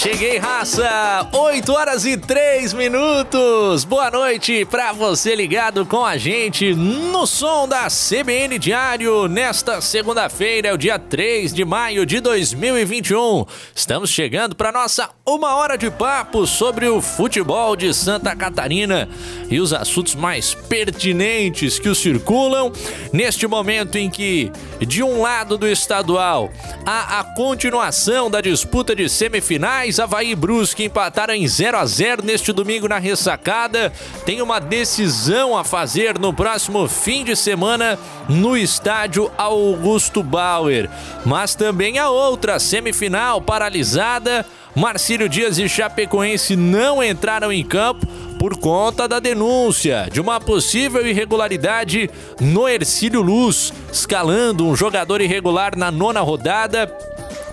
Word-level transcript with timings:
Cheguei, 0.00 0.38
raça! 0.38 1.28
8 1.32 1.72
horas 1.72 2.06
e 2.06 2.16
3 2.16 2.72
minutos. 2.72 3.82
Boa 3.82 4.08
noite 4.08 4.64
para 4.64 4.92
você 4.92 5.34
ligado 5.34 5.84
com 5.84 6.04
a 6.04 6.16
gente 6.16 6.72
no 6.72 7.26
som 7.26 7.66
da 7.66 7.88
CBN 7.88 8.60
Diário 8.60 9.26
nesta 9.26 9.80
segunda-feira, 9.80 10.68
é 10.68 10.72
o 10.72 10.78
dia 10.78 11.00
3 11.00 11.52
de 11.52 11.64
maio 11.64 12.06
de 12.06 12.20
2021. 12.20 13.44
Estamos 13.74 14.10
chegando 14.10 14.54
para 14.54 14.70
nossa 14.70 15.10
uma 15.26 15.56
hora 15.56 15.76
de 15.76 15.90
papo 15.90 16.46
sobre 16.46 16.86
o 16.86 17.02
futebol 17.02 17.74
de 17.74 17.92
Santa 17.92 18.36
Catarina 18.36 19.08
e 19.50 19.58
os 19.58 19.72
assuntos 19.72 20.14
mais 20.14 20.54
pertinentes 20.54 21.80
que 21.80 21.88
o 21.88 21.94
circulam 21.94 22.70
neste 23.12 23.48
momento 23.48 23.96
em 23.96 24.08
que, 24.08 24.52
de 24.78 25.02
um 25.02 25.20
lado 25.22 25.58
do 25.58 25.66
estadual, 25.66 26.52
há 26.86 27.18
a 27.18 27.24
continuação 27.34 28.30
da 28.30 28.40
disputa 28.40 28.94
de 28.94 29.08
semifinais 29.08 29.87
mais 29.88 29.98
Havaí 29.98 30.32
e 30.32 30.36
Brusque 30.36 30.84
empataram 30.84 31.32
em 31.32 31.48
0 31.48 31.78
a 31.78 31.86
0 31.86 32.22
neste 32.22 32.52
domingo 32.52 32.86
na 32.86 32.98
ressacada. 32.98 33.90
Tem 34.26 34.42
uma 34.42 34.58
decisão 34.58 35.56
a 35.56 35.64
fazer 35.64 36.18
no 36.18 36.30
próximo 36.30 36.86
fim 36.86 37.24
de 37.24 37.34
semana 37.34 37.98
no 38.28 38.54
estádio 38.54 39.30
Augusto 39.38 40.22
Bauer. 40.22 40.90
Mas 41.24 41.54
também 41.54 41.98
a 41.98 42.10
outra 42.10 42.58
semifinal 42.58 43.40
paralisada. 43.40 44.44
Marcílio 44.76 45.26
Dias 45.26 45.58
e 45.58 45.66
Chapecoense 45.68 46.54
não 46.54 47.02
entraram 47.02 47.50
em 47.50 47.64
campo 47.64 48.06
por 48.38 48.58
conta 48.58 49.08
da 49.08 49.18
denúncia 49.18 50.06
de 50.12 50.20
uma 50.20 50.38
possível 50.38 51.04
irregularidade 51.06 52.10
no 52.38 52.68
Ercílio 52.68 53.22
Luz, 53.22 53.72
escalando 53.90 54.66
um 54.66 54.76
jogador 54.76 55.22
irregular 55.22 55.74
na 55.76 55.90
nona 55.90 56.20
rodada 56.20 56.94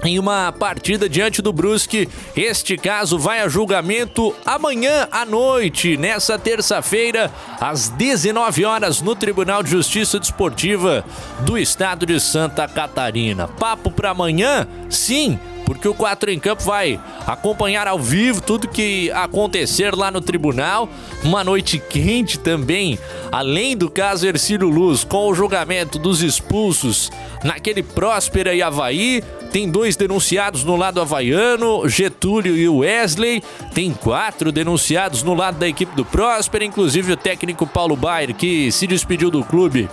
em 0.06 0.20
uma 0.20 0.52
partida 0.52 1.10
diante 1.10 1.42
do 1.42 1.52
Brusque. 1.52 2.08
Este 2.36 2.78
caso 2.78 3.18
vai 3.18 3.42
a 3.42 3.48
julgamento 3.48 4.36
amanhã 4.46 5.08
à 5.12 5.26
noite, 5.26 5.98
nessa 5.98 6.38
terça-feira, 6.38 7.32
às 7.60 7.90
19 7.90 8.66
horas, 8.66 9.02
no 9.02 9.16
Tribunal 9.16 9.64
de 9.64 9.72
Justiça 9.72 10.20
Desportiva 10.20 11.04
do 11.42 11.58
Estado 11.58 12.06
de 12.06 12.20
Santa 12.20 12.68
Catarina. 12.68 13.48
Papo 13.48 13.92
para 13.92 14.12
amanhã? 14.12 14.68
Sim, 14.90 15.40
porque 15.66 15.88
o 15.88 15.94
4 15.94 16.32
em 16.32 16.40
Campo 16.40 16.64
vai 16.64 17.00
acompanhar 17.26 17.88
ao 17.88 17.98
vivo 17.98 18.40
tudo 18.40 18.68
que 18.68 19.12
acontecer 19.12 19.96
lá 19.96 20.12
no 20.12 20.22
tribunal. 20.22 20.88
Uma 21.24 21.44
noite 21.44 21.80
quente 21.80 22.38
também, 22.38 23.00
além 23.32 23.76
do 23.76 23.90
caso 23.90 24.28
Ercílio 24.28 24.70
Luz, 24.70 25.04
com 25.04 25.28
o 25.28 25.34
julgamento 25.34 25.98
dos 25.98 26.22
expulsos 26.22 27.12
naquele 27.44 27.82
Próspera 27.82 28.54
e 28.54 28.62
Havaí. 28.62 29.24
Tem 29.52 29.70
dois 29.70 29.95
denunciados 29.96 30.64
no 30.64 30.76
lado 30.76 31.02
havaiano, 31.02 31.88
Getúlio 31.88 32.56
e 32.56 32.68
Wesley. 32.68 33.44
Tem 33.74 33.92
quatro 33.92 34.52
denunciados 34.52 35.24
no 35.24 35.34
lado 35.34 35.58
da 35.58 35.68
equipe 35.68 35.96
do 35.96 36.06
Próspera, 36.06 36.66
inclusive 36.66 37.14
o 37.14 37.18
técnico 37.18 37.66
Paulo 37.68 37.96
Baier, 37.96 38.34
que 38.34 38.72
se 38.72 38.88
despediu 38.88 39.30
do 39.30 39.44
clube 39.44 39.90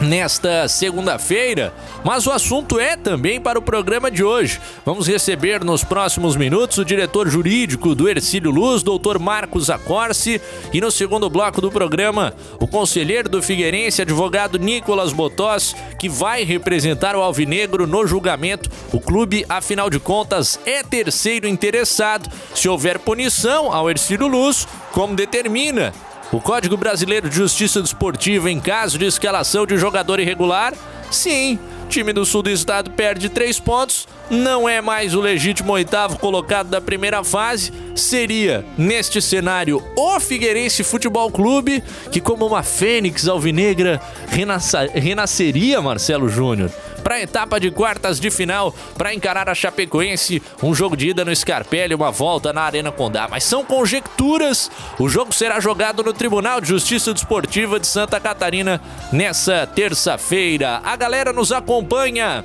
nesta 0.00 0.66
segunda-feira, 0.68 1.72
mas 2.02 2.26
o 2.26 2.30
assunto 2.30 2.78
é 2.80 2.96
também 2.96 3.40
para 3.40 3.58
o 3.58 3.62
programa 3.62 4.10
de 4.10 4.24
hoje. 4.24 4.60
Vamos 4.84 5.06
receber 5.06 5.62
nos 5.62 5.84
próximos 5.84 6.36
minutos 6.36 6.78
o 6.78 6.84
diretor 6.84 7.28
jurídico 7.28 7.94
do 7.94 8.08
Ercílio 8.08 8.50
Luz, 8.50 8.82
doutor 8.82 9.18
Marcos 9.18 9.68
Acorce, 9.68 10.40
e 10.72 10.80
no 10.80 10.90
segundo 10.90 11.28
bloco 11.28 11.60
do 11.60 11.70
programa, 11.70 12.34
o 12.58 12.66
conselheiro 12.66 13.28
do 13.28 13.42
Figueirense, 13.42 14.02
advogado 14.02 14.58
Nicolas 14.58 15.12
Botós, 15.12 15.74
que 15.98 16.08
vai 16.08 16.44
representar 16.44 17.14
o 17.14 17.22
Alvinegro 17.22 17.86
no 17.86 18.06
julgamento. 18.06 18.70
O 18.92 19.00
clube, 19.00 19.44
afinal 19.48 19.90
de 19.90 20.00
contas, 20.00 20.58
é 20.64 20.82
terceiro 20.82 21.46
interessado. 21.46 22.30
Se 22.54 22.68
houver 22.68 22.98
punição 22.98 23.72
ao 23.72 23.90
Ercílio 23.90 24.26
Luz, 24.26 24.66
como 24.92 25.14
determina 25.14 25.92
o 26.32 26.40
Código 26.40 26.76
Brasileiro 26.76 27.28
de 27.28 27.36
Justiça 27.36 27.82
Desportiva 27.82 28.50
em 28.50 28.60
caso 28.60 28.98
de 28.98 29.04
escalação 29.04 29.66
de 29.66 29.76
jogador 29.76 30.20
irregular? 30.20 30.72
Sim, 31.10 31.58
time 31.88 32.12
do 32.12 32.24
sul 32.24 32.42
do 32.42 32.50
estado 32.50 32.90
perde 32.92 33.28
três 33.28 33.58
pontos, 33.58 34.06
não 34.30 34.68
é 34.68 34.80
mais 34.80 35.12
o 35.12 35.20
legítimo 35.20 35.72
oitavo 35.72 36.18
colocado 36.18 36.68
da 36.68 36.80
primeira 36.80 37.24
fase, 37.24 37.72
seria, 37.96 38.64
neste 38.78 39.20
cenário, 39.20 39.82
o 39.96 40.20
Figueirense 40.20 40.84
Futebol 40.84 41.28
Clube, 41.32 41.82
que 42.12 42.20
como 42.20 42.46
uma 42.46 42.62
fênix 42.62 43.26
alvinegra 43.26 44.00
renasceria 44.94 45.82
Marcelo 45.82 46.28
Júnior 46.28 46.70
para 47.00 47.16
a 47.16 47.20
etapa 47.20 47.58
de 47.58 47.70
quartas 47.70 48.20
de 48.20 48.30
final 48.30 48.74
para 48.96 49.14
encarar 49.14 49.48
a 49.48 49.54
Chapecoense. 49.54 50.42
Um 50.62 50.74
jogo 50.74 50.96
de 50.96 51.08
ida 51.08 51.24
no 51.24 51.34
Scarpelli, 51.34 51.94
uma 51.94 52.10
volta 52.10 52.52
na 52.52 52.62
Arena 52.62 52.92
Condá. 52.92 53.26
Mas 53.28 53.44
são 53.44 53.64
conjecturas. 53.64 54.70
O 54.98 55.08
jogo 55.08 55.32
será 55.32 55.60
jogado 55.60 56.02
no 56.02 56.12
Tribunal 56.12 56.60
de 56.60 56.68
Justiça 56.68 57.12
Desportiva 57.12 57.80
de 57.80 57.86
Santa 57.86 58.20
Catarina 58.20 58.80
nessa 59.12 59.66
terça-feira. 59.66 60.80
A 60.84 60.94
galera 60.96 61.32
nos 61.32 61.52
acompanha 61.52 62.44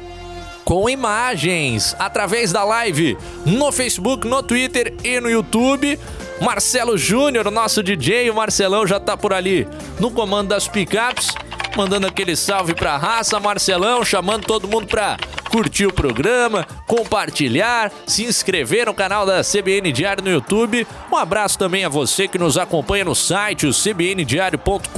com 0.63 0.89
imagens 0.89 1.95
através 1.99 2.51
da 2.51 2.63
live 2.63 3.15
no 3.45 3.71
Facebook, 3.71 4.27
no 4.27 4.41
Twitter 4.41 4.95
e 5.03 5.19
no 5.19 5.29
YouTube. 5.29 5.99
Marcelo 6.41 6.97
Júnior, 6.97 7.49
nosso 7.49 7.81
DJ, 7.81 8.29
o 8.29 8.35
Marcelão 8.35 8.85
já 8.85 8.99
tá 8.99 9.15
por 9.15 9.31
ali 9.31 9.67
no 9.99 10.11
comando 10.11 10.49
das 10.49 10.67
picapes 10.67 11.33
mandando 11.75 12.07
aquele 12.07 12.35
salve 12.35 12.73
pra 12.73 12.97
raça, 12.97 13.39
Marcelão, 13.39 14.03
chamando 14.03 14.45
todo 14.45 14.67
mundo 14.67 14.87
pra 14.87 15.17
curtir 15.55 15.85
o 15.85 15.93
programa, 15.93 16.67
compartilhar, 16.85 17.89
se 18.05 18.25
inscrever 18.25 18.87
no 18.87 18.93
canal 18.93 19.25
da 19.25 19.41
CBN 19.41 19.89
Diário 19.91 20.21
no 20.23 20.29
YouTube. 20.29 20.85
Um 21.09 21.15
abraço 21.15 21.57
também 21.57 21.85
a 21.85 21.89
você 21.89 22.27
que 22.27 22.37
nos 22.37 22.57
acompanha 22.57 23.05
no 23.05 23.15
site, 23.15 23.65
o 23.65 23.73
cbndiario.com.br, 23.73 24.91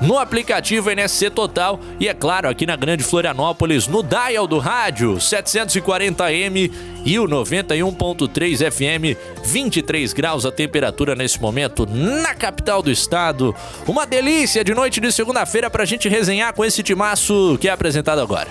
no 0.00 0.18
aplicativo 0.18 0.90
NSC 0.90 1.28
Total 1.28 1.78
e, 2.00 2.08
é 2.08 2.14
claro, 2.14 2.48
aqui 2.48 2.64
na 2.64 2.76
Grande 2.76 3.04
Florianópolis, 3.04 3.86
no 3.86 4.02
dial 4.02 4.46
do 4.46 4.58
rádio 4.58 5.16
740M 5.16 6.72
e 7.04 7.18
o 7.18 7.28
91.3 7.28 8.70
FM, 8.72 9.16
23 9.44 10.12
graus 10.12 10.44
a 10.46 10.50
temperatura 10.50 11.14
nesse 11.14 11.40
momento 11.40 11.86
na 11.86 12.34
capital 12.34 12.82
do 12.82 12.90
estado. 12.90 13.54
Uma 13.86 14.06
delícia 14.06 14.64
de 14.64 14.74
noite 14.74 15.00
de 15.00 15.12
segunda-feira 15.46 15.70
pra 15.70 15.84
gente 15.84 16.08
resenhar 16.08 16.52
com 16.52 16.64
esse 16.64 16.82
timaço 16.82 17.56
que 17.60 17.68
é 17.68 17.72
apresentado 17.72 18.20
agora. 18.20 18.48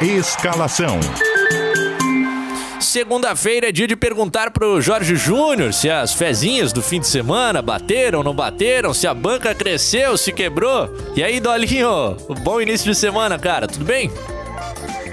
Escalação. 0.00 0.98
Segunda-feira 2.80 3.68
é 3.68 3.72
dia 3.72 3.86
de 3.86 3.94
perguntar 3.94 4.50
pro 4.50 4.80
Jorge 4.80 5.14
Júnior 5.14 5.72
se 5.72 5.88
as 5.90 6.12
fezinhas 6.12 6.72
do 6.72 6.82
fim 6.82 7.00
de 7.00 7.06
semana 7.06 7.62
bateram, 7.62 8.22
não 8.22 8.34
bateram, 8.34 8.92
se 8.92 9.06
a 9.06 9.14
banca 9.14 9.54
cresceu, 9.54 10.16
se 10.16 10.32
quebrou. 10.32 10.88
E 11.14 11.22
aí, 11.22 11.38
Dolinho, 11.38 12.16
bom 12.42 12.60
início 12.60 12.90
de 12.90 12.96
semana, 12.96 13.38
cara, 13.38 13.66
tudo 13.66 13.84
bem? 13.84 14.10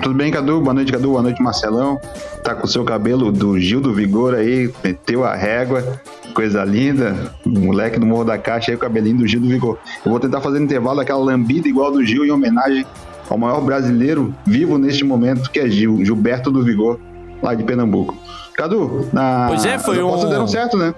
Tudo 0.01 0.15
bem, 0.15 0.31
Cadu? 0.31 0.61
Boa 0.61 0.73
noite, 0.73 0.91
Cadu. 0.91 1.09
Boa 1.09 1.21
noite, 1.21 1.41
Marcelão. 1.43 1.99
Tá 2.43 2.55
com 2.55 2.65
o 2.65 2.69
seu 2.69 2.85
cabelo 2.85 3.31
do 3.31 3.59
Gil 3.59 3.81
do 3.81 3.93
Vigor 3.93 4.33
aí, 4.33 4.73
meteu 4.81 5.25
a 5.25 5.35
régua, 5.35 6.01
coisa 6.33 6.63
linda. 6.63 7.33
moleque 7.45 7.99
do 7.99 8.05
Morro 8.05 8.25
da 8.25 8.37
Caixa 8.37 8.71
aí, 8.71 8.75
o 8.75 8.79
cabelinho 8.79 9.17
do 9.17 9.27
Gil 9.27 9.41
do 9.41 9.47
Vigor. 9.47 9.77
Eu 10.05 10.11
vou 10.11 10.19
tentar 10.19 10.41
fazer 10.41 10.59
no 10.59 10.65
intervalo 10.65 10.99
aquela 10.99 11.19
lambida 11.19 11.67
igual 11.67 11.91
do 11.91 12.03
Gil 12.03 12.25
em 12.25 12.31
homenagem 12.31 12.85
ao 13.29 13.37
maior 13.37 13.61
brasileiro 13.61 14.33
vivo 14.45 14.77
neste 14.77 15.03
momento, 15.03 15.49
que 15.51 15.59
é 15.59 15.69
Gil, 15.69 16.03
Gilberto 16.03 16.49
do 16.49 16.63
Vigor, 16.63 16.99
lá 17.41 17.53
de 17.53 17.63
Pernambuco. 17.63 18.17
Cadu, 18.55 19.07
na. 19.13 19.45
Pois 19.47 19.65
é, 19.65 19.79
foi 19.79 20.03
um. 20.03 20.29
deram 20.29 20.47
certo, 20.47 20.77
né? 20.77 20.93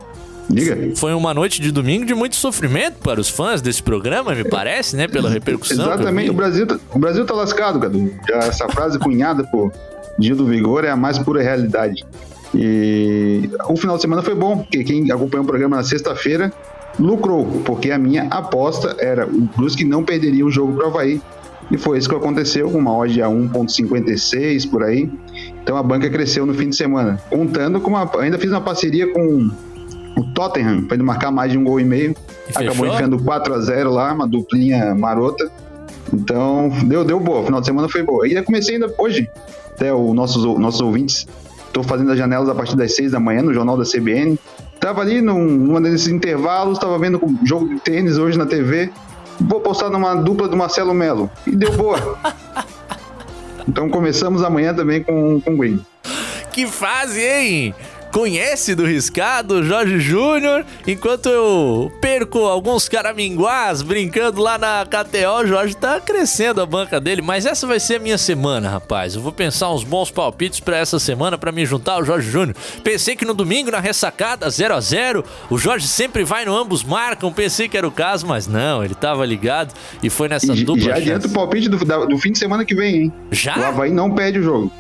Diga. 0.50 0.96
Foi 0.96 1.14
uma 1.14 1.34
noite 1.34 1.62
de 1.62 1.72
domingo 1.72 2.06
de 2.06 2.14
muito 2.14 2.36
sofrimento 2.36 2.98
para 3.00 3.20
os 3.20 3.30
fãs 3.30 3.62
desse 3.62 3.82
programa, 3.82 4.34
me 4.34 4.44
parece, 4.44 4.96
né? 4.96 5.08
Pela 5.08 5.30
repercussão. 5.30 5.86
Exatamente. 5.86 6.30
O 6.30 6.34
Brasil, 6.34 6.68
tá, 6.68 6.80
o 6.94 7.00
Brasil 7.00 7.26
tá 7.26 7.34
lascado, 7.34 7.80
Cadu. 7.80 8.12
Essa 8.30 8.68
frase 8.68 9.00
cunhada 9.00 9.44
por 9.46 9.72
Gil 10.20 10.36
do 10.36 10.46
Vigor 10.46 10.84
é 10.84 10.90
a 10.90 10.96
mais 10.96 11.18
pura 11.20 11.42
realidade. 11.42 12.04
E 12.54 13.50
o 13.70 13.78
final 13.78 13.96
de 13.96 14.02
semana 14.02 14.22
foi 14.22 14.36
bom, 14.36 14.58
porque 14.58 14.84
quem 14.84 15.10
acompanhou 15.12 15.44
o 15.44 15.48
programa 15.48 15.78
na 15.78 15.84
sexta-feira 15.84 16.52
lucrou, 17.00 17.46
porque 17.66 17.90
a 17.92 17.98
minha 17.98 18.24
aposta 18.24 18.96
era 19.00 19.26
o 19.26 19.50
Brusque 19.56 19.86
não 19.86 20.04
perderia 20.04 20.46
o 20.46 20.52
jogo 20.52 20.74
para 20.74 20.86
o 20.86 20.88
Havaí 20.90 21.22
e 21.72 21.78
foi 21.78 21.98
isso 21.98 22.10
que 22.10 22.16
aconteceu, 22.16 22.70
com 22.70 22.78
uma 22.78 22.96
odd 22.96 23.22
a 23.22 23.28
1,56 23.28 24.70
por 24.70 24.84
aí. 24.84 25.10
Então 25.64 25.78
a 25.78 25.84
banca 25.84 26.10
cresceu 26.10 26.46
no 26.46 26.54
fim 26.54 26.70
de 26.70 26.76
semana. 26.76 27.18
Contando 27.30 27.80
com 27.80 27.90
uma. 27.90 28.10
Ainda 28.20 28.38
fiz 28.38 28.52
uma 28.52 28.60
parceria 28.60 29.12
com 29.14 29.50
o 30.18 30.24
Tottenham, 30.34 30.84
para 30.84 30.96
ele 30.96 31.04
marcar 31.04 31.32
mais 31.32 31.50
de 31.50 31.58
um 31.58 31.64
gol 31.64 31.80
e 31.80 31.86
meio. 31.86 32.14
E 32.50 32.64
Acabou 32.64 32.86
enfiando 32.88 33.18
4 33.24 33.54
a 33.54 33.60
0 33.62 33.90
lá, 33.90 34.14
uma 34.14 34.28
duplinha 34.28 34.94
marota. 34.94 35.50
Então, 36.14 36.70
deu, 36.84 37.06
deu 37.06 37.22
boa. 37.22 37.40
O 37.40 37.46
final 37.46 37.62
de 37.62 37.68
semana 37.68 37.88
foi 37.88 38.04
boa. 38.04 38.28
E 38.28 38.42
comecei 38.44 38.76
ainda 38.76 38.94
hoje, 38.98 39.30
até 39.74 39.94
os 39.94 40.14
nossos, 40.14 40.44
nossos 40.60 40.82
ouvintes. 40.82 41.26
Estou 41.72 41.84
fazendo 41.84 42.12
as 42.12 42.18
janelas 42.18 42.50
a 42.50 42.54
partir 42.54 42.76
das 42.76 42.94
6 42.98 43.14
da 43.14 43.20
manhã 43.20 43.42
no 43.42 43.54
jornal 43.54 43.78
da 43.78 43.86
CBN. 43.86 44.38
Tava 44.78 45.00
ali 45.00 45.22
num, 45.22 45.42
num 45.42 45.82
desses 45.82 46.10
intervalos, 46.10 46.78
tava 46.78 47.00
vendo 47.00 47.18
o 47.18 47.48
jogo 47.48 47.70
de 47.70 47.80
tênis 47.80 48.18
hoje 48.18 48.38
na 48.38 48.46
TV. 48.46 48.92
Vou 49.40 49.62
postar 49.62 49.90
numa 49.90 50.14
dupla 50.14 50.50
do 50.50 50.58
Marcelo 50.58 50.94
Melo. 50.94 51.32
E 51.48 51.56
deu 51.56 51.72
boa. 51.72 52.20
então 53.66 53.90
começamos 53.90 54.44
amanhã 54.44 54.74
também 54.74 55.02
com, 55.02 55.40
com 55.40 55.54
o 55.54 55.58
Green. 55.58 55.80
Que 56.52 56.68
fase, 56.68 57.22
hein? 57.22 57.74
Conhece 58.12 58.76
do 58.76 58.86
riscado, 58.86 59.64
Jorge 59.64 60.00
Júnior, 60.00 60.66
enquanto 60.86 61.30
eu 61.30 61.92
perco 62.02 62.40
alguns 62.40 62.90
caraminguás 62.90 63.82
brincando 63.82 64.42
lá 64.42 64.58
na 64.58 64.86
KTO, 64.86 65.44
o 65.44 65.48
Jorge 65.48 65.76
tá 65.76 66.00
crescendo 66.00 66.62
a 66.62 66.66
banca 66.66 67.00
dele, 67.00 67.22
mas 67.22 67.46
essa 67.46 67.66
vai 67.66 67.80
ser 67.80 67.96
a 67.96 68.00
minha 68.00 68.18
semana, 68.18 68.70
rapaz. 68.70 69.16
Eu 69.16 69.22
vou 69.22 69.32
pensar 69.32 69.72
uns 69.74 69.84
bons 69.84 70.12
palpites 70.12 70.60
para 70.60 70.78
essa 70.78 71.00
semana 71.00 71.38
para 71.38 71.52
me 71.52 71.66
juntar 71.66 71.94
ao 71.94 72.06
Jorge 72.06 72.30
Júnior. 72.30 72.56
Pensei 72.84 73.16
que 73.16 73.26
no 73.26 73.34
domingo 73.34 73.72
na 73.72 73.80
ressacada 73.80 74.50
0 74.50 74.76
a 74.76 74.82
0, 74.82 75.24
o 75.50 75.58
Jorge 75.58 75.88
sempre 75.88 76.24
vai 76.24 76.44
no 76.44 76.56
ambos 76.56 76.84
marcam, 76.84 77.32
pensei 77.32 77.70
que 77.70 77.78
era 77.78 77.88
o 77.88 77.92
caso, 77.92 78.28
mas 78.28 78.46
não, 78.46 78.84
ele 78.84 78.94
tava 78.94 79.26
ligado 79.26 79.74
e 80.04 80.10
foi 80.10 80.28
nessa 80.28 80.54
e, 80.54 80.64
dupla. 80.66 80.84
Já 80.84 80.96
adianta 80.96 81.28
o 81.28 81.32
palpite 81.32 81.70
do, 81.70 81.78
do 81.78 82.18
fim 82.18 82.34
de 82.34 82.40
semana 82.40 82.66
que 82.66 82.76
vem, 82.76 83.04
hein? 83.04 83.14
Já? 83.32 83.58
O 83.58 83.64
Havaí 83.64 83.92
não 83.92 84.14
perde 84.14 84.40
o 84.40 84.44
jogo. 84.44 84.72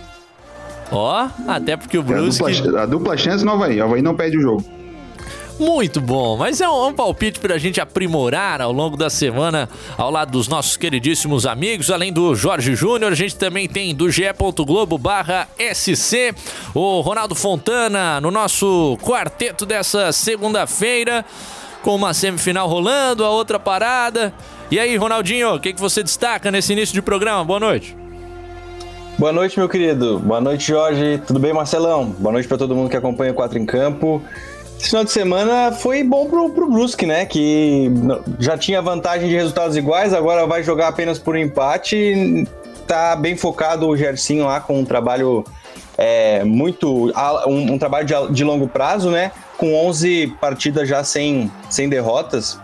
Ó, 0.92 1.30
até 1.48 1.78
porque 1.78 1.98
o 1.98 2.04
Brusque... 2.04 2.44
É 2.44 2.48
a, 2.48 2.52
dupla, 2.52 2.82
a 2.82 2.86
dupla 2.86 3.18
chance 3.18 3.46
no 3.46 3.52
Havaí. 3.52 3.80
O 3.80 3.86
Havaí 3.86 4.02
não 4.02 4.16
perde 4.16 4.38
o 4.38 4.42
jogo. 4.42 4.82
Muito 5.62 6.02
bom, 6.02 6.38
mas 6.38 6.60
é 6.60 6.68
um, 6.68 6.88
um 6.88 6.94
palpite 6.94 7.40
para 7.40 7.54
a 7.54 7.58
gente 7.60 7.80
aprimorar 7.80 8.62
ao 8.62 8.72
longo 8.72 8.98
da 8.98 9.12
semana 9.12 9.70
ao 9.96 10.10
lado 10.10 10.32
dos 10.32 10.48
nossos 10.48 10.76
queridíssimos 10.76 11.46
amigos, 11.46 11.92
além 11.92 12.12
do 12.12 12.34
Jorge 12.34 12.74
Júnior, 12.74 13.12
a 13.12 13.16
gente 13.16 13.36
também 13.36 13.70
tem 13.70 13.94
do 13.94 14.10
ge.globo 14.10 14.98
barra 14.98 15.48
SC, 15.60 16.34
o 16.74 17.02
Ronaldo 17.02 17.36
Fontana 17.36 18.20
no 18.20 18.32
nosso 18.32 18.98
quarteto 19.04 19.64
dessa 19.64 20.12
segunda-feira, 20.12 21.24
com 21.84 21.96
uma 21.96 22.12
semifinal 22.12 22.68
rolando, 22.68 23.24
a 23.24 23.30
outra 23.30 23.60
parada. 23.60 24.34
E 24.72 24.80
aí, 24.80 24.96
Ronaldinho, 24.98 25.54
o 25.54 25.60
que, 25.60 25.74
que 25.74 25.80
você 25.80 26.02
destaca 26.02 26.50
nesse 26.50 26.74
início 26.74 26.96
de 26.96 27.04
programa? 27.04 27.44
Boa 27.44 27.60
noite. 27.60 28.01
Boa 29.22 29.32
noite, 29.32 29.60
meu 29.60 29.70
querido. 29.70 30.18
Boa 30.18 30.42
noite, 30.42 30.70
Jorge. 30.70 31.22
Tudo 31.28 31.40
bem, 31.40 31.54
Marcelão? 31.54 32.06
Boa 32.06 32.34
noite 32.34 32.48
para 32.48 32.58
todo 32.58 32.76
mundo 32.76 32.90
que 32.90 32.98
acompanha 32.98 33.32
o 33.32 33.36
4 33.36 33.60
em 33.60 33.68
Campo. 33.68 34.20
Esse 34.80 34.88
final 34.88 35.04
de 35.04 35.12
semana 35.12 35.72
foi 35.72 36.04
bom 36.04 36.26
pro, 36.26 36.50
pro 36.50 36.68
Brusque, 36.68 37.06
né? 37.06 37.24
Que 37.24 37.92
já 38.40 38.58
tinha 38.58 38.82
vantagem 38.82 39.30
de 39.30 39.36
resultados 39.36 39.78
iguais, 39.78 40.12
agora 40.12 40.48
vai 40.48 40.64
jogar 40.64 40.88
apenas 40.88 41.20
por 41.20 41.38
empate. 41.38 42.48
Tá 42.88 43.16
bem 43.16 43.38
focado 43.38 43.88
o 43.88 43.96
Gersinho 43.96 44.46
lá 44.46 44.60
com 44.60 44.80
um 44.80 44.86
trabalho 44.86 45.46
é, 46.00 46.44
muito. 46.44 47.12
Um, 47.46 47.74
um 47.74 47.78
trabalho 47.78 48.08
de, 48.08 48.34
de 48.34 48.44
longo 48.44 48.68
prazo, 48.68 49.12
né? 49.12 49.32
Com 49.56 49.76
11 49.86 50.36
partidas 50.42 50.90
já 50.90 51.04
sem, 51.04 51.52
sem 51.70 51.88
derrotas 51.88 52.60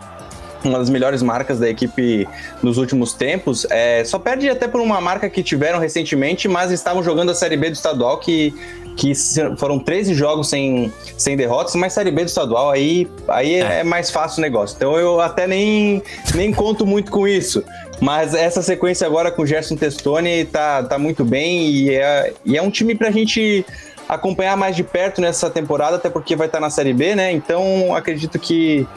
uma 0.63 0.79
das 0.79 0.89
melhores 0.89 1.21
marcas 1.21 1.59
da 1.59 1.69
equipe 1.69 2.27
nos 2.61 2.77
últimos 2.77 3.13
tempos. 3.13 3.65
É, 3.69 4.03
só 4.03 4.19
perde 4.19 4.49
até 4.49 4.67
por 4.67 4.81
uma 4.81 4.99
marca 4.99 5.29
que 5.29 5.43
tiveram 5.43 5.79
recentemente, 5.79 6.47
mas 6.47 6.71
estavam 6.71 7.03
jogando 7.03 7.31
a 7.31 7.35
Série 7.35 7.57
B 7.57 7.69
do 7.69 7.73
estadual, 7.73 8.17
que, 8.17 8.53
que 8.95 9.13
foram 9.57 9.79
13 9.79 10.13
jogos 10.13 10.49
sem, 10.49 10.91
sem 11.17 11.35
derrotas, 11.35 11.75
mas 11.75 11.93
Série 11.93 12.11
B 12.11 12.23
do 12.23 12.27
estadual 12.27 12.69
aí, 12.71 13.07
aí 13.27 13.55
é. 13.55 13.79
é 13.79 13.83
mais 13.83 14.11
fácil 14.11 14.39
o 14.39 14.41
negócio. 14.41 14.75
Então 14.75 14.97
eu 14.97 15.19
até 15.21 15.47
nem, 15.47 16.01
nem 16.35 16.53
conto 16.53 16.85
muito 16.85 17.11
com 17.11 17.27
isso. 17.27 17.63
Mas 17.99 18.33
essa 18.35 18.61
sequência 18.61 19.07
agora 19.07 19.31
com 19.31 19.41
o 19.41 19.45
Gerson 19.45 19.75
Testoni 19.75 20.45
tá, 20.45 20.83
tá 20.83 20.99
muito 20.99 21.25
bem 21.25 21.67
e 21.67 21.95
é, 21.95 22.33
e 22.45 22.55
é 22.55 22.61
um 22.61 22.69
time 22.69 22.93
pra 22.93 23.09
gente 23.09 23.65
acompanhar 24.07 24.55
mais 24.55 24.75
de 24.75 24.83
perto 24.83 25.19
nessa 25.19 25.49
temporada, 25.49 25.97
até 25.97 26.09
porque 26.09 26.35
vai 26.35 26.47
estar 26.47 26.59
tá 26.59 26.61
na 26.61 26.69
Série 26.69 26.93
B, 26.93 27.15
né? 27.15 27.31
Então 27.31 27.95
acredito 27.95 28.39
que 28.39 28.87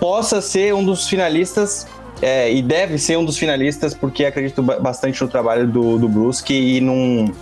possa 0.00 0.40
ser 0.40 0.74
um 0.74 0.84
dos 0.84 1.08
finalistas 1.08 1.86
é, 2.22 2.52
e 2.52 2.62
deve 2.62 2.98
ser 2.98 3.16
um 3.16 3.24
dos 3.24 3.36
finalistas, 3.36 3.94
porque 3.94 4.24
acredito 4.24 4.62
bastante 4.62 5.22
no 5.22 5.28
trabalho 5.28 5.66
do, 5.66 5.98
do 5.98 6.08
Brusque 6.08 6.54
e 6.54 6.80
num, 6.80 7.32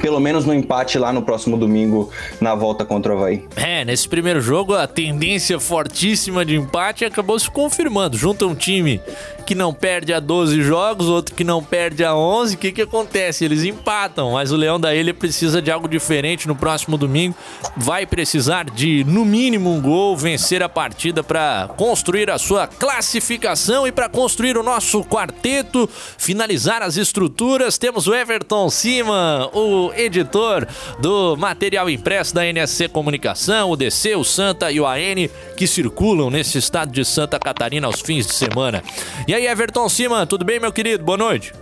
pelo 0.00 0.20
menos 0.20 0.44
no 0.44 0.52
empate 0.52 0.98
lá 0.98 1.12
no 1.12 1.22
próximo 1.22 1.56
domingo 1.56 2.10
na 2.40 2.54
volta 2.54 2.84
contra 2.84 3.14
o 3.14 3.16
Havaí. 3.16 3.44
É, 3.56 3.84
nesse 3.84 4.08
primeiro 4.08 4.40
jogo 4.40 4.74
a 4.74 4.86
tendência 4.86 5.58
fortíssima 5.58 6.44
de 6.44 6.56
empate 6.56 7.04
acabou 7.04 7.38
se 7.38 7.50
confirmando. 7.50 8.16
Junta 8.16 8.46
um 8.46 8.54
time 8.54 9.00
que 9.44 9.54
não 9.54 9.72
perde 9.72 10.12
a 10.12 10.20
12 10.20 10.62
jogos, 10.62 11.06
outro 11.06 11.34
que 11.34 11.44
não 11.44 11.62
perde 11.62 12.04
a 12.04 12.14
11. 12.14 12.54
O 12.54 12.58
que, 12.58 12.72
que 12.72 12.82
acontece? 12.82 13.44
Eles 13.44 13.62
empatam, 13.62 14.32
mas 14.32 14.50
o 14.50 14.56
Leão 14.56 14.80
da 14.80 14.94
Ilha 14.94 15.12
precisa 15.12 15.60
de 15.60 15.70
algo 15.70 15.88
diferente 15.88 16.48
no 16.48 16.56
próximo 16.56 16.96
domingo. 16.96 17.36
Vai 17.76 18.06
precisar 18.06 18.64
de, 18.64 19.04
no 19.04 19.24
mínimo, 19.24 19.72
um 19.72 19.80
gol, 19.80 20.16
vencer 20.16 20.62
a 20.62 20.68
partida 20.68 21.22
para 21.22 21.68
construir 21.76 22.30
a 22.30 22.38
sua 22.38 22.66
classificação 22.66 23.86
e 23.86 23.92
para 23.92 24.08
construir 24.08 24.56
o 24.56 24.62
nosso 24.62 25.04
quarteto, 25.04 25.88
finalizar 26.18 26.82
as 26.82 26.96
estruturas. 26.96 27.78
Temos 27.78 28.06
o 28.06 28.14
Everton 28.14 28.70
Cima, 28.70 29.50
o 29.54 29.92
editor 29.94 30.66
do 30.98 31.36
material 31.36 31.88
impresso 31.88 32.34
da 32.34 32.44
NSC 32.44 32.88
Comunicação, 32.88 33.70
o 33.70 33.76
DC, 33.76 34.14
o 34.16 34.24
Santa 34.24 34.70
e 34.70 34.80
o 34.80 34.86
AN, 34.86 35.28
que 35.56 35.66
circulam 35.66 36.30
nesse 36.30 36.58
estado 36.58 36.90
de 36.90 37.04
Santa 37.04 37.38
Catarina 37.38 37.86
aos 37.86 38.00
fins 38.00 38.26
de 38.26 38.34
semana. 38.34 38.82
E 39.26 39.34
aí, 39.34 39.46
Everton 39.46 39.88
Cima, 39.88 40.26
tudo 40.26 40.44
bem, 40.44 40.60
meu 40.60 40.72
querido? 40.72 41.04
Boa 41.04 41.18
noite. 41.18 41.52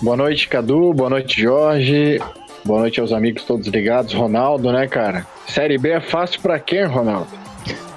Boa 0.00 0.16
noite, 0.16 0.46
Cadu. 0.46 0.92
Boa 0.92 1.10
noite, 1.10 1.42
Jorge. 1.42 2.20
Boa 2.64 2.80
noite 2.80 3.00
aos 3.00 3.12
amigos 3.12 3.44
todos 3.44 3.66
ligados. 3.66 4.12
Ronaldo, 4.12 4.70
né, 4.70 4.86
cara? 4.86 5.26
Série 5.46 5.78
B 5.78 5.90
é 5.90 6.00
fácil 6.00 6.40
para 6.40 6.58
quem, 6.60 6.84
Ronaldo? 6.84 7.47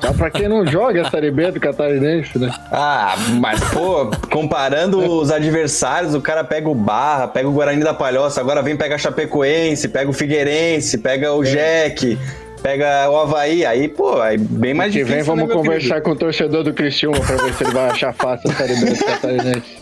Só 0.02 0.14
pra 0.14 0.30
quem 0.32 0.48
não 0.48 0.66
joga 0.66 1.02
a 1.02 1.10
Série 1.10 1.32
B 1.32 1.52
do 1.52 1.60
Catarinense, 1.60 2.38
né? 2.40 2.52
Ah, 2.72 3.16
mas, 3.40 3.60
pô, 3.66 4.10
comparando 4.32 4.98
os 4.98 5.30
adversários, 5.30 6.16
o 6.16 6.22
cara 6.22 6.44
pega 6.44 6.68
o 6.70 6.76
Barra, 6.76 7.28
pega 7.28 7.48
o 7.48 7.52
Guarani 7.52 7.84
da 7.84 7.94
Palhoça, 7.94 8.42
agora 8.42 8.62
vem 8.62 8.76
pegar 8.76 8.98
Chapecoense, 8.98 9.88
pega 9.90 10.10
o 10.10 10.14
Figueirense, 10.14 10.98
pega 10.98 11.34
o 11.34 11.44
é. 11.44 11.48
Jack 11.48 12.18
pega 12.62 13.10
o 13.10 13.18
Havaí, 13.18 13.66
aí, 13.66 13.88
pô, 13.88 14.22
aí 14.22 14.38
bem 14.38 14.74
mais 14.74 14.94
difícil. 14.94 15.16
Que 15.16 15.24
vem, 15.24 15.24
vamos 15.24 15.50
né, 15.50 15.54
conversar 15.56 15.88
querido? 15.88 16.04
com 16.04 16.12
o 16.12 16.16
torcedor 16.16 16.64
do 16.64 16.74
Criciúma 16.74 17.20
pra 17.20 17.36
ver 17.38 17.54
se 17.56 17.64
ele 17.64 17.72
vai 17.72 17.90
achar 17.90 18.14
fácil 18.14 18.52
a 18.52 18.54
Série 18.54 18.76
B 18.76 18.92
do 18.92 19.04
Catarinense. 19.04 19.82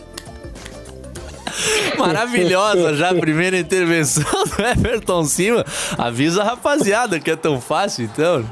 Maravilhosa 1.98 2.94
já 2.94 3.10
a 3.10 3.14
primeira 3.14 3.58
intervenção 3.58 4.24
do 4.44 4.64
Everton 4.64 5.24
Cima. 5.24 5.64
Avisa 5.98 6.40
a 6.40 6.44
rapaziada 6.44 7.20
que 7.20 7.30
é 7.30 7.36
tão 7.36 7.60
fácil, 7.60 8.04
então. 8.04 8.44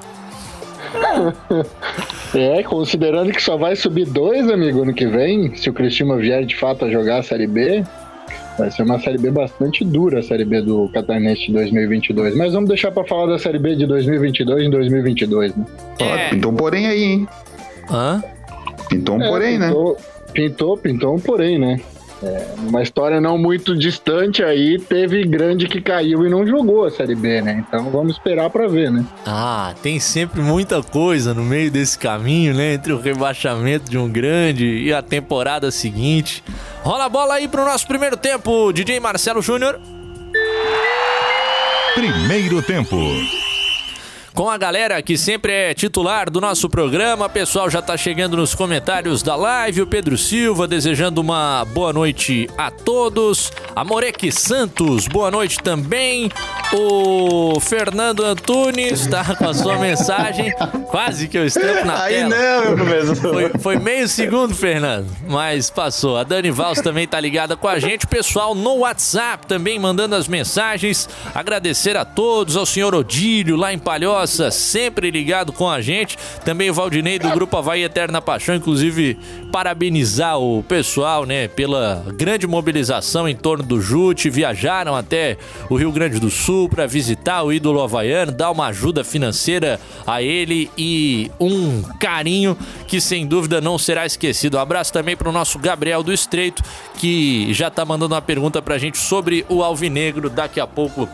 É, 2.34 2.62
considerando 2.62 3.32
que 3.32 3.42
só 3.42 3.56
vai 3.56 3.74
subir 3.74 4.04
dois, 4.04 4.50
amigo, 4.50 4.82
ano 4.82 4.92
que 4.92 5.06
vem, 5.06 5.54
se 5.56 5.70
o 5.70 5.72
Cristiano 5.72 6.14
vier 6.18 6.44
de 6.44 6.54
fato 6.54 6.84
a 6.84 6.90
jogar 6.90 7.20
a 7.20 7.22
Série 7.22 7.46
B, 7.46 7.82
Vai 8.58 8.72
ser 8.72 8.82
uma 8.82 8.98
Série 8.98 9.18
B 9.18 9.30
bastante 9.30 9.84
dura, 9.84 10.18
a 10.18 10.22
Série 10.22 10.44
B 10.44 10.60
do 10.60 10.88
Catarinense 10.88 11.46
de 11.46 11.52
2022. 11.52 12.36
Mas 12.36 12.52
vamos 12.52 12.68
deixar 12.68 12.90
para 12.90 13.06
falar 13.06 13.26
da 13.26 13.38
Série 13.38 13.58
B 13.58 13.76
de 13.76 13.86
2022 13.86 14.66
em 14.66 14.70
2022, 14.70 15.54
né? 15.54 15.64
É. 16.00 16.30
Pintou 16.30 16.50
um 16.50 16.56
porém 16.56 16.88
aí, 16.88 17.04
hein? 17.04 17.28
Hã? 17.88 18.22
Pintou 18.88 19.16
um 19.16 19.22
é, 19.22 19.28
porém, 19.28 19.58
né? 19.58 19.68
pintou, 19.68 19.92
né? 19.92 19.98
Pintou, 20.32 20.76
pintou 20.76 21.14
um 21.14 21.20
porém, 21.20 21.56
né? 21.56 21.80
É, 22.22 22.46
uma 22.58 22.82
história 22.82 23.20
não 23.20 23.38
muito 23.38 23.76
distante 23.76 24.42
aí, 24.42 24.78
teve 24.78 25.24
grande 25.24 25.68
que 25.68 25.80
caiu 25.80 26.26
e 26.26 26.30
não 26.30 26.46
jogou 26.46 26.84
a 26.84 26.90
Série 26.90 27.14
B, 27.14 27.40
né? 27.40 27.64
Então 27.66 27.90
vamos 27.90 28.14
esperar 28.14 28.50
para 28.50 28.66
ver, 28.66 28.90
né? 28.90 29.04
Ah, 29.24 29.72
tem 29.82 30.00
sempre 30.00 30.40
muita 30.40 30.82
coisa 30.82 31.32
no 31.32 31.44
meio 31.44 31.70
desse 31.70 31.98
caminho, 31.98 32.54
né? 32.54 32.74
Entre 32.74 32.92
o 32.92 33.00
rebaixamento 33.00 33.88
de 33.88 33.96
um 33.96 34.10
grande 34.10 34.66
e 34.66 34.92
a 34.92 35.00
temporada 35.00 35.70
seguinte. 35.70 36.42
Rola 36.82 37.04
a 37.04 37.08
bola 37.08 37.34
aí 37.34 37.46
pro 37.46 37.64
nosso 37.64 37.86
primeiro 37.86 38.16
tempo, 38.16 38.72
DJ 38.72 38.98
Marcelo 38.98 39.40
Júnior. 39.40 39.78
Primeiro 41.94 42.62
tempo 42.62 42.96
com 44.38 44.48
a 44.48 44.56
galera 44.56 45.02
que 45.02 45.18
sempre 45.18 45.52
é 45.52 45.74
titular 45.74 46.30
do 46.30 46.40
nosso 46.40 46.68
programa. 46.68 47.26
O 47.26 47.28
pessoal 47.28 47.68
já 47.68 47.82
tá 47.82 47.96
chegando 47.96 48.36
nos 48.36 48.54
comentários 48.54 49.20
da 49.20 49.34
live. 49.34 49.82
O 49.82 49.86
Pedro 49.88 50.16
Silva 50.16 50.68
desejando 50.68 51.20
uma 51.20 51.64
boa 51.64 51.92
noite 51.92 52.48
a 52.56 52.70
todos. 52.70 53.50
A 53.74 53.84
Morek 53.84 54.30
Santos, 54.30 55.08
boa 55.08 55.28
noite 55.28 55.58
também. 55.58 56.30
O 56.72 57.58
Fernando 57.58 58.24
Antunes 58.24 59.00
está 59.00 59.34
com 59.34 59.48
a 59.48 59.52
sua 59.52 59.76
mensagem. 59.76 60.54
Quase 60.88 61.26
que 61.26 61.36
eu 61.36 61.44
estampo 61.44 61.84
na 61.84 62.04
Aí 62.04 62.14
tela. 62.14 62.28
não, 62.76 62.84
meu. 62.84 63.16
Foi, 63.16 63.50
foi 63.58 63.76
meio 63.76 64.06
segundo, 64.06 64.54
Fernando, 64.54 65.08
mas 65.26 65.68
passou. 65.68 66.16
A 66.16 66.22
Dani 66.22 66.52
Valls 66.52 66.80
também 66.80 67.08
tá 67.08 67.18
ligada 67.18 67.56
com 67.56 67.66
a 67.66 67.80
gente. 67.80 68.04
O 68.04 68.08
pessoal 68.08 68.54
no 68.54 68.76
WhatsApp 68.78 69.48
também 69.48 69.80
mandando 69.80 70.14
as 70.14 70.28
mensagens. 70.28 71.08
Agradecer 71.34 71.96
a 71.96 72.04
todos, 72.04 72.56
ao 72.56 72.64
senhor 72.64 72.94
Odílio 72.94 73.56
lá 73.56 73.72
em 73.72 73.78
Palhoça 73.80 74.27
Sempre 74.50 75.10
ligado 75.10 75.52
com 75.52 75.68
a 75.68 75.80
gente. 75.80 76.16
Também 76.44 76.70
o 76.70 76.74
Valdinei 76.74 77.18
do 77.18 77.30
Grupo 77.30 77.56
Havaí 77.56 77.82
Eterna 77.82 78.20
Paixão, 78.20 78.54
inclusive 78.54 79.18
parabenizar 79.50 80.38
o 80.38 80.62
pessoal, 80.62 81.24
né, 81.24 81.48
pela 81.48 82.04
grande 82.14 82.46
mobilização 82.46 83.28
em 83.28 83.34
torno 83.34 83.64
do 83.64 83.80
Jute. 83.80 84.30
Viajaram 84.30 84.94
até 84.94 85.36
o 85.68 85.76
Rio 85.76 85.90
Grande 85.90 86.20
do 86.20 86.30
Sul 86.30 86.68
para 86.68 86.86
visitar 86.86 87.42
o 87.42 87.52
ídolo 87.52 87.82
havaiano, 87.82 88.32
dar 88.32 88.50
uma 88.50 88.66
ajuda 88.66 89.02
financeira 89.02 89.80
a 90.06 90.22
ele 90.22 90.70
e 90.76 91.30
um 91.40 91.82
carinho 91.98 92.56
que 92.86 93.00
sem 93.00 93.26
dúvida 93.26 93.60
não 93.60 93.78
será 93.78 94.06
esquecido. 94.06 94.56
Um 94.56 94.60
abraço 94.60 94.92
também 94.92 95.16
para 95.16 95.28
o 95.28 95.32
nosso 95.32 95.58
Gabriel 95.58 96.02
do 96.02 96.12
Estreito, 96.12 96.62
que 96.98 97.52
já 97.52 97.70
tá 97.70 97.84
mandando 97.84 98.14
uma 98.14 98.22
pergunta 98.22 98.60
pra 98.60 98.78
gente 98.78 98.98
sobre 98.98 99.44
o 99.48 99.62
Alvinegro. 99.62 100.28
Daqui 100.28 100.60
a 100.60 100.66
pouco 100.66 101.08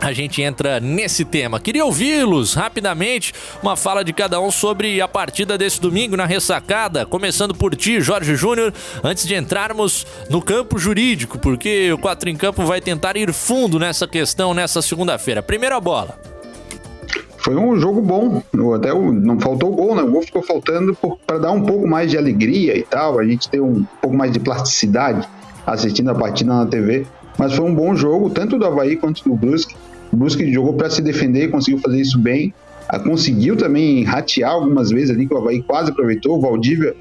a 0.00 0.12
gente 0.12 0.42
entra 0.42 0.80
nesse 0.80 1.24
tema. 1.24 1.58
Queria 1.58 1.84
ouvi-los 1.84 2.54
rapidamente, 2.54 3.32
uma 3.62 3.76
fala 3.76 4.04
de 4.04 4.12
cada 4.12 4.40
um 4.40 4.50
sobre 4.50 5.00
a 5.00 5.08
partida 5.08 5.56
desse 5.56 5.80
domingo 5.80 6.16
na 6.16 6.26
ressacada, 6.26 7.06
começando 7.06 7.54
por 7.54 7.74
ti, 7.74 8.00
Jorge 8.00 8.36
Júnior, 8.36 8.72
antes 9.02 9.26
de 9.26 9.34
entrarmos 9.34 10.06
no 10.28 10.42
campo 10.42 10.78
jurídico, 10.78 11.38
porque 11.38 11.92
o 11.92 11.98
4 11.98 12.28
em 12.28 12.36
Campo 12.36 12.64
vai 12.64 12.80
tentar 12.80 13.16
ir 13.16 13.32
fundo 13.32 13.78
nessa 13.78 14.06
questão 14.06 14.52
nessa 14.52 14.82
segunda-feira. 14.82 15.42
Primeira 15.42 15.80
bola. 15.80 16.18
Foi 17.38 17.54
um 17.56 17.78
jogo 17.78 18.00
bom, 18.00 18.42
até 18.74 18.88
não 18.94 19.38
faltou 19.38 19.70
gol, 19.70 19.94
né? 19.94 20.02
O 20.02 20.10
gol 20.10 20.22
ficou 20.22 20.42
faltando 20.42 20.96
para 21.26 21.38
dar 21.38 21.52
um 21.52 21.62
pouco 21.62 21.86
mais 21.86 22.10
de 22.10 22.16
alegria 22.16 22.76
e 22.76 22.82
tal, 22.82 23.18
a 23.18 23.24
gente 23.24 23.50
ter 23.50 23.60
um 23.60 23.84
pouco 24.00 24.16
mais 24.16 24.32
de 24.32 24.40
plasticidade 24.40 25.28
assistindo 25.66 26.10
a 26.10 26.14
partida 26.14 26.54
na 26.54 26.66
TV. 26.66 27.06
Mas 27.36 27.54
foi 27.54 27.64
um 27.64 27.74
bom 27.74 27.94
jogo, 27.94 28.30
tanto 28.30 28.58
do 28.58 28.64
Havaí 28.64 28.96
quanto 28.96 29.24
do 29.24 29.34
Brusque. 29.34 29.76
Brusque 30.16 30.52
jogou 30.52 30.74
para 30.74 30.90
se 30.90 31.02
defender, 31.02 31.50
conseguiu 31.50 31.80
fazer 31.80 32.00
isso 32.00 32.18
bem. 32.18 32.52
Ah, 32.88 32.98
conseguiu 32.98 33.56
também 33.56 34.04
ratear 34.04 34.52
algumas 34.52 34.90
vezes 34.90 35.10
ali, 35.10 35.26
que 35.26 35.34
o 35.34 35.38
Havaí 35.38 35.62
quase 35.62 35.90
aproveitou. 35.90 36.36
O 36.36 36.40
Valdívia 36.40 36.94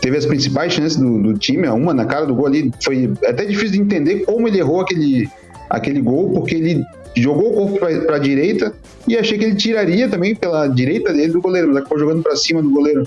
teve 0.00 0.16
as 0.16 0.26
principais 0.26 0.72
chances 0.72 0.96
do, 0.96 1.22
do 1.22 1.38
time, 1.38 1.68
uma 1.68 1.94
na 1.94 2.04
cara 2.04 2.26
do 2.26 2.34
gol 2.34 2.46
ali. 2.46 2.70
Foi 2.82 3.12
até 3.26 3.44
difícil 3.44 3.72
de 3.72 3.80
entender 3.80 4.20
como 4.24 4.48
ele 4.48 4.58
errou 4.58 4.80
aquele, 4.80 5.28
aquele 5.70 6.00
gol, 6.00 6.30
porque 6.32 6.54
ele 6.54 6.82
jogou 7.16 7.52
o 7.52 7.54
corpo 7.54 7.78
para 7.78 8.16
a 8.16 8.18
direita 8.18 8.72
e 9.06 9.16
achei 9.16 9.38
que 9.38 9.44
ele 9.44 9.54
tiraria 9.54 10.08
também 10.08 10.34
pela 10.34 10.66
direita 10.66 11.12
dele 11.12 11.32
do 11.32 11.40
goleiro, 11.40 11.68
mas 11.68 11.78
acabou 11.78 11.98
jogando 11.98 12.22
para 12.22 12.36
cima 12.36 12.62
do 12.62 12.70
goleiro 12.70 13.04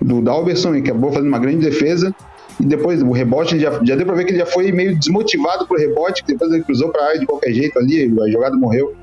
do 0.00 0.20
Dalberson 0.20 0.74
e 0.74 0.78
acabou 0.78 1.12
fazendo 1.12 1.28
uma 1.28 1.38
grande 1.38 1.58
defesa. 1.58 2.14
E 2.60 2.64
depois 2.64 3.02
o 3.02 3.10
rebote, 3.10 3.58
já, 3.58 3.80
já 3.82 3.96
deu 3.96 4.06
para 4.06 4.14
ver 4.14 4.24
que 4.24 4.32
ele 4.32 4.38
já 4.38 4.46
foi 4.46 4.70
meio 4.70 4.96
desmotivado 4.96 5.66
pro 5.66 5.76
rebote, 5.76 6.22
que 6.22 6.32
depois 6.32 6.52
ele 6.52 6.62
cruzou 6.62 6.90
para 6.90 7.02
a 7.02 7.08
área 7.08 7.20
de 7.20 7.26
qualquer 7.26 7.52
jeito 7.52 7.78
ali, 7.78 8.12
a 8.20 8.30
jogada 8.30 8.56
morreu. 8.56 8.94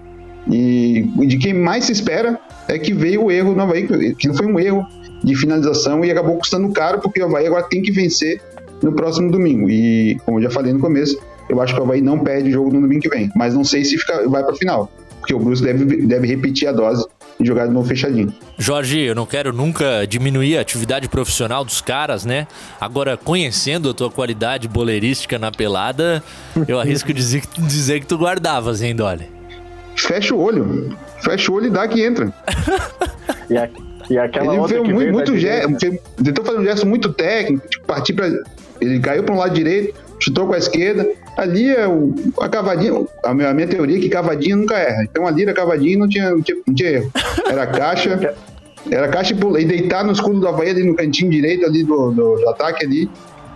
E 0.50 1.04
de 1.28 1.38
quem 1.38 1.54
mais 1.54 1.86
se 1.86 1.92
espera 1.92 2.40
é 2.68 2.78
que 2.80 2.94
veio 2.94 3.26
o 3.26 3.32
erro 3.32 3.54
no 3.54 3.62
Havaí, 3.62 4.16
que 4.16 4.34
foi 4.34 4.46
um 4.46 4.60
erro 4.60 4.86
de 5.24 5.36
finalização 5.36 6.04
e 6.04 6.12
acabou 6.12 6.38
custando 6.38 6.72
caro, 6.72 7.00
porque 7.00 7.22
o 7.22 7.26
Havaí 7.26 7.48
agora 7.48 7.64
tem 7.64 7.82
que 7.82 7.92
vencer 7.92 8.42
no 8.82 8.92
próximo 8.94 9.32
domingo. 9.32 9.70
E, 9.70 10.18
como 10.26 10.40
eu 10.40 10.44
já 10.44 10.50
falei 10.50 10.74
no 10.74 10.80
começo, 10.80 11.20
eu 11.50 11.62
acho 11.62 11.74
que 11.74 11.80
o 11.80 11.84
Havaí 11.84 12.02
não 12.02 12.20
perde 12.20 12.50
o 12.50 12.52
jogo 12.52 12.74
no 12.74 12.82
domingo 12.82 13.02
que 13.02 13.10
vem. 13.10 13.30
Mas 13.36 13.54
não 13.54 13.64
sei 13.64 13.84
se 13.84 13.98
fica, 13.98 14.28
vai 14.28 14.44
para 14.44 14.56
final, 14.56 14.92
porque 15.20 15.34
o 15.34 15.40
Bruce 15.40 15.62
deve, 15.62 15.86
deve 16.08 16.28
repetir 16.28 16.68
a 16.68 16.72
dose 16.72 17.06
e 17.40 17.46
jogar 17.46 17.68
de 17.68 17.74
novo 17.74 17.88
fechadinho. 17.88 18.34
Jorge, 18.58 19.00
eu 19.00 19.16
não 19.16 19.26
quero 19.26 19.54
nunca 19.54 20.06
diminuir 20.06 20.58
a 20.58 20.62
atividade 20.62 21.08
profissional 21.08 21.64
dos 21.64 21.80
caras, 21.80 22.26
né? 22.26 22.48
Agora, 22.80 23.18
conhecendo 23.18 23.90
a 23.90 23.94
tua 23.94 24.10
qualidade 24.10 24.68
boleirística 24.68 25.40
na 25.40 25.52
pelada, 25.52 26.24
eu 26.68 26.80
arrisco 26.80 27.14
dizer, 27.14 27.44
dizer 27.58 28.02
que 28.02 28.08
tu 28.08 28.18
guardavas, 28.18 28.82
hein, 28.82 28.96
Dolly? 28.96 29.39
Fecha 30.02 30.34
o 30.34 30.40
olho. 30.40 30.98
Fecha 31.22 31.52
o 31.52 31.56
olho 31.56 31.68
e 31.68 31.70
dá 31.70 31.88
que 31.88 32.02
entra. 32.04 32.34
e, 33.50 33.58
a, 33.58 33.70
e 34.10 34.18
aquela 34.18 34.54
ele 34.54 34.62
outra 34.62 34.84
muito, 34.84 35.12
muito 35.12 35.38
gesto, 35.38 36.00
tentou 36.24 36.44
fazer 36.44 36.60
um 36.60 36.64
gesto 36.64 36.88
muito 36.88 37.14
técnico, 37.14 37.68
tipo, 37.68 37.86
partir 37.86 38.14
para 38.14 38.30
ele 38.82 39.00
caiu 39.00 39.24
para 39.24 39.36
um 39.36 39.38
lado 39.38 39.54
direito, 39.54 39.94
chutou 40.20 40.48
com 40.48 40.54
a 40.54 40.58
esquerda. 40.58 41.08
Ali 41.38 41.70
é 41.70 41.88
o, 41.88 42.14
a 42.40 42.50
cavadinha, 42.50 43.06
a 43.24 43.34
minha, 43.34 43.50
a 43.50 43.54
minha 43.54 43.68
teoria 43.68 43.98
é 43.98 44.00
que 44.00 44.10
cavadinha 44.10 44.56
nunca 44.56 44.76
erra. 44.76 45.04
Então 45.04 45.28
ali 45.28 45.44
era 45.44 45.54
cavadinha 45.54 45.94
e 45.94 45.98
não 45.98 46.08
tinha, 46.08 46.32
não 46.32 46.42
tinha, 46.42 46.58
não 46.66 46.74
tinha 46.74 46.90
erro. 46.90 47.12
Era 47.46 47.68
caixa, 47.68 48.36
era 48.90 49.08
caixa 49.08 49.34
e, 49.34 49.62
e 49.62 49.66
deitar 49.66 50.04
no 50.04 50.12
escudo 50.12 50.40
do 50.40 50.48
Havaí 50.48 50.70
ali 50.70 50.84
no 50.84 50.96
cantinho 50.96 51.30
direito 51.30 51.66
ali 51.66 51.84
do, 51.84 52.12
do, 52.12 52.36
do 52.36 52.50
ataque 52.50 52.86
ali. 52.86 53.10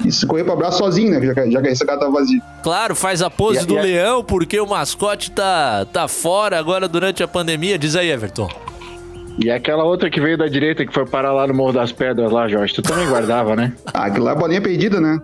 E 0.06 0.12
se 0.12 0.26
correr 0.26 0.44
pra 0.44 0.56
braço 0.56 0.80
sozinho, 0.80 1.12
né? 1.12 1.26
Já, 1.34 1.50
já 1.50 1.62
que 1.62 1.68
esse 1.70 1.86
cara 1.86 2.00
tá 2.00 2.08
vazio. 2.10 2.42
Claro, 2.62 2.96
faz 2.96 3.22
a 3.22 3.30
pose 3.30 3.64
E- 3.64 3.66
do 3.66 3.76
e 3.76 3.80
a- 3.80 3.82
leão, 3.82 4.24
porque 4.24 4.60
o 4.60 4.66
mascote 4.68 5.32
tá, 5.32 5.86
tá 5.92 6.08
fora 6.08 6.58
agora 6.60 6.88
durante 6.88 7.24
a 7.24 7.28
pandemia. 7.28 7.78
Diz 7.78 7.96
aí, 7.96 8.10
Everton. 8.10 8.50
E 9.40 9.50
aquela 9.50 9.84
outra 9.84 10.10
que 10.10 10.22
veio 10.22 10.38
da 10.38 10.48
direita 10.48 10.86
que 10.86 10.94
foi 10.94 11.06
parar 11.06 11.34
lá 11.34 11.48
no 11.48 11.54
Morro 11.54 11.74
das 11.74 11.92
Pedras 11.92 12.32
lá, 12.32 12.48
Jorge. 12.48 12.74
Tu 12.76 12.82
também 12.84 13.08
guardava, 13.08 13.56
né? 13.56 13.74
Ah, 13.94 14.06
aquilo 14.06 14.26
lá 14.26 14.32
é 14.32 14.36
bolinha 14.36 14.62
perdida, 14.62 15.00
né? 15.02 15.20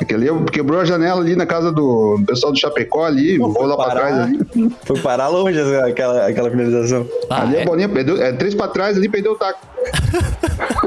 Aquele 0.00 0.28
ali 0.28 0.44
quebrou 0.50 0.80
a 0.80 0.84
janela 0.84 1.20
ali 1.20 1.34
na 1.36 1.46
casa 1.46 1.70
do 1.72 2.20
pessoal 2.26 2.52
do 2.52 2.58
Chapecó 2.58 3.04
ali, 3.04 3.38
Pô, 3.38 3.48
vou 3.50 3.66
lá 3.66 3.76
pra 3.76 3.86
parar. 3.86 4.00
trás 4.00 4.18
ali. 4.22 4.40
Foi 4.84 4.98
parar 5.00 5.28
longe 5.28 5.58
aquela, 5.60 6.26
aquela 6.26 6.50
finalização. 6.50 7.06
Ah, 7.30 7.42
ali 7.42 7.56
é? 7.56 7.62
a 7.62 7.64
bolinha 7.64 7.88
perdeu, 7.88 8.20
é 8.22 8.32
três 8.32 8.54
pra 8.54 8.68
trás 8.68 8.96
ali, 8.96 9.08
perdeu 9.08 9.32
o 9.32 9.36
taco. 9.36 9.60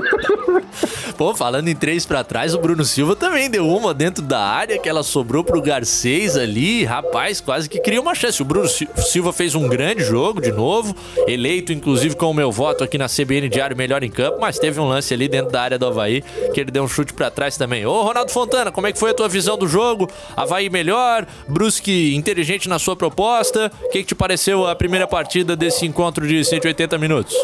Pô, 1.18 1.36
falando 1.36 1.68
em 1.68 1.76
três 1.76 2.06
pra 2.06 2.24
trás, 2.24 2.56
o 2.56 2.60
Bruno 2.60 2.84
Silva 2.84 3.16
também 3.16 3.50
deu 3.50 3.68
uma 3.68 3.94
dentro 3.94 4.24
da 4.24 4.40
área 4.40 4.80
que 4.80 4.90
ela 4.90 5.04
sobrou 5.04 5.44
pro 5.44 5.62
Garcês 5.62 6.36
ali. 6.36 6.84
Rapaz, 6.84 7.40
quase 7.40 7.70
que 7.70 7.80
cria 7.80 8.02
uma 8.02 8.16
chance. 8.16 8.42
O 8.42 8.46
Bruno 8.46 8.68
Sil- 8.68 8.90
Silva 8.98 9.32
fez 9.32 9.54
um 9.54 9.68
grande 9.68 10.04
jogo 10.04 10.42
de 10.42 10.52
novo, 10.52 10.96
eleito 11.28 11.72
inclusive 11.72 12.16
com 12.16 12.32
o 12.32 12.34
meu 12.34 12.52
voto 12.52 12.84
aqui 12.84 12.98
na 12.98 13.08
CBN 13.08 13.50
Diário 13.50 13.78
Melhor 13.78 14.04
em 14.04 14.10
Campo, 14.10 14.40
mas 14.42 14.58
teve 14.58 14.80
um 14.80 14.88
lance 14.88 15.14
ali 15.14 15.28
dentro 15.28 15.52
da 15.52 15.62
área 15.62 15.78
do 15.78 15.86
Havaí 15.86 16.24
que 16.54 16.60
ele 16.60 16.72
deu 16.72 16.84
um 16.84 16.88
chute 16.88 17.14
pra 17.14 17.30
trás 17.30 17.56
também. 17.56 17.86
Ô, 17.86 18.02
Ronaldo 18.02 18.32
Fontana, 18.32 18.71
como 18.72 18.88
é 18.88 18.92
que 18.92 19.00
foi 19.00 19.12
a 19.12 19.14
tua 19.14 19.28
visão 19.28 19.58
do 19.58 19.68
jogo? 19.68 20.10
Havaí 20.36 20.70
melhor, 20.70 21.26
Brusque 21.48 22.16
inteligente 22.16 22.68
na 22.70 22.80
sua 22.80 22.96
proposta. 22.96 23.72
O 23.84 23.90
que, 23.90 24.00
que 24.00 24.06
te 24.06 24.16
pareceu 24.16 24.66
a 24.68 24.76
primeira 24.76 25.08
partida 25.08 25.56
desse 25.56 25.86
encontro 25.86 26.28
de 26.28 26.44
180 26.44 26.98
minutos? 26.98 27.36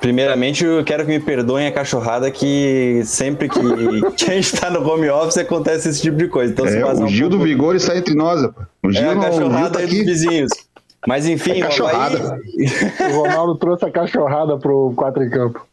Primeiramente, 0.00 0.64
eu 0.64 0.82
quero 0.82 1.04
que 1.06 1.10
me 1.12 1.20
perdoem 1.20 1.68
a 1.68 1.72
cachorrada 1.72 2.28
que 2.28 3.02
sempre 3.04 3.48
que, 3.48 3.60
que 4.16 4.24
a 4.30 4.34
gente 4.34 4.56
tá 4.60 4.68
no 4.68 4.84
home 4.88 5.08
office 5.08 5.38
acontece 5.38 5.88
esse 5.88 6.02
tipo 6.02 6.16
de 6.16 6.26
coisa. 6.26 6.52
Então, 6.52 6.66
se 6.66 6.76
É, 6.76 6.84
o 6.84 7.04
um 7.04 7.06
Gil 7.08 7.28
do 7.28 7.36
pouco- 7.36 7.44
Vigor 7.44 7.76
está 7.76 7.96
entre 7.96 8.12
nós, 8.14 8.42
rapaz. 8.42 8.66
O 8.82 8.90
Gil, 8.90 9.02
É 9.04 9.12
a 9.12 9.16
cachorrada 9.16 9.70
tá 9.70 9.78
aí 9.78 9.86
dos 9.86 9.94
aqui. 9.94 10.04
vizinhos. 10.04 10.50
Mas 11.06 11.26
enfim, 11.28 11.52
É 11.52 11.64
o 11.64 11.68
cachorrada. 11.68 12.18
Havaí, 12.18 13.12
O 13.12 13.18
Ronaldo 13.22 13.54
trouxe 13.56 13.84
a 13.84 13.90
cachorrada 13.92 14.58
pro 14.58 14.92
4 14.96 15.22
em 15.22 15.30
campo. 15.30 15.64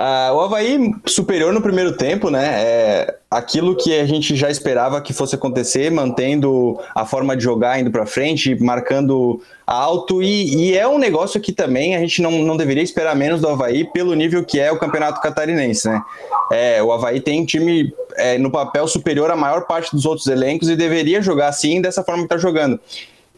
Ah, 0.00 0.30
o 0.32 0.40
Havaí 0.40 0.94
superior 1.06 1.52
no 1.52 1.60
primeiro 1.60 1.96
tempo, 1.96 2.30
né? 2.30 2.62
É 2.62 3.16
aquilo 3.28 3.76
que 3.76 3.98
a 3.98 4.06
gente 4.06 4.36
já 4.36 4.48
esperava 4.48 5.00
que 5.00 5.12
fosse 5.12 5.34
acontecer, 5.34 5.90
mantendo 5.90 6.78
a 6.94 7.04
forma 7.04 7.36
de 7.36 7.42
jogar 7.42 7.80
indo 7.80 7.90
para 7.90 8.06
frente, 8.06 8.54
marcando 8.62 9.42
alto. 9.66 10.22
E, 10.22 10.54
e 10.54 10.78
é 10.78 10.86
um 10.86 10.98
negócio 10.98 11.40
que 11.40 11.52
também 11.52 11.96
a 11.96 11.98
gente 11.98 12.22
não, 12.22 12.30
não 12.30 12.56
deveria 12.56 12.82
esperar 12.84 13.16
menos 13.16 13.40
do 13.40 13.48
Havaí 13.48 13.90
pelo 13.90 14.14
nível 14.14 14.44
que 14.44 14.60
é 14.60 14.70
o 14.70 14.78
campeonato 14.78 15.20
catarinense, 15.20 15.88
né? 15.88 16.00
É, 16.52 16.80
o 16.80 16.92
Havaí 16.92 17.20
tem 17.20 17.40
um 17.40 17.44
time 17.44 17.92
é, 18.14 18.38
no 18.38 18.52
papel 18.52 18.86
superior 18.86 19.32
à 19.32 19.36
maior 19.36 19.66
parte 19.66 19.90
dos 19.90 20.06
outros 20.06 20.28
elencos 20.28 20.68
e 20.68 20.76
deveria 20.76 21.20
jogar 21.20 21.48
assim, 21.48 21.80
dessa 21.80 22.04
forma 22.04 22.22
que 22.22 22.28
tá 22.28 22.38
jogando. 22.38 22.78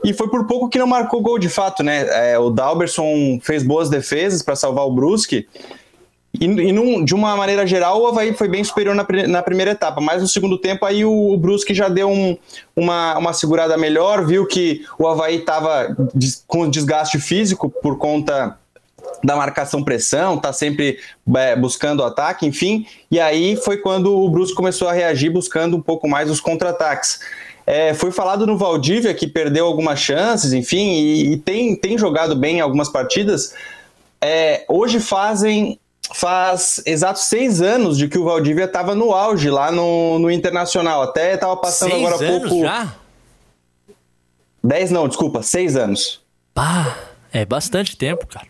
E 0.04 0.12
foi 0.12 0.28
por 0.28 0.46
pouco 0.46 0.68
que 0.68 0.78
não 0.78 0.86
marcou 0.86 1.22
gol 1.22 1.38
de 1.38 1.48
fato, 1.48 1.82
né? 1.82 2.32
É, 2.32 2.38
o 2.38 2.50
Dalberson 2.50 3.40
fez 3.42 3.62
boas 3.62 3.88
defesas 3.88 4.42
para 4.42 4.54
salvar 4.54 4.86
o 4.86 4.92
Brusque. 4.92 5.48
E, 6.38 6.44
e 6.44 6.72
num- 6.72 7.04
de 7.04 7.14
uma 7.14 7.36
maneira 7.36 7.66
geral, 7.66 8.00
o 8.00 8.06
Havaí 8.06 8.32
foi 8.34 8.46
bem 8.46 8.62
superior 8.62 8.94
na, 8.94 9.04
na 9.26 9.42
primeira 9.42 9.72
etapa, 9.72 10.00
mas 10.00 10.22
no 10.22 10.28
segundo 10.28 10.56
tempo 10.56 10.86
aí 10.86 11.04
o, 11.04 11.32
o 11.32 11.36
Brusque 11.36 11.74
já 11.74 11.88
deu 11.88 12.08
um- 12.08 12.36
uma, 12.76 13.18
uma 13.18 13.32
segurada 13.32 13.76
melhor, 13.76 14.24
viu 14.24 14.46
que 14.46 14.84
o 14.98 15.08
Havaí 15.08 15.36
estava 15.38 15.96
com 16.46 16.70
desgaste 16.70 17.18
físico 17.18 17.68
por 17.68 17.98
conta 17.98 18.56
da 19.24 19.34
marcação 19.34 19.82
pressão, 19.82 20.38
tá 20.38 20.52
sempre 20.52 20.98
é, 21.36 21.56
buscando 21.56 22.04
ataque, 22.04 22.46
enfim, 22.46 22.86
e 23.10 23.18
aí 23.18 23.56
foi 23.56 23.78
quando 23.78 24.16
o 24.16 24.28
Brusque 24.30 24.54
começou 24.54 24.88
a 24.88 24.92
reagir 24.92 25.30
buscando 25.30 25.76
um 25.76 25.80
pouco 25.82 26.08
mais 26.08 26.30
os 26.30 26.40
contra-ataques. 26.40 27.18
É, 27.66 27.92
foi 27.92 28.12
falado 28.12 28.46
no 28.46 28.56
Valdívia 28.56 29.12
que 29.12 29.26
perdeu 29.26 29.66
algumas 29.66 29.98
chances, 29.98 30.52
enfim, 30.52 30.92
e, 30.92 31.32
e 31.32 31.36
tem, 31.38 31.74
tem 31.74 31.98
jogado 31.98 32.36
bem 32.36 32.58
em 32.58 32.60
algumas 32.60 32.88
partidas. 32.88 33.52
É, 34.20 34.64
hoje 34.68 35.00
fazem 35.00 35.79
faz 36.14 36.82
exatos 36.86 37.24
seis 37.24 37.60
anos 37.60 37.96
de 37.96 38.08
que 38.08 38.18
o 38.18 38.24
Valdívia 38.24 38.64
estava 38.64 38.94
no 38.94 39.12
auge 39.12 39.50
lá 39.50 39.70
no, 39.70 40.18
no 40.18 40.30
Internacional. 40.30 41.02
Até 41.02 41.34
estava 41.34 41.56
passando 41.56 41.90
Seis 41.90 42.06
agora 42.06 42.24
há 42.24 42.40
pouco. 42.40 42.60
já? 42.60 42.94
Dez 44.62 44.90
não, 44.90 45.08
desculpa, 45.08 45.42
seis 45.42 45.76
anos. 45.76 46.20
Pá, 46.54 46.96
é 47.32 47.44
bastante 47.44 47.96
tempo, 47.96 48.26
cara. 48.26 48.46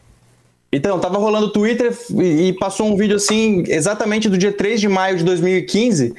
Então, 0.72 1.00
tava 1.00 1.18
rolando 1.18 1.46
o 1.46 1.52
Twitter 1.52 1.96
e 2.16 2.48
e 2.48 2.52
passou 2.52 2.86
um 2.86 2.96
vídeo 2.96 3.16
assim, 3.16 3.64
exatamente 3.66 4.28
do 4.28 4.38
dia 4.38 4.52
3 4.52 4.80
de 4.80 4.88
maio 4.88 5.18
de 5.18 5.24
2015. 5.24 6.14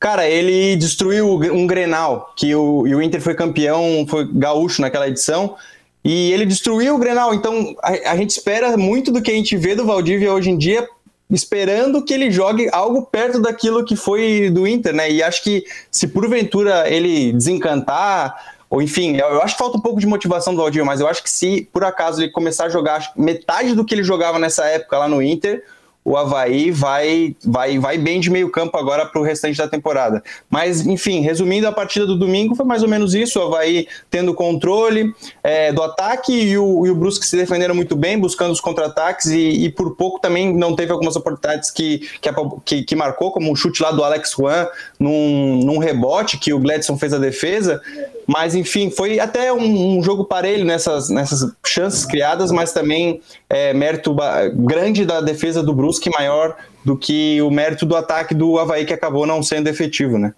Cara, 0.00 0.28
ele 0.28 0.76
destruiu 0.76 1.34
um 1.52 1.66
Grenal, 1.66 2.32
que 2.36 2.54
o, 2.54 2.86
e 2.86 2.94
o 2.94 3.00
Inter 3.00 3.20
foi 3.20 3.34
campeão, 3.34 4.06
foi 4.08 4.28
gaúcho 4.30 4.82
naquela 4.82 5.08
edição. 5.08 5.56
E 6.04 6.32
ele 6.32 6.44
destruiu 6.44 6.94
o 6.94 6.98
Grenal. 6.98 7.34
Então 7.34 7.74
a, 7.82 8.12
a 8.12 8.16
gente 8.16 8.30
espera 8.30 8.76
muito 8.76 9.10
do 9.10 9.22
que 9.22 9.30
a 9.30 9.34
gente 9.34 9.56
vê 9.56 9.74
do 9.74 9.86
Valdívia 9.86 10.32
hoje 10.32 10.50
em 10.50 10.58
dia 10.58 10.86
esperando 11.30 12.04
que 12.04 12.12
ele 12.12 12.30
jogue 12.30 12.68
algo 12.70 13.02
perto 13.02 13.40
daquilo 13.40 13.84
que 13.84 13.96
foi 13.96 14.50
do 14.50 14.66
Inter, 14.66 14.94
né? 14.94 15.10
E 15.10 15.22
acho 15.22 15.42
que 15.42 15.64
se 15.90 16.06
porventura 16.08 16.88
ele 16.88 17.32
desencantar, 17.32 18.54
ou 18.68 18.82
enfim, 18.82 19.16
eu, 19.16 19.40
acho 19.42 19.54
que 19.54 19.58
falta 19.58 19.78
um 19.78 19.80
pouco 19.80 20.00
de 20.00 20.06
motivação 20.06 20.54
do 20.54 20.60
Valdívia, 20.60 20.84
mas 20.84 21.00
eu 21.00 21.08
acho 21.08 21.22
que 21.22 21.30
se 21.30 21.68
por 21.72 21.84
acaso 21.84 22.22
ele 22.22 22.30
começar 22.30 22.66
a 22.66 22.68
jogar 22.68 23.12
metade 23.16 23.74
do 23.74 23.84
que 23.84 23.94
ele 23.94 24.04
jogava 24.04 24.38
nessa 24.38 24.66
época 24.66 24.98
lá 24.98 25.08
no 25.08 25.22
Inter, 25.22 25.64
o 26.04 26.16
Havaí 26.18 26.70
vai, 26.70 27.34
vai, 27.42 27.78
vai 27.78 27.96
bem 27.96 28.20
de 28.20 28.28
meio 28.28 28.50
campo 28.50 28.76
agora 28.76 29.06
para 29.06 29.20
o 29.20 29.24
restante 29.24 29.56
da 29.56 29.66
temporada. 29.66 30.22
Mas, 30.50 30.86
enfim, 30.86 31.20
resumindo, 31.20 31.66
a 31.66 31.72
partida 31.72 32.06
do 32.06 32.18
domingo 32.18 32.54
foi 32.54 32.66
mais 32.66 32.82
ou 32.82 32.88
menos 32.88 33.14
isso: 33.14 33.40
o 33.40 33.42
Havaí 33.42 33.88
tendo 34.10 34.34
controle 34.34 35.14
é, 35.42 35.72
do 35.72 35.82
ataque 35.82 36.32
e 36.32 36.58
o, 36.58 36.86
e 36.86 36.90
o 36.90 36.94
Brusque 36.94 37.24
se 37.24 37.36
defenderam 37.36 37.74
muito 37.74 37.96
bem, 37.96 38.18
buscando 38.18 38.52
os 38.52 38.60
contra-ataques 38.60 39.26
e, 39.26 39.64
e, 39.64 39.70
por 39.70 39.96
pouco 39.96 40.20
também 40.20 40.54
não 40.54 40.76
teve 40.76 40.92
algumas 40.92 41.16
oportunidades 41.16 41.70
que, 41.70 42.00
que, 42.20 42.30
que, 42.64 42.82
que 42.82 42.96
marcou, 42.96 43.32
como 43.32 43.50
um 43.50 43.56
chute 43.56 43.82
lá 43.82 43.90
do 43.90 44.04
Alex 44.04 44.34
Juan 44.38 44.68
num, 44.98 45.60
num 45.64 45.78
rebote 45.78 46.36
que 46.36 46.52
o 46.52 46.58
Gladson 46.58 46.98
fez 46.98 47.14
a 47.14 47.18
defesa. 47.18 47.80
Mas, 48.26 48.54
enfim, 48.54 48.90
foi 48.90 49.20
até 49.20 49.52
um, 49.52 49.98
um, 49.98 50.02
jogo 50.02 50.24
parelho 50.24 50.64
nessas, 50.64 51.10
nessas 51.10 51.52
chances 51.66 52.04
criadas, 52.04 52.50
mas 52.50 52.72
também 52.72 53.20
é, 53.48 53.72
mérito 53.74 54.16
grande 54.54 55.04
da 55.04 55.20
defesa 55.20 55.62
do 55.62 55.74
Brusque, 55.74 56.10
maior 56.10 56.56
do 56.84 56.96
que 56.96 57.40
o 57.42 57.50
mérito 57.50 57.86
do 57.86 57.96
ataque 57.96 58.34
do 58.34 58.58
Havaí, 58.58 58.84
que 58.84 58.92
acabou 58.92 59.26
não 59.26 59.42
sendo 59.42 59.68
efetivo, 59.68 60.18
né? 60.18 60.34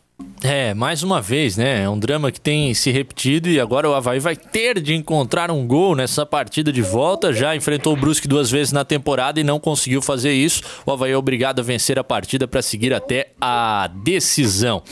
É, 0.48 0.72
mais 0.74 1.02
uma 1.02 1.20
vez, 1.20 1.56
né? 1.56 1.82
É 1.82 1.90
um 1.90 1.98
drama 1.98 2.30
que 2.30 2.40
tem 2.40 2.72
se 2.72 2.92
repetido 2.92 3.48
e 3.48 3.58
agora 3.58 3.90
o 3.90 3.94
Havaí 3.94 4.20
vai 4.20 4.36
ter 4.36 4.80
de 4.80 4.94
encontrar 4.94 5.50
um 5.50 5.66
gol 5.66 5.96
nessa 5.96 6.24
partida 6.24 6.72
de 6.72 6.82
volta. 6.82 7.32
Já 7.32 7.56
enfrentou 7.56 7.92
o 7.92 7.96
Brusque 7.96 8.28
duas 8.28 8.48
vezes 8.48 8.72
na 8.72 8.84
temporada 8.84 9.40
e 9.40 9.44
não 9.44 9.58
conseguiu 9.58 10.00
fazer 10.00 10.32
isso. 10.34 10.62
O 10.86 10.92
Havaí 10.92 11.10
é 11.10 11.16
obrigado 11.16 11.58
a 11.58 11.64
vencer 11.64 11.98
a 11.98 12.04
partida 12.04 12.46
para 12.46 12.62
seguir 12.62 12.94
até 12.94 13.32
a 13.40 13.90
decisão. 13.92 14.84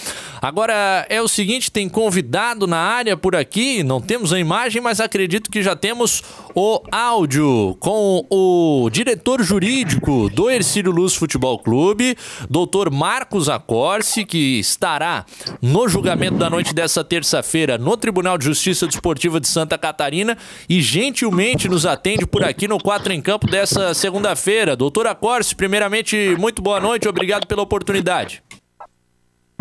Agora 0.42 1.06
é 1.08 1.22
o 1.22 1.28
seguinte: 1.28 1.70
tem 1.70 1.88
convidado 1.88 2.66
na 2.66 2.78
área 2.78 3.16
por 3.16 3.36
aqui, 3.36 3.84
não 3.84 4.00
temos 4.00 4.32
a 4.32 4.40
imagem, 4.40 4.82
mas 4.82 4.98
acredito 4.98 5.52
que 5.52 5.62
já 5.62 5.76
temos 5.76 6.20
o 6.52 6.82
áudio 6.90 7.76
com 7.78 8.26
o 8.28 8.90
diretor 8.90 9.40
jurídico 9.40 10.28
do 10.30 10.50
Ercílio 10.50 10.90
Luz 10.90 11.14
Futebol 11.14 11.60
Clube, 11.60 12.16
doutor 12.50 12.90
Marcos 12.90 13.48
Acorce, 13.48 14.24
que 14.24 14.58
estará 14.58 15.24
no 15.60 15.88
julgamento 15.88 16.36
da 16.36 16.48
noite 16.50 16.74
dessa 16.74 17.04
terça-feira 17.04 17.78
no 17.78 17.96
Tribunal 17.96 18.38
de 18.38 18.44
Justiça 18.44 18.86
Desportiva 18.86 19.40
de 19.40 19.48
Santa 19.48 19.76
Catarina 19.78 20.36
e 20.68 20.80
gentilmente 20.80 21.68
nos 21.68 21.86
atende 21.86 22.26
por 22.26 22.44
aqui 22.44 22.68
no 22.68 22.78
Quatro 22.78 23.12
em 23.12 23.20
Campo 23.20 23.46
dessa 23.46 23.94
segunda-feira. 23.94 24.76
Doutora 24.76 25.14
Corse, 25.14 25.54
primeiramente, 25.54 26.36
muito 26.38 26.62
boa 26.62 26.80
noite, 26.80 27.08
obrigado 27.08 27.46
pela 27.46 27.62
oportunidade. 27.62 28.42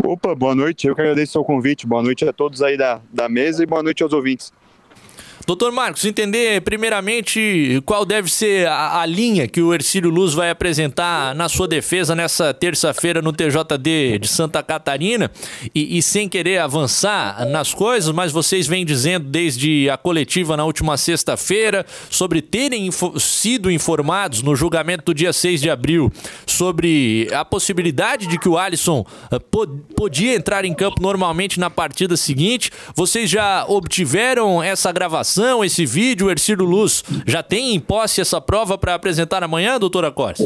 Opa, 0.02 0.34
boa 0.34 0.54
noite, 0.54 0.86
eu 0.86 0.94
que 0.94 1.00
agradeço 1.00 1.40
o 1.40 1.44
convite, 1.44 1.86
boa 1.86 2.02
noite 2.02 2.28
a 2.28 2.32
todos 2.32 2.60
aí 2.60 2.76
da, 2.76 3.00
da 3.12 3.28
mesa 3.28 3.62
e 3.62 3.66
boa 3.66 3.82
noite 3.82 4.02
aos 4.02 4.12
ouvintes. 4.12 4.52
Doutor 5.46 5.70
Marcos, 5.72 6.02
entender 6.06 6.62
primeiramente 6.62 7.82
qual 7.84 8.06
deve 8.06 8.32
ser 8.32 8.66
a, 8.66 9.02
a, 9.02 9.06
linha 9.06 9.46
que 9.46 9.60
o 9.60 9.74
Ercílio 9.74 10.08
Luz 10.08 10.32
vai 10.32 10.48
apresentar 10.48 11.34
na 11.34 11.50
sua 11.50 11.68
defesa 11.68 12.14
nessa 12.14 12.54
terça-feira 12.54 13.20
no 13.20 13.30
TJD 13.30 14.20
de 14.20 14.26
Santa 14.26 14.62
Catarina 14.62 15.30
e, 15.74 15.98
e, 15.98 16.02
sem 16.02 16.30
querer 16.30 16.58
avançar 16.58 17.44
nas 17.46 17.74
coisas, 17.74 18.10
mas 18.14 18.32
vocês 18.32 18.66
vêm 18.66 18.86
dizendo 18.86 19.28
desde 19.28 19.90
a 19.90 19.98
coletiva 19.98 20.56
na 20.56 20.64
última 20.64 20.96
sexta-feira 20.96 21.84
sobre 22.08 22.40
terem 22.40 22.86
info 22.86 23.20
sido 23.20 23.70
informados 23.70 24.40
no 24.40 24.56
julgamento 24.56 25.04
do 25.04 25.14
dia 25.14 25.32
6 25.32 25.60
de 25.60 25.68
abril 25.68 26.10
sobre 26.46 27.28
a 27.34 27.44
possibilidade 27.44 28.26
de 28.26 28.38
que 28.38 28.48
o 28.48 28.56
Alisson 28.56 29.04
uh, 29.30 29.66
podia 29.94 30.34
entrar 30.34 30.64
em 30.64 30.72
campo 30.72 31.02
normalmente 31.02 31.60
na 31.60 31.68
partida 31.68 32.16
seguinte. 32.16 32.70
Vocês 32.96 33.28
já 33.28 33.66
obtiveram 33.68 34.62
essa 34.62 34.90
gravação? 34.90 35.33
Gravação, 35.34 35.64
esse 35.64 35.84
vídeo, 35.84 36.30
Ercílio 36.30 36.64
Luz 36.64 37.02
já 37.26 37.42
tem 37.42 37.74
em 37.74 37.80
posse 37.80 38.20
essa 38.20 38.40
prova 38.40 38.78
para 38.78 38.94
apresentar 38.94 39.42
amanhã, 39.42 39.78
doutora 39.78 40.10
Corse? 40.10 40.44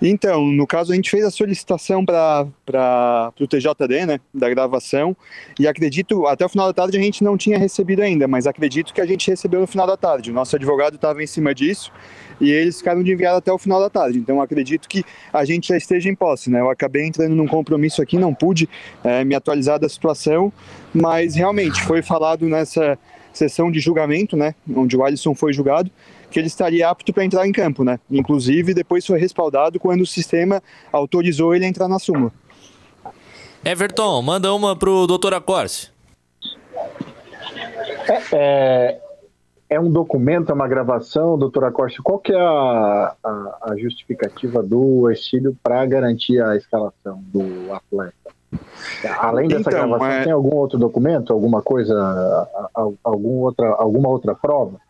Então, 0.00 0.44
no 0.44 0.66
caso, 0.66 0.92
a 0.92 0.96
gente 0.96 1.08
fez 1.08 1.24
a 1.24 1.30
solicitação 1.30 2.04
para 2.04 3.32
o 3.40 3.46
TJD, 3.46 4.06
né, 4.06 4.20
da 4.34 4.48
gravação, 4.48 5.16
e 5.58 5.68
acredito, 5.68 6.26
até 6.26 6.44
o 6.44 6.48
final 6.48 6.66
da 6.66 6.72
tarde 6.72 6.98
a 6.98 7.00
gente 7.00 7.22
não 7.22 7.36
tinha 7.36 7.56
recebido 7.56 8.02
ainda, 8.02 8.26
mas 8.26 8.48
acredito 8.48 8.92
que 8.92 9.00
a 9.00 9.06
gente 9.06 9.30
recebeu 9.30 9.60
no 9.60 9.66
final 9.66 9.86
da 9.86 9.96
tarde. 9.96 10.32
O 10.32 10.34
nosso 10.34 10.56
advogado 10.56 10.96
estava 10.96 11.22
em 11.22 11.26
cima 11.26 11.54
disso 11.54 11.92
e 12.40 12.50
eles 12.50 12.78
ficaram 12.78 13.00
de 13.00 13.12
enviar 13.12 13.36
até 13.36 13.52
o 13.52 13.58
final 13.58 13.78
da 13.78 13.88
tarde. 13.88 14.18
Então, 14.18 14.42
acredito 14.42 14.88
que 14.88 15.04
a 15.32 15.44
gente 15.44 15.68
já 15.68 15.76
esteja 15.76 16.08
em 16.08 16.16
posse, 16.16 16.50
né? 16.50 16.60
Eu 16.60 16.68
acabei 16.68 17.06
entrando 17.06 17.36
num 17.36 17.46
compromisso 17.46 18.02
aqui, 18.02 18.18
não 18.18 18.34
pude 18.34 18.68
é, 19.04 19.24
me 19.24 19.36
atualizar 19.36 19.78
da 19.78 19.88
situação, 19.88 20.52
mas 20.92 21.36
realmente 21.36 21.80
foi 21.84 22.02
falado 22.02 22.48
nessa 22.48 22.98
sessão 23.32 23.70
de 23.70 23.80
julgamento, 23.80 24.36
né, 24.36 24.54
onde 24.74 24.96
o 24.96 25.04
Alisson 25.04 25.34
foi 25.34 25.52
julgado, 25.52 25.90
que 26.30 26.38
ele 26.38 26.46
estaria 26.46 26.88
apto 26.88 27.12
para 27.12 27.24
entrar 27.24 27.46
em 27.46 27.52
campo, 27.52 27.84
né? 27.84 28.00
Inclusive, 28.10 28.72
depois 28.72 29.06
foi 29.06 29.18
respaldado 29.18 29.78
quando 29.78 30.00
o 30.00 30.06
sistema 30.06 30.62
autorizou 30.90 31.54
ele 31.54 31.64
a 31.64 31.68
entrar 31.68 31.88
na 31.88 31.98
súmula. 31.98 32.32
Everton, 33.64 34.22
manda 34.22 34.52
uma 34.52 34.74
pro 34.74 35.06
doutor 35.06 35.34
Acorce. 35.34 35.90
É, 38.08 38.22
é, 38.32 39.00
é, 39.70 39.80
um 39.80 39.90
documento, 39.90 40.50
é 40.50 40.54
uma 40.54 40.66
gravação, 40.66 41.38
doutor 41.38 41.64
Acorce. 41.64 41.98
Qual 42.02 42.18
que 42.18 42.32
é 42.32 42.40
a, 42.40 43.14
a, 43.22 43.58
a 43.70 43.76
justificativa 43.78 44.62
do 44.62 45.10
Exílio 45.10 45.56
para 45.62 45.84
garantir 45.86 46.42
a 46.42 46.56
escalação 46.56 47.22
do 47.26 47.72
atleta? 47.72 48.41
Além 49.18 49.48
dessa 49.48 49.70
então, 49.70 49.88
gravação, 49.88 50.06
é... 50.06 50.24
tem 50.24 50.32
algum 50.32 50.54
outro 50.54 50.78
documento, 50.78 51.32
alguma 51.32 51.62
coisa, 51.62 52.48
algum 53.02 53.40
outra, 53.40 53.68
alguma 53.68 54.08
outra 54.08 54.34
prova? 54.34 54.80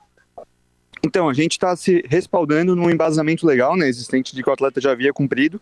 Então, 1.05 1.29
a 1.29 1.35
gente 1.35 1.53
está 1.53 1.75
se 1.75 2.05
respaldando 2.09 2.77
num 2.77 2.89
embasamento 2.89 3.45
legal 3.45 3.77
né, 3.77 3.89
existente 3.89 4.37
de 4.37 4.43
que 4.43 4.49
o 4.49 4.53
atleta 4.53 4.81
já 4.81 4.93
havia 4.93 5.13
cumprido. 5.13 5.61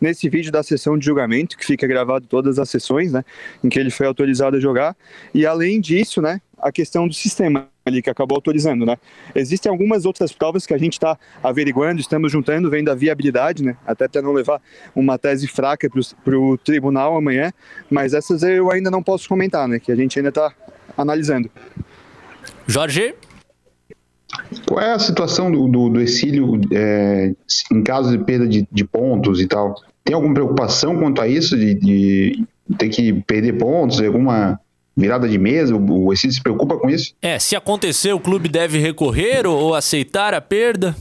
Nesse 0.00 0.28
vídeo 0.30 0.50
da 0.50 0.62
sessão 0.62 0.96
de 0.96 1.04
julgamento, 1.04 1.58
que 1.58 1.66
fica 1.66 1.86
gravado 1.86 2.26
todas 2.26 2.58
as 2.58 2.70
sessões, 2.70 3.12
né, 3.12 3.22
em 3.62 3.68
que 3.68 3.78
ele 3.78 3.90
foi 3.90 4.06
autorizado 4.06 4.56
a 4.56 4.60
jogar. 4.60 4.96
E 5.34 5.44
além 5.44 5.78
disso, 5.78 6.22
né, 6.22 6.40
a 6.58 6.72
questão 6.72 7.06
do 7.06 7.12
sistema 7.12 7.68
ali 7.88 8.02
que 8.02 8.10
acabou 8.10 8.36
autorizando, 8.36 8.86
né? 8.86 8.96
Existem 9.34 9.70
algumas 9.70 10.04
outras 10.04 10.32
provas 10.32 10.66
que 10.66 10.74
a 10.74 10.78
gente 10.78 10.94
está 10.94 11.18
averiguando, 11.42 12.00
estamos 12.00 12.30
juntando, 12.30 12.70
vendo 12.70 12.90
a 12.90 12.94
viabilidade, 12.94 13.62
né? 13.62 13.76
Até 13.86 14.06
para 14.08 14.22
não 14.22 14.32
levar 14.32 14.60
uma 14.94 15.18
tese 15.18 15.46
fraca 15.46 15.88
para 16.24 16.38
o 16.38 16.56
tribunal 16.56 17.16
amanhã, 17.16 17.52
mas 17.90 18.14
essas 18.14 18.42
eu 18.42 18.70
ainda 18.70 18.90
não 18.90 19.02
posso 19.02 19.28
comentar, 19.28 19.66
né? 19.66 19.78
Que 19.78 19.90
a 19.90 19.96
gente 19.96 20.18
ainda 20.18 20.28
está 20.28 20.52
analisando. 20.96 21.50
Jorge? 22.66 23.14
Qual 24.66 24.80
é 24.80 24.92
a 24.92 24.98
situação 24.98 25.50
do, 25.50 25.66
do, 25.68 25.88
do 25.88 26.00
exílio 26.00 26.60
é, 26.72 27.32
em 27.72 27.82
caso 27.82 28.16
de 28.16 28.22
perda 28.22 28.46
de, 28.46 28.66
de, 28.70 28.84
pontos 28.84 29.40
e 29.40 29.46
tal? 29.46 29.74
Tem 30.04 30.14
alguma 30.14 30.34
preocupação 30.34 30.98
quanto 30.98 31.20
a 31.20 31.28
isso, 31.28 31.56
de, 31.56 31.74
de 31.74 32.44
ter 32.76 32.88
que 32.90 33.12
perder 33.22 33.54
pontos, 33.54 34.00
alguma 34.00 34.60
virada 34.98 35.28
de 35.28 35.38
mesa? 35.38 35.76
O 35.76 36.12
exílio 36.12 36.34
se 36.34 36.42
preocupa 36.42 36.76
com 36.76 36.90
isso? 36.90 37.14
É, 37.22 37.38
se 37.38 37.54
acontecer, 37.54 38.12
o 38.12 38.20
clube 38.20 38.48
deve 38.48 38.78
recorrer 38.78 39.46
ou 39.46 39.74
aceitar 39.74 40.34
a 40.34 40.40
perda? 40.40 40.94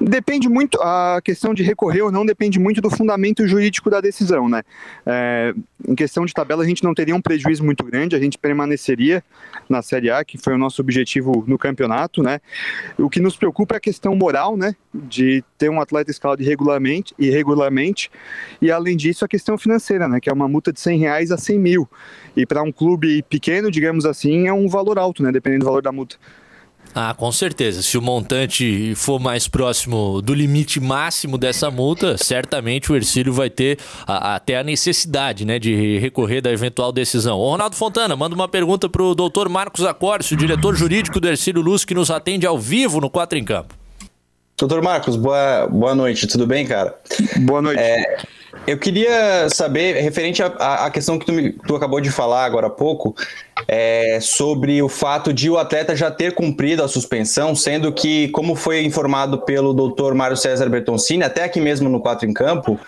Depende 0.00 0.48
muito, 0.48 0.80
a 0.80 1.20
questão 1.22 1.54
de 1.54 1.62
recorrer 1.62 2.02
ou 2.02 2.12
não 2.12 2.24
depende 2.24 2.58
muito 2.58 2.80
do 2.80 2.90
fundamento 2.90 3.46
jurídico 3.46 3.90
da 3.90 4.00
decisão, 4.00 4.48
né? 4.48 4.62
É, 5.06 5.54
em 5.86 5.94
questão 5.94 6.24
de 6.24 6.32
tabela, 6.32 6.62
a 6.62 6.66
gente 6.66 6.84
não 6.84 6.94
teria 6.94 7.14
um 7.14 7.20
prejuízo 7.20 7.64
muito 7.64 7.84
grande, 7.84 8.14
a 8.14 8.20
gente 8.20 8.38
permaneceria 8.38 9.22
na 9.68 9.82
Série 9.82 10.10
A, 10.10 10.24
que 10.24 10.38
foi 10.38 10.54
o 10.54 10.58
nosso 10.58 10.80
objetivo 10.80 11.44
no 11.46 11.58
campeonato, 11.58 12.22
né? 12.22 12.40
O 12.98 13.08
que 13.08 13.20
nos 13.20 13.36
preocupa 13.36 13.76
é 13.76 13.78
a 13.78 13.80
questão 13.80 14.14
moral, 14.14 14.56
né? 14.56 14.74
De 14.92 15.42
ter 15.56 15.70
um 15.70 15.80
atleta 15.80 16.10
escalado 16.10 16.42
irregularmente, 16.42 17.14
irregularmente 17.18 18.10
e 18.60 18.70
além 18.70 18.96
disso 18.96 19.24
a 19.24 19.28
questão 19.28 19.56
financeira, 19.56 20.08
né? 20.08 20.20
Que 20.20 20.28
é 20.28 20.32
uma 20.32 20.48
multa 20.48 20.72
de 20.72 20.80
100 20.80 20.98
reais 20.98 21.30
a 21.30 21.36
100 21.36 21.58
mil. 21.58 21.88
E 22.36 22.46
para 22.46 22.62
um 22.62 22.72
clube 22.72 23.22
pequeno, 23.22 23.70
digamos 23.70 24.04
assim, 24.06 24.46
é 24.46 24.52
um 24.52 24.68
valor 24.68 24.98
alto, 24.98 25.22
né? 25.22 25.32
Dependendo 25.32 25.60
do 25.60 25.66
valor 25.66 25.82
da 25.82 25.92
multa. 25.92 26.16
Ah, 26.94 27.14
com 27.14 27.32
certeza. 27.32 27.80
Se 27.80 27.96
o 27.96 28.02
montante 28.02 28.94
for 28.94 29.18
mais 29.18 29.48
próximo 29.48 30.20
do 30.20 30.34
limite 30.34 30.78
máximo 30.78 31.38
dessa 31.38 31.70
multa, 31.70 32.18
certamente 32.18 32.92
o 32.92 32.96
Ercílio 32.96 33.32
vai 33.32 33.48
ter 33.48 33.78
a, 34.06 34.34
até 34.34 34.58
a 34.58 34.62
necessidade 34.62 35.46
né, 35.46 35.58
de 35.58 35.98
recorrer 35.98 36.42
da 36.42 36.50
eventual 36.50 36.92
decisão. 36.92 37.38
Ô, 37.38 37.50
Ronaldo 37.50 37.76
Fontana, 37.76 38.14
manda 38.14 38.34
uma 38.34 38.46
pergunta 38.46 38.90
para 38.90 39.02
o 39.02 39.14
doutor 39.14 39.48
Marcos 39.48 39.86
Acórcio, 39.86 40.36
diretor 40.36 40.76
jurídico 40.76 41.18
do 41.18 41.28
Ercílio 41.28 41.62
Luz, 41.62 41.84
que 41.84 41.94
nos 41.94 42.10
atende 42.10 42.46
ao 42.46 42.58
vivo 42.58 43.00
no 43.00 43.08
Quatro 43.08 43.38
em 43.38 43.44
Campo. 43.44 43.74
Doutor 44.58 44.82
Marcos, 44.82 45.16
boa, 45.16 45.66
boa 45.66 45.94
noite, 45.94 46.26
tudo 46.26 46.46
bem, 46.46 46.66
cara? 46.66 46.94
Boa 47.40 47.62
noite. 47.62 47.80
É, 47.80 48.18
Eu 48.66 48.78
queria 48.78 49.48
saber, 49.48 50.00
referente 50.02 50.42
à 50.42 50.90
questão 50.90 51.18
que 51.18 51.26
tu, 51.26 51.32
me, 51.32 51.52
tu, 51.52 51.74
acabou 51.74 52.00
de 52.00 52.10
falar 52.10 52.44
agora 52.44 52.66
há 52.66 52.70
pouco, 52.70 53.14
é, 53.66 54.18
sobre 54.20 54.82
o 54.82 54.88
fato 54.88 55.32
de 55.32 55.50
o 55.50 55.58
atleta 55.58 55.96
já 55.96 56.10
ter 56.10 56.34
cumprido 56.34 56.82
a 56.82 56.88
suspensão, 56.88 57.56
sendo 57.56 57.92
que, 57.92 58.28
como 58.28 58.54
foi 58.54 58.84
informado 58.84 59.42
pelo 59.42 59.72
doutor 59.72 60.14
Mário 60.14 60.36
César 60.36 60.68
Bertoncini, 60.68 61.24
até 61.24 61.44
aqui 61.44 61.60
mesmo 61.60 61.88
no 61.88 62.00
4 62.00 62.28
em 62.28 62.32
Campo, 62.32 62.78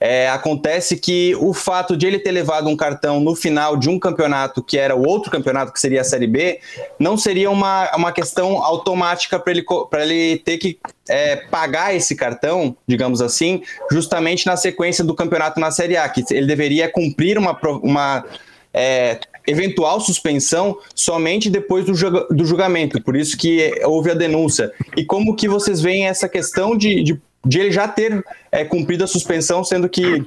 é, 0.00 0.30
acontece 0.30 0.96
que 0.96 1.36
o 1.38 1.52
fato 1.52 1.94
de 1.94 2.06
ele 2.06 2.18
ter 2.18 2.30
levado 2.30 2.68
um 2.68 2.76
cartão 2.76 3.20
no 3.20 3.36
final 3.36 3.76
de 3.76 3.90
um 3.90 3.98
campeonato 3.98 4.62
que 4.62 4.78
era 4.78 4.96
o 4.96 5.06
outro 5.06 5.30
campeonato, 5.30 5.72
que 5.72 5.78
seria 5.78 6.00
a 6.00 6.04
Série 6.04 6.26
B, 6.26 6.58
não 6.98 7.18
seria 7.18 7.50
uma, 7.50 7.94
uma 7.94 8.10
questão 8.10 8.62
automática 8.62 9.38
para 9.38 9.52
ele, 9.52 9.64
ele 9.92 10.38
ter 10.38 10.56
que 10.56 10.78
é, 11.06 11.36
pagar 11.36 11.94
esse 11.94 12.16
cartão, 12.16 12.74
digamos 12.86 13.20
assim, 13.20 13.62
justamente 13.92 14.46
na 14.46 14.56
sequência 14.56 15.04
do 15.04 15.14
campeonato 15.14 15.60
na 15.60 15.70
Série 15.70 15.98
A, 15.98 16.08
que 16.08 16.24
ele 16.30 16.46
deveria 16.46 16.90
cumprir 16.90 17.36
uma, 17.36 17.58
uma 17.82 18.24
é, 18.72 19.20
eventual 19.46 20.00
suspensão 20.00 20.78
somente 20.94 21.50
depois 21.50 21.84
do, 21.84 21.92
do 22.30 22.44
julgamento, 22.46 23.02
por 23.02 23.16
isso 23.16 23.36
que 23.36 23.80
houve 23.84 24.10
a 24.10 24.14
denúncia. 24.14 24.72
E 24.96 25.04
como 25.04 25.36
que 25.36 25.46
vocês 25.46 25.82
veem 25.82 26.06
essa 26.06 26.28
questão 26.28 26.76
de, 26.76 27.02
de 27.02 27.20
de 27.44 27.58
ele 27.58 27.72
já 27.72 27.88
ter 27.88 28.24
é, 28.50 28.64
cumprido 28.64 29.04
a 29.04 29.06
suspensão, 29.06 29.64
sendo 29.64 29.88
que 29.88 30.26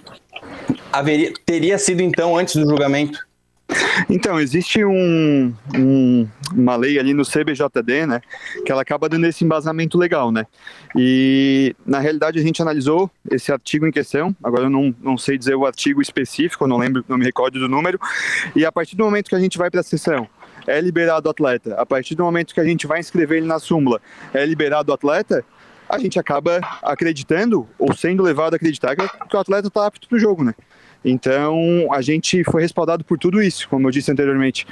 haveria, 0.92 1.34
teria 1.46 1.78
sido 1.78 2.02
então 2.02 2.38
antes 2.38 2.56
do 2.56 2.68
julgamento? 2.68 3.20
Então, 4.10 4.40
existe 4.40 4.84
um, 4.84 5.54
um, 5.76 6.28
uma 6.54 6.76
lei 6.76 7.00
ali 7.00 7.14
no 7.14 7.24
CBJD, 7.24 8.06
né, 8.06 8.22
que 8.66 8.72
ela 8.72 8.82
acaba 8.82 9.08
dando 9.10 9.26
esse 9.26 9.44
embasamento 9.44 9.98
legal, 9.98 10.32
né, 10.32 10.46
e 10.96 11.76
na 11.86 12.00
realidade 12.00 12.40
a 12.40 12.42
gente 12.42 12.62
analisou 12.62 13.10
esse 13.32 13.52
artigo 13.52 13.88
em 13.88 13.92
questão, 13.92 14.36
agora 14.44 14.66
eu 14.66 14.70
não, 14.70 14.94
não 15.02 15.18
sei 15.18 15.38
dizer 15.38 15.56
o 15.56 15.66
artigo 15.66 16.02
específico, 16.02 16.68
não 16.68 16.78
lembro, 16.78 17.04
não 17.08 17.18
me 17.18 17.26
recordo 17.26 17.60
do 17.60 17.70
número, 17.70 18.00
e 18.56 18.66
a 18.66 18.72
partir 18.72 18.96
do 18.96 19.04
momento 19.04 19.30
que 19.30 19.36
a 19.36 19.40
gente 19.40 19.58
vai 19.58 19.72
para 19.72 19.80
a 19.80 19.84
sessão, 19.84 20.28
é 20.68 20.80
liberado 20.80 21.28
o 21.28 21.32
atleta, 21.32 21.76
a 21.76 21.86
partir 21.86 22.16
do 22.16 22.24
momento 22.24 22.54
que 22.54 22.60
a 22.60 22.66
gente 22.66 22.86
vai 22.86 23.00
inscrever 23.00 23.40
ele 23.40 23.48
na 23.48 23.60
súmula, 23.60 24.02
é 24.34 24.46
liberado 24.46 24.92
o 24.92 24.96
atleta, 24.96 25.44
a 25.96 26.00
gente 26.00 26.20
acaba 26.20 26.60
acreditando 26.82 27.68
ou 27.78 27.94
sendo 27.96 28.24
levado 28.24 28.54
a 28.54 28.56
acreditar 28.56 28.96
que 28.96 29.36
o 29.36 29.40
atleta 29.40 29.68
está 29.68 29.86
apto 29.86 30.08
para 30.08 30.16
o 30.16 30.20
jogo, 30.20 30.44
né? 30.44 30.54
Então 31.04 31.88
a 31.92 32.02
gente 32.02 32.44
foi 32.44 32.62
respaldado 32.62 33.04
por 33.04 33.18
tudo 33.18 33.42
isso, 33.42 33.68
como 33.68 33.88
eu 33.88 33.92
disse 33.92 34.12
anteriormente. 34.12 34.66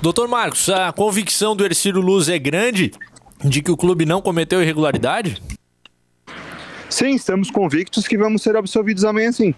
Doutor 0.00 0.26
Marcos, 0.26 0.68
a 0.68 0.92
convicção 0.92 1.54
do 1.54 1.64
Ercílio 1.64 2.00
Luz 2.00 2.28
é 2.28 2.38
grande 2.38 2.90
de 3.44 3.62
que 3.62 3.70
o 3.70 3.76
clube 3.76 4.04
não 4.04 4.20
cometeu 4.20 4.60
irregularidade? 4.60 5.40
Sim, 6.90 7.14
estamos 7.14 7.50
convictos 7.50 8.06
que 8.06 8.18
vamos 8.18 8.42
ser 8.42 8.56
absolvidos 8.56 9.04
amanhã 9.04 9.32
sim. 9.32 9.54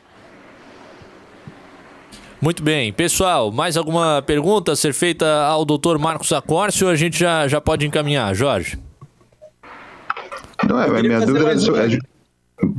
Muito 2.41 2.63
bem. 2.63 2.93
Pessoal, 2.93 3.51
mais 3.51 3.77
alguma 3.77 4.23
pergunta 4.23 4.73
a 4.73 4.77
ser 4.77 4.93
feita 4.93 5.47
ao 5.47 5.65
doutor 5.65 5.99
Marcos 5.99 6.31
Acórcio? 6.31 6.89
A 6.89 6.95
gente 6.95 7.19
já, 7.19 7.49
já 7.49 7.59
pode 7.59 7.87
encaminhar, 7.87 8.35
Jorge. 8.35 8.79
Não, 10.63 10.81
é, 10.81 11.03
minha 11.03 11.21
dúvida 11.21 11.53
é, 11.53 11.99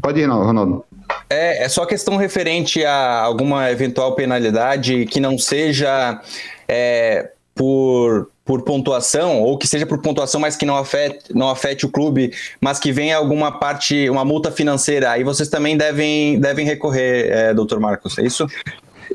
Pode 0.01 0.19
ir, 0.19 0.29
Ronaldo. 0.29 0.85
É, 1.29 1.63
é 1.63 1.69
só 1.69 1.85
questão 1.85 2.15
referente 2.17 2.83
a 2.83 3.21
alguma 3.21 3.69
eventual 3.71 4.15
penalidade 4.15 5.05
que 5.05 5.19
não 5.19 5.37
seja 5.37 6.21
é, 6.67 7.31
por, 7.53 8.29
por 8.43 8.61
pontuação, 8.63 9.41
ou 9.41 9.57
que 9.57 9.67
seja 9.67 9.85
por 9.85 10.01
pontuação, 10.01 10.39
mas 10.39 10.55
que 10.55 10.65
não 10.65 10.77
afete, 10.77 11.33
não 11.33 11.49
afete 11.49 11.85
o 11.85 11.89
clube, 11.89 12.31
mas 12.61 12.79
que 12.79 12.91
venha 12.91 13.17
alguma 13.17 13.51
parte, 13.51 14.09
uma 14.09 14.23
multa 14.23 14.51
financeira. 14.51 15.11
Aí 15.11 15.23
vocês 15.23 15.49
também 15.49 15.77
devem, 15.77 16.39
devem 16.39 16.65
recorrer, 16.65 17.31
é, 17.31 17.53
doutor 17.53 17.79
Marcos, 17.79 18.17
é 18.17 18.23
isso? 18.23 18.45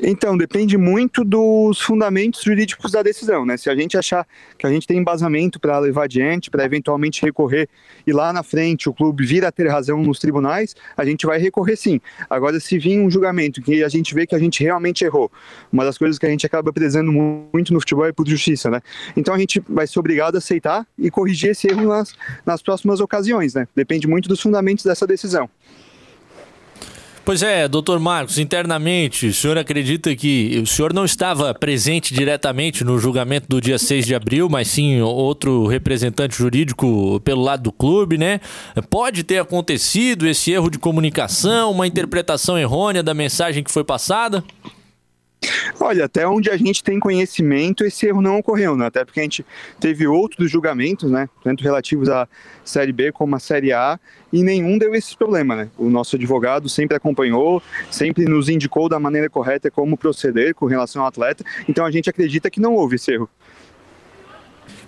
Então, 0.03 0.35
depende 0.35 0.79
muito 0.79 1.23
dos 1.23 1.79
fundamentos 1.79 2.41
jurídicos 2.41 2.91
da 2.91 3.03
decisão, 3.03 3.45
né? 3.45 3.55
Se 3.55 3.69
a 3.69 3.75
gente 3.75 3.95
achar 3.95 4.25
que 4.57 4.65
a 4.65 4.69
gente 4.71 4.87
tem 4.87 4.97
embasamento 4.97 5.59
para 5.59 5.77
levar 5.77 6.05
adiante, 6.05 6.49
para 6.49 6.65
eventualmente 6.65 7.21
recorrer 7.21 7.69
e 8.05 8.11
lá 8.11 8.33
na 8.33 8.41
frente 8.41 8.89
o 8.89 8.93
clube 8.93 9.23
vir 9.23 9.45
a 9.45 9.51
ter 9.51 9.67
razão 9.67 10.01
nos 10.01 10.17
tribunais, 10.17 10.75
a 10.97 11.05
gente 11.05 11.27
vai 11.27 11.37
recorrer 11.37 11.75
sim. 11.75 12.01
Agora, 12.27 12.59
se 12.59 12.79
vir 12.79 12.99
um 12.99 13.11
julgamento 13.11 13.61
que 13.61 13.83
a 13.83 13.89
gente 13.89 14.15
vê 14.15 14.25
que 14.25 14.33
a 14.33 14.39
gente 14.39 14.63
realmente 14.63 15.05
errou, 15.05 15.31
uma 15.71 15.85
das 15.85 15.99
coisas 15.99 16.17
que 16.17 16.25
a 16.25 16.29
gente 16.29 16.47
acaba 16.47 16.73
prezando 16.73 17.11
muito 17.11 17.71
no 17.71 17.79
futebol 17.79 18.05
é 18.05 18.11
por 18.11 18.27
justiça, 18.27 18.71
né? 18.71 18.81
Então 19.15 19.35
a 19.35 19.37
gente 19.37 19.61
vai 19.69 19.85
ser 19.85 19.99
obrigado 19.99 20.33
a 20.33 20.39
aceitar 20.39 20.87
e 20.97 21.11
corrigir 21.11 21.51
esse 21.51 21.67
erro 21.67 21.87
nas, 21.87 22.15
nas 22.43 22.63
próximas 22.63 22.99
ocasiões, 23.01 23.53
né? 23.53 23.67
Depende 23.75 24.07
muito 24.07 24.27
dos 24.27 24.41
fundamentos 24.41 24.83
dessa 24.83 25.05
decisão. 25.05 25.47
Pois 27.31 27.43
é, 27.43 27.65
doutor 27.65 27.97
Marcos, 27.97 28.37
internamente, 28.37 29.27
o 29.27 29.33
senhor 29.33 29.57
acredita 29.57 30.13
que 30.17 30.59
o 30.61 30.67
senhor 30.67 30.93
não 30.93 31.05
estava 31.05 31.53
presente 31.53 32.13
diretamente 32.13 32.83
no 32.83 32.99
julgamento 32.99 33.47
do 33.47 33.61
dia 33.61 33.79
6 33.79 34.05
de 34.05 34.13
abril, 34.13 34.49
mas 34.49 34.67
sim 34.67 34.99
outro 34.99 35.65
representante 35.65 36.35
jurídico 36.35 37.21
pelo 37.21 37.41
lado 37.41 37.63
do 37.63 37.71
clube, 37.71 38.17
né? 38.17 38.41
Pode 38.89 39.23
ter 39.23 39.37
acontecido 39.37 40.27
esse 40.27 40.51
erro 40.51 40.69
de 40.69 40.77
comunicação, 40.77 41.71
uma 41.71 41.87
interpretação 41.87 42.59
errônea 42.59 43.01
da 43.01 43.13
mensagem 43.13 43.63
que 43.63 43.71
foi 43.71 43.85
passada? 43.85 44.43
Olha, 45.79 46.05
até 46.05 46.27
onde 46.27 46.49
a 46.49 46.57
gente 46.57 46.83
tem 46.83 46.99
conhecimento, 46.99 47.83
esse 47.83 48.05
erro 48.05 48.21
não 48.21 48.37
ocorreu, 48.37 48.77
né? 48.77 48.85
Até 48.85 49.03
porque 49.03 49.19
a 49.19 49.23
gente 49.23 49.43
teve 49.79 50.05
outros 50.05 50.51
julgamentos, 50.51 51.09
né? 51.09 51.27
Tanto 51.43 51.63
relativos 51.63 52.07
à 52.09 52.27
Série 52.63 52.91
B 52.91 53.11
como 53.11 53.35
à 53.35 53.39
Série 53.39 53.73
A, 53.73 53.99
e 54.31 54.43
nenhum 54.43 54.77
deu 54.77 54.93
esse 54.93 55.17
problema, 55.17 55.55
né? 55.55 55.69
O 55.77 55.89
nosso 55.89 56.15
advogado 56.15 56.69
sempre 56.69 56.95
acompanhou, 56.95 57.61
sempre 57.89 58.25
nos 58.25 58.47
indicou 58.47 58.87
da 58.87 58.99
maneira 58.99 59.29
correta 59.29 59.71
como 59.71 59.97
proceder 59.97 60.53
com 60.53 60.67
relação 60.67 61.01
ao 61.01 61.07
atleta, 61.07 61.43
então 61.67 61.85
a 61.85 61.91
gente 61.91 62.09
acredita 62.09 62.49
que 62.49 62.59
não 62.59 62.75
houve 62.75 62.95
esse 62.95 63.11
erro 63.11 63.29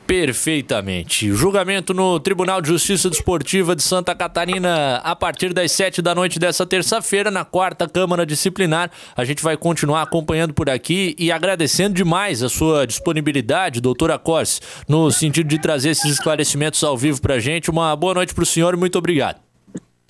perfeitamente. 0.05 1.31
Julgamento 1.33 1.93
no 1.93 2.19
Tribunal 2.19 2.61
de 2.61 2.67
Justiça 2.67 3.09
Desportiva 3.09 3.75
de 3.75 3.83
Santa 3.83 4.13
Catarina 4.13 4.97
a 4.97 5.15
partir 5.15 5.53
das 5.53 5.71
sete 5.71 6.01
da 6.01 6.13
noite 6.13 6.39
dessa 6.39 6.65
terça-feira, 6.65 7.31
na 7.31 7.45
quarta 7.45 7.87
Câmara 7.87 8.25
Disciplinar. 8.25 8.91
A 9.15 9.23
gente 9.25 9.41
vai 9.41 9.55
continuar 9.57 10.01
acompanhando 10.01 10.53
por 10.53 10.69
aqui 10.69 11.15
e 11.17 11.31
agradecendo 11.31 11.95
demais 11.95 12.43
a 12.43 12.49
sua 12.49 12.85
disponibilidade, 12.85 13.81
doutora 13.81 14.19
Corse, 14.19 14.59
no 14.87 15.11
sentido 15.11 15.47
de 15.47 15.59
trazer 15.59 15.89
esses 15.89 16.11
esclarecimentos 16.11 16.83
ao 16.83 16.97
vivo 16.97 17.21
para 17.21 17.35
a 17.35 17.39
gente. 17.39 17.69
Uma 17.69 17.95
boa 17.95 18.13
noite 18.13 18.33
para 18.33 18.43
o 18.43 18.45
senhor 18.45 18.73
e 18.73 18.77
muito 18.77 18.97
obrigado. 18.97 19.39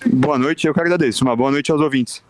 Boa 0.06 0.38
noite, 0.38 0.66
eu 0.66 0.74
que 0.74 0.80
agradeço. 0.80 1.24
Uma 1.24 1.34
boa 1.34 1.50
noite 1.50 1.70
aos 1.70 1.80
ouvintes. 1.80 2.22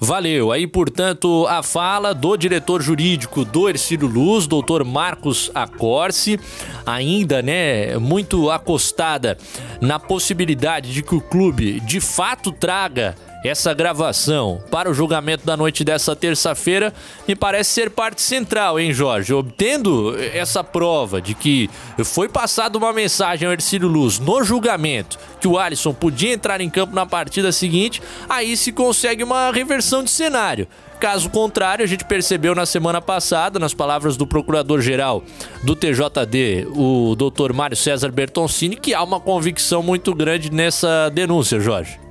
Valeu. 0.00 0.52
Aí, 0.52 0.66
portanto, 0.66 1.44
a 1.48 1.60
fala 1.62 2.14
do 2.14 2.36
diretor 2.36 2.80
jurídico 2.80 3.44
do 3.44 3.68
Ercílio 3.68 4.06
Luz, 4.06 4.46
doutor 4.46 4.84
Marcos 4.84 5.50
Acorce, 5.52 6.38
ainda, 6.86 7.42
né, 7.42 7.98
muito 7.98 8.48
acostada 8.48 9.36
na 9.80 9.98
possibilidade 9.98 10.92
de 10.92 11.02
que 11.02 11.16
o 11.16 11.20
clube 11.20 11.80
de 11.80 12.00
fato 12.00 12.52
traga 12.52 13.16
essa 13.44 13.72
gravação 13.72 14.62
para 14.70 14.90
o 14.90 14.94
julgamento 14.94 15.46
da 15.46 15.56
noite 15.56 15.84
dessa 15.84 16.16
terça-feira 16.16 16.92
me 17.26 17.36
parece 17.36 17.70
ser 17.70 17.90
parte 17.90 18.20
central, 18.20 18.80
hein, 18.80 18.92
Jorge? 18.92 19.32
Obtendo 19.32 20.16
essa 20.18 20.64
prova 20.64 21.20
de 21.20 21.34
que 21.34 21.70
foi 22.04 22.28
passada 22.28 22.76
uma 22.76 22.92
mensagem 22.92 23.46
ao 23.46 23.52
Ercílio 23.52 23.88
Luz 23.88 24.18
no 24.18 24.42
julgamento 24.42 25.18
que 25.40 25.46
o 25.46 25.58
Alisson 25.58 25.94
podia 25.94 26.32
entrar 26.32 26.60
em 26.60 26.68
campo 26.68 26.94
na 26.94 27.06
partida 27.06 27.52
seguinte, 27.52 28.02
aí 28.28 28.56
se 28.56 28.72
consegue 28.72 29.22
uma 29.22 29.52
reversão 29.52 30.02
de 30.02 30.10
cenário. 30.10 30.66
Caso 30.98 31.30
contrário, 31.30 31.84
a 31.84 31.86
gente 31.86 32.04
percebeu 32.04 32.56
na 32.56 32.66
semana 32.66 33.00
passada, 33.00 33.60
nas 33.60 33.72
palavras 33.72 34.16
do 34.16 34.26
procurador-geral 34.26 35.22
do 35.62 35.76
TJD, 35.76 36.66
o 36.74 37.14
doutor 37.14 37.52
Mário 37.52 37.76
César 37.76 38.10
Bertoncini, 38.10 38.74
que 38.74 38.92
há 38.94 39.02
uma 39.02 39.20
convicção 39.20 39.80
muito 39.80 40.12
grande 40.12 40.50
nessa 40.50 41.08
denúncia, 41.10 41.60
Jorge. 41.60 42.07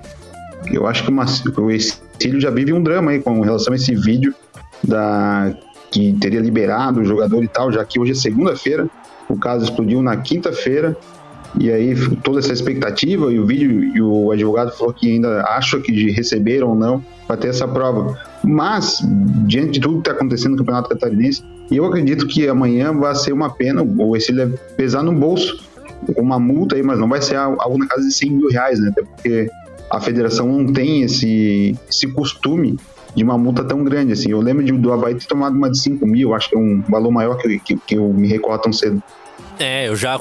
Eu 0.71 0.85
acho 0.87 1.03
que 1.03 1.61
o 1.61 1.71
Exílio 1.71 2.41
já 2.41 2.49
vive 2.49 2.73
um 2.73 2.81
drama 2.81 3.11
aí 3.11 3.19
com 3.19 3.39
relação 3.41 3.73
a 3.73 3.75
esse 3.75 3.95
vídeo 3.95 4.33
da 4.83 5.55
que 5.89 6.13
teria 6.19 6.41
liberado 6.41 6.99
o 6.99 7.05
jogador 7.05 7.43
e 7.43 7.47
tal, 7.47 7.71
já 7.71 7.83
que 7.85 7.99
hoje 7.99 8.11
é 8.11 8.15
segunda-feira, 8.15 8.89
o 9.29 9.37
caso 9.37 9.63
explodiu 9.63 10.01
na 10.01 10.17
quinta-feira, 10.17 10.97
e 11.57 11.71
aí 11.71 11.95
toda 12.17 12.39
essa 12.39 12.51
expectativa 12.51 13.31
e 13.31 13.39
o 13.39 13.45
vídeo 13.45 13.95
e 13.95 14.01
o 14.01 14.31
advogado 14.31 14.71
falou 14.77 14.93
que 14.93 15.09
ainda 15.09 15.43
acha 15.43 15.79
que 15.79 15.91
de 15.91 16.11
receber 16.11 16.61
ou 16.61 16.75
não 16.75 17.03
para 17.25 17.37
ter 17.37 17.47
essa 17.47 17.67
prova. 17.67 18.17
Mas, 18.43 18.99
diante 19.45 19.71
de 19.71 19.79
tudo 19.79 19.95
que 19.95 20.09
está 20.09 20.11
acontecendo 20.11 20.51
no 20.51 20.57
Campeonato 20.57 20.89
Catarinense, 20.89 21.41
eu 21.71 21.85
acredito 21.85 22.27
que 22.27 22.47
amanhã 22.47 22.93
vai 22.93 23.15
ser 23.15 23.31
uma 23.31 23.49
pena, 23.49 23.81
ou 23.97 24.15
esse 24.15 24.33
deve 24.33 24.57
pesar 24.75 25.03
no 25.03 25.13
bolso, 25.13 25.57
uma 26.17 26.37
multa 26.37 26.75
aí, 26.75 26.83
mas 26.83 26.99
não 26.99 27.07
vai 27.07 27.21
ser 27.21 27.35
algo 27.35 27.77
na 27.77 27.87
casa 27.87 28.05
de 28.05 28.13
100 28.13 28.29
mil 28.29 28.49
reais, 28.49 28.79
né? 28.79 28.89
Até 28.89 29.01
porque 29.03 29.49
a 29.89 29.99
federação 29.99 30.47
não 30.47 30.71
tem 30.71 31.01
esse, 31.01 31.75
esse 31.89 32.07
costume 32.07 32.77
de 33.15 33.23
uma 33.23 33.37
multa 33.37 33.63
tão 33.63 33.83
grande 33.83 34.13
assim. 34.13 34.31
Eu 34.31 34.41
lembro 34.41 34.63
de, 34.63 34.71
do 34.71 34.91
Havaí 34.91 35.15
ter 35.15 35.25
tomado 35.25 35.55
uma 35.55 35.69
de 35.69 35.79
5 35.79 36.05
mil, 36.05 36.33
acho 36.33 36.49
que 36.49 36.55
é 36.55 36.59
um 36.59 36.81
valor 36.81 37.11
maior 37.11 37.37
que, 37.37 37.59
que, 37.59 37.75
que 37.75 37.95
eu 37.95 38.13
me 38.13 38.27
recordo 38.27 38.61
tão 38.61 38.73
cedo. 38.73 39.01
É, 39.59 39.87
eu 39.87 39.95
já 39.95 40.15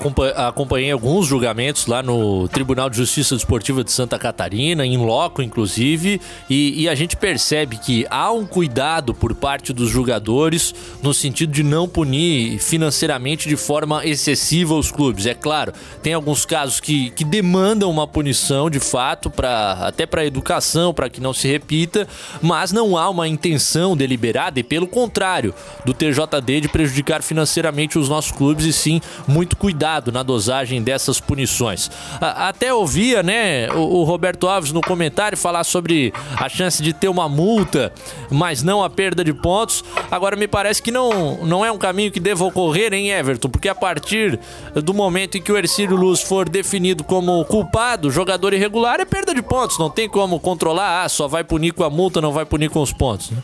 acompanhei 0.48 0.90
alguns 0.90 1.26
julgamentos 1.26 1.86
lá 1.86 2.02
no 2.02 2.48
Tribunal 2.48 2.88
de 2.88 2.96
Justiça 2.96 3.34
Desportiva 3.34 3.84
de 3.84 3.92
Santa 3.92 4.18
Catarina, 4.18 4.86
em 4.86 4.96
loco 4.96 5.42
inclusive, 5.42 6.20
e, 6.48 6.82
e, 6.82 6.88
a 6.88 6.94
gente 6.94 7.16
percebe 7.16 7.76
que 7.76 8.06
há 8.08 8.32
um 8.32 8.46
cuidado 8.46 9.12
por 9.12 9.34
parte 9.34 9.74
dos 9.74 9.90
jogadores 9.90 10.74
no 11.02 11.12
sentido 11.12 11.52
de 11.52 11.62
não 11.62 11.86
punir 11.86 12.58
financeiramente 12.60 13.46
de 13.46 13.56
forma 13.56 14.06
excessiva 14.06 14.74
os 14.74 14.90
clubes. 14.90 15.26
É 15.26 15.34
claro, 15.34 15.70
tem 16.02 16.14
alguns 16.14 16.46
casos 16.46 16.80
que, 16.80 17.10
que 17.10 17.24
demandam 17.24 17.90
uma 17.90 18.06
punição 18.06 18.70
de 18.70 18.80
fato, 18.80 19.28
pra, 19.28 19.72
até 19.82 20.06
para 20.06 20.24
educação, 20.24 20.94
para 20.94 21.10
que 21.10 21.20
não 21.20 21.34
se 21.34 21.46
repita, 21.46 22.08
mas 22.40 22.72
não 22.72 22.96
há 22.96 23.10
uma 23.10 23.28
intenção 23.28 23.94
deliberada 23.94 24.58
e, 24.58 24.62
pelo 24.62 24.86
contrário, 24.86 25.54
do 25.84 25.92
TJD 25.92 26.62
de 26.62 26.68
prejudicar 26.68 27.22
financeiramente 27.22 27.98
os 27.98 28.08
nossos 28.08 28.32
clubes 28.32 28.64
e 28.64 28.72
sim 28.72 28.98
muito 29.26 29.56
cuidado 29.56 30.12
na 30.12 30.22
dosagem 30.22 30.82
dessas 30.82 31.20
punições. 31.20 31.90
Até 32.20 32.72
ouvia, 32.72 33.22
né, 33.22 33.70
o, 33.72 34.04
Roberto 34.04 34.48
Alves 34.48 34.72
no 34.72 34.80
comentário 34.80 35.36
falar 35.36 35.64
sobre 35.64 36.12
a 36.36 36.48
chance 36.48 36.82
de 36.82 36.92
ter 36.92 37.08
uma 37.08 37.28
multa, 37.28 37.92
mas 38.30 38.62
não 38.62 38.82
a 38.82 38.90
perda 38.90 39.24
de 39.24 39.32
pontos. 39.32 39.84
Agora 40.10 40.36
me 40.36 40.46
parece 40.46 40.82
que 40.82 40.90
não, 40.90 41.44
não 41.44 41.64
é 41.64 41.70
um 41.70 41.78
caminho 41.78 42.10
que 42.10 42.20
deva 42.20 42.44
ocorrer 42.44 42.92
em 42.92 43.10
Everton, 43.10 43.48
porque 43.48 43.68
a 43.68 43.74
partir 43.74 44.38
do 44.74 44.94
momento 44.94 45.36
em 45.36 45.42
que 45.42 45.52
o 45.52 45.56
Ercílio 45.56 45.96
Luz 45.96 46.22
for 46.22 46.48
definido 46.48 47.04
como 47.04 47.44
culpado, 47.44 48.10
jogador 48.10 48.52
irregular, 48.52 49.00
é 49.00 49.04
perda 49.04 49.34
de 49.34 49.42
pontos. 49.42 49.78
Não 49.78 49.90
tem 49.90 50.08
como 50.08 50.38
controlar, 50.38 51.04
ah, 51.04 51.08
só 51.08 51.26
vai 51.26 51.44
punir 51.44 51.72
com 51.72 51.84
a 51.84 51.90
multa, 51.90 52.20
não 52.20 52.32
vai 52.32 52.44
punir 52.44 52.70
com 52.70 52.80
os 52.80 52.92
pontos. 52.92 53.30
Né? 53.30 53.38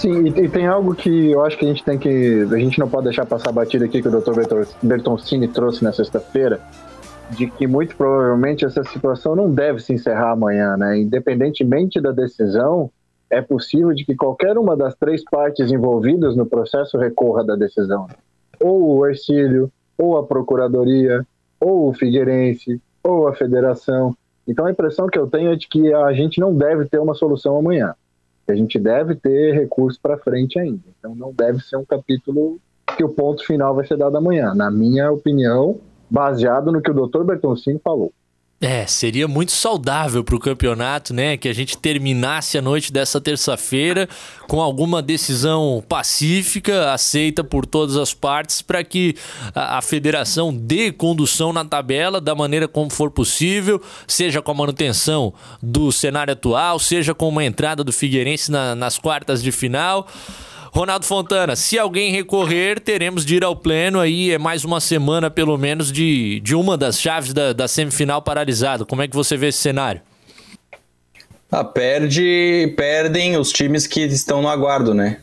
Sim, 0.00 0.28
e, 0.28 0.48
tem 0.48 0.66
algo 0.66 0.94
que 0.94 1.30
eu 1.30 1.44
acho 1.44 1.58
que 1.58 1.64
a 1.66 1.68
gente 1.68 1.84
tem 1.84 1.98
que. 1.98 2.48
A 2.50 2.56
gente 2.56 2.78
não 2.78 2.88
pode 2.88 3.04
deixar 3.04 3.26
passar 3.26 3.52
batido 3.52 3.84
aqui 3.84 4.00
que 4.00 4.08
o 4.08 4.10
Dr. 4.10 4.32
Bertoncini 4.82 5.46
trouxe 5.46 5.84
na 5.84 5.92
sexta-feira, 5.92 6.58
de 7.28 7.46
que 7.50 7.66
muito 7.66 7.94
provavelmente 7.94 8.64
essa 8.64 8.82
situação 8.82 9.36
não 9.36 9.52
deve 9.52 9.78
se 9.80 9.92
encerrar 9.92 10.30
amanhã, 10.30 10.74
né? 10.78 10.98
Independentemente 10.98 12.00
da 12.00 12.12
decisão, 12.12 12.90
é 13.28 13.42
possível 13.42 13.92
de 13.92 14.06
que 14.06 14.16
qualquer 14.16 14.56
uma 14.56 14.74
das 14.74 14.94
três 14.94 15.22
partes 15.22 15.70
envolvidas 15.70 16.34
no 16.34 16.46
processo 16.46 16.96
recorra 16.96 17.44
da 17.44 17.54
decisão. 17.54 18.06
Ou 18.58 19.00
o 19.00 19.06
Ercílio, 19.06 19.70
ou 19.98 20.16
a 20.16 20.24
Procuradoria, 20.24 21.26
ou 21.60 21.90
o 21.90 21.92
Figueirense, 21.92 22.80
ou 23.04 23.28
a 23.28 23.34
Federação. 23.34 24.16
Então 24.48 24.64
a 24.64 24.70
impressão 24.70 25.08
que 25.08 25.18
eu 25.18 25.26
tenho 25.26 25.52
é 25.52 25.56
de 25.56 25.68
que 25.68 25.92
a 25.92 26.10
gente 26.14 26.40
não 26.40 26.54
deve 26.54 26.86
ter 26.86 26.98
uma 26.98 27.12
solução 27.12 27.58
amanhã 27.58 27.94
a 28.50 28.56
gente 28.56 28.78
deve 28.78 29.14
ter 29.14 29.54
recurso 29.54 29.98
para 30.00 30.18
frente 30.18 30.58
ainda. 30.58 30.82
Então 30.98 31.14
não 31.14 31.32
deve 31.32 31.60
ser 31.60 31.76
um 31.76 31.84
capítulo 31.84 32.58
que 32.96 33.04
o 33.04 33.08
ponto 33.08 33.44
final 33.44 33.74
vai 33.74 33.86
ser 33.86 33.96
dado 33.96 34.16
amanhã, 34.16 34.54
na 34.54 34.70
minha 34.70 35.10
opinião, 35.10 35.78
baseado 36.10 36.72
no 36.72 36.82
que 36.82 36.90
o 36.90 36.94
Dr. 36.94 37.22
Bertoncini 37.22 37.80
falou. 37.82 38.12
É, 38.62 38.86
seria 38.86 39.26
muito 39.26 39.52
saudável 39.52 40.22
para 40.22 40.36
o 40.36 40.38
campeonato, 40.38 41.14
né? 41.14 41.34
Que 41.38 41.48
a 41.48 41.52
gente 41.54 41.78
terminasse 41.78 42.58
a 42.58 42.62
noite 42.62 42.92
dessa 42.92 43.18
terça-feira 43.18 44.06
com 44.46 44.60
alguma 44.60 45.00
decisão 45.00 45.82
pacífica, 45.88 46.92
aceita 46.92 47.42
por 47.42 47.64
todas 47.64 47.96
as 47.96 48.12
partes, 48.12 48.60
para 48.60 48.84
que 48.84 49.16
a, 49.54 49.78
a, 49.78 49.80
federação 49.80 50.52
dê 50.52 50.92
condução 50.92 51.54
na 51.54 51.64
tabela 51.64 52.20
da 52.20 52.34
maneira 52.34 52.68
como 52.68 52.90
for 52.90 53.10
possível, 53.10 53.80
seja 54.06 54.42
com 54.42 54.50
a 54.50 54.54
manutenção 54.54 55.32
do 55.62 55.90
cenário 55.90 56.34
atual, 56.34 56.78
seja 56.78 57.14
com 57.14 57.30
uma 57.30 57.42
entrada 57.42 57.82
do 57.82 57.94
Figueirense 57.94 58.50
na, 58.50 58.74
nas 58.74 58.98
quartas 58.98 59.42
de 59.42 59.50
final. 59.50 60.06
Ronaldo 60.72 61.04
Fontana, 61.04 61.56
se 61.56 61.78
alguém 61.78 62.12
recorrer, 62.12 62.78
teremos 62.78 63.24
de 63.24 63.36
ir 63.36 63.44
ao 63.44 63.56
pleno 63.56 63.98
aí, 63.98 64.30
é 64.30 64.38
mais 64.38 64.64
uma 64.64 64.80
semana 64.80 65.28
pelo 65.28 65.58
menos 65.58 65.90
de, 65.90 66.38
de 66.40 66.54
uma 66.54 66.76
das 66.76 67.00
chaves 67.00 67.32
da, 67.32 67.52
da 67.52 67.66
semifinal 67.66 68.22
paralisada. 68.22 68.84
Como 68.84 69.02
é 69.02 69.08
que 69.08 69.16
você 69.16 69.36
vê 69.36 69.48
esse 69.48 69.58
cenário? 69.58 70.00
Ah, 71.50 71.64
perde, 71.64 72.72
perdem 72.76 73.36
os 73.36 73.50
times 73.50 73.86
que 73.88 74.02
estão 74.02 74.40
no 74.40 74.48
aguardo, 74.48 74.94
né? 74.94 75.18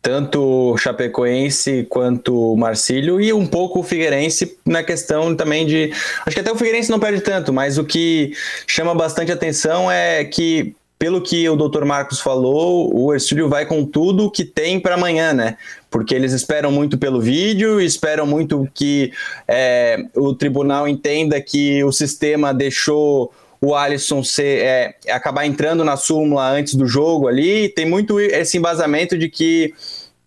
Tanto 0.00 0.72
o 0.72 0.78
Chapecoense 0.78 1.84
quanto 1.90 2.52
o 2.52 2.56
Marcílio 2.56 3.20
e 3.20 3.32
um 3.32 3.46
pouco 3.46 3.80
o 3.80 3.82
Figueirense 3.82 4.56
na 4.64 4.82
questão 4.82 5.34
também 5.36 5.66
de. 5.66 5.92
Acho 6.24 6.34
que 6.34 6.40
até 6.40 6.50
o 6.50 6.56
Figueirense 6.56 6.90
não 6.90 7.00
perde 7.00 7.20
tanto, 7.20 7.52
mas 7.52 7.76
o 7.76 7.84
que 7.84 8.32
chama 8.66 8.94
bastante 8.94 9.30
atenção 9.30 9.90
é 9.90 10.24
que 10.24 10.74
pelo 10.98 11.20
que 11.20 11.48
o 11.48 11.56
Dr. 11.56 11.84
Marcos 11.84 12.20
falou, 12.20 12.90
o 12.94 13.12
Ercílio 13.12 13.48
vai 13.48 13.66
com 13.66 13.84
tudo 13.84 14.30
que 14.30 14.44
tem 14.44 14.80
para 14.80 14.94
amanhã, 14.94 15.32
né? 15.32 15.58
Porque 15.90 16.14
eles 16.14 16.32
esperam 16.32 16.70
muito 16.70 16.96
pelo 16.96 17.20
vídeo, 17.20 17.80
esperam 17.80 18.26
muito 18.26 18.68
que 18.72 19.12
é, 19.46 20.04
o 20.14 20.34
tribunal 20.34 20.88
entenda 20.88 21.40
que 21.40 21.84
o 21.84 21.92
sistema 21.92 22.54
deixou 22.54 23.30
o 23.60 23.74
Alisson 23.74 24.22
ser, 24.22 24.62
é, 24.62 24.94
acabar 25.10 25.44
entrando 25.46 25.84
na 25.84 25.96
súmula 25.96 26.48
antes 26.48 26.74
do 26.74 26.86
jogo 26.86 27.28
ali. 27.28 27.68
Tem 27.68 27.84
muito 27.84 28.18
esse 28.18 28.56
embasamento 28.56 29.18
de 29.18 29.28
que 29.28 29.74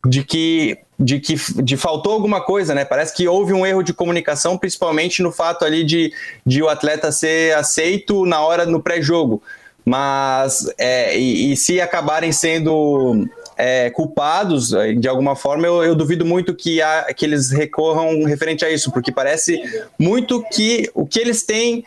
de 0.05 0.23
que 0.23 0.77
de 0.99 1.19
que 1.19 1.35
de 1.63 1.77
faltou 1.77 2.13
alguma 2.13 2.41
coisa, 2.41 2.75
né? 2.75 2.83
Parece 2.83 3.15
que 3.15 3.27
houve 3.27 3.53
um 3.53 3.65
erro 3.65 3.81
de 3.81 3.93
comunicação, 3.93 4.57
principalmente 4.57 5.23
no 5.23 5.31
fato 5.31 5.63
ali 5.63 5.83
de, 5.83 6.13
de 6.45 6.61
o 6.61 6.67
atleta 6.67 7.11
ser 7.11 7.55
aceito 7.55 8.25
na 8.25 8.41
hora 8.41 8.65
no 8.65 8.81
pré-jogo. 8.81 9.41
Mas, 9.89 10.71
é, 10.77 11.17
e, 11.17 11.51
e, 11.51 11.57
se 11.57 11.81
acabarem 11.81 12.31
sendo 12.31 13.27
é, 13.57 13.89
culpados 13.89 14.71
é, 14.71 14.93
de 14.93 15.07
alguma 15.07 15.35
forma, 15.35 15.65
eu, 15.65 15.83
eu 15.83 15.95
duvido 15.95 16.23
muito 16.23 16.53
que, 16.53 16.79
há, 16.79 17.11
que 17.11 17.25
eles 17.25 17.49
recorram 17.49 18.23
referente 18.23 18.63
a 18.63 18.69
isso, 18.69 18.91
porque 18.91 19.11
parece 19.11 19.59
muito 19.97 20.43
que 20.53 20.91
o 20.93 21.07
que 21.07 21.19
eles 21.19 21.41
têm 21.41 21.83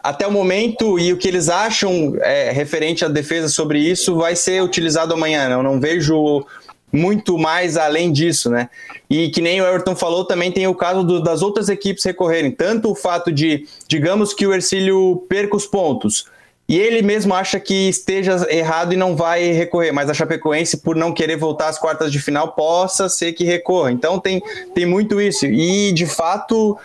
até 0.00 0.26
o 0.26 0.32
momento 0.32 0.98
e 0.98 1.12
o 1.12 1.18
que 1.18 1.28
eles 1.28 1.50
acham 1.50 2.14
é, 2.22 2.50
referente 2.52 3.04
à 3.04 3.08
defesa 3.08 3.50
sobre 3.50 3.80
isso 3.80 4.16
vai 4.16 4.34
ser 4.34 4.62
utilizado 4.62 5.12
amanhã. 5.12 5.50
Né? 5.50 5.54
Eu 5.54 5.62
não 5.62 5.78
vejo 5.78 6.46
muito 6.90 7.36
mais 7.36 7.76
além 7.76 8.10
disso, 8.10 8.48
né? 8.48 8.70
E 9.10 9.28
que 9.28 9.42
nem 9.42 9.60
o 9.60 9.66
Everton 9.66 9.94
falou, 9.94 10.24
também 10.24 10.50
tem 10.50 10.66
o 10.66 10.74
caso 10.74 11.04
do, 11.04 11.22
das 11.22 11.42
outras 11.42 11.68
equipes 11.68 12.02
recorrerem. 12.02 12.50
Tanto 12.50 12.90
o 12.90 12.94
fato 12.94 13.30
de, 13.30 13.66
digamos 13.86 14.32
que 14.32 14.46
o 14.46 14.54
Ercílio 14.54 15.22
perca 15.28 15.54
os 15.54 15.66
pontos, 15.66 16.26
e 16.68 16.78
ele 16.78 17.02
mesmo 17.02 17.34
acha 17.34 17.58
que 17.58 17.88
esteja 17.88 18.46
errado 18.48 18.92
e 18.92 18.96
não 18.96 19.16
vai 19.16 19.52
recorrer, 19.52 19.92
mas 19.92 20.08
a 20.08 20.14
Chapecoense, 20.14 20.78
por 20.78 20.96
não 20.96 21.12
querer 21.12 21.36
voltar 21.36 21.68
às 21.68 21.78
quartas 21.78 22.10
de 22.10 22.20
final, 22.20 22.52
possa 22.52 23.08
ser 23.08 23.32
que 23.32 23.44
recorra. 23.44 23.92
Então 23.92 24.18
tem, 24.18 24.40
tem 24.74 24.86
muito 24.86 25.20
isso. 25.20 25.44
E 25.46 25.92
de 25.92 26.06
fato, 26.06 26.78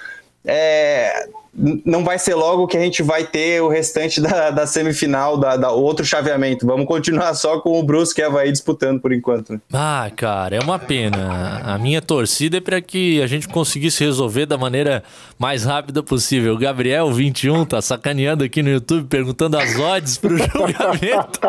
é, 0.45 1.29
não 1.57 2.03
vai 2.03 2.19
ser 2.19 2.35
logo 2.35 2.67
que 2.67 2.77
a 2.77 2.79
gente 2.79 3.01
vai 3.01 3.25
ter 3.25 3.61
o 3.61 3.67
restante 3.67 4.21
da, 4.21 4.51
da 4.51 4.67
semifinal, 4.67 5.37
da, 5.37 5.57
da, 5.57 5.71
outro 5.71 6.05
chaveamento. 6.05 6.67
Vamos 6.67 6.85
continuar 6.85 7.33
só 7.33 7.59
com 7.59 7.79
o 7.79 7.83
Brusque 7.83 8.21
e 8.21 8.23
Havaí 8.23 8.51
disputando 8.51 9.01
por 9.01 9.11
enquanto. 9.11 9.53
Né? 9.53 9.59
Ah, 9.73 10.07
cara, 10.15 10.55
é 10.55 10.59
uma 10.59 10.77
pena. 10.77 11.61
A 11.63 11.79
minha 11.79 11.99
torcida 11.99 12.57
é 12.57 12.61
para 12.61 12.79
que 12.79 13.21
a 13.23 13.27
gente 13.27 13.47
conseguisse 13.47 14.03
resolver 14.03 14.45
da 14.45 14.57
maneira 14.57 15.03
mais 15.39 15.63
rápida 15.63 16.03
possível. 16.03 16.53
O 16.53 16.57
Gabriel, 16.59 17.11
21, 17.11 17.65
tá 17.65 17.81
sacaneando 17.81 18.43
aqui 18.43 18.61
no 18.61 18.69
YouTube, 18.69 19.07
perguntando 19.07 19.57
as 19.57 19.75
odds 19.79 20.17
pro 20.19 20.37
julgamento. 20.37 21.39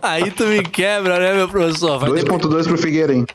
Aí 0.00 0.30
tu 0.30 0.46
me 0.46 0.62
quebra, 0.62 1.18
né, 1.18 1.34
meu 1.34 1.48
professor? 1.48 1.98
2.2 2.00 2.64
pro 2.64 2.78
Figueira, 2.78 3.12
hein? 3.14 3.26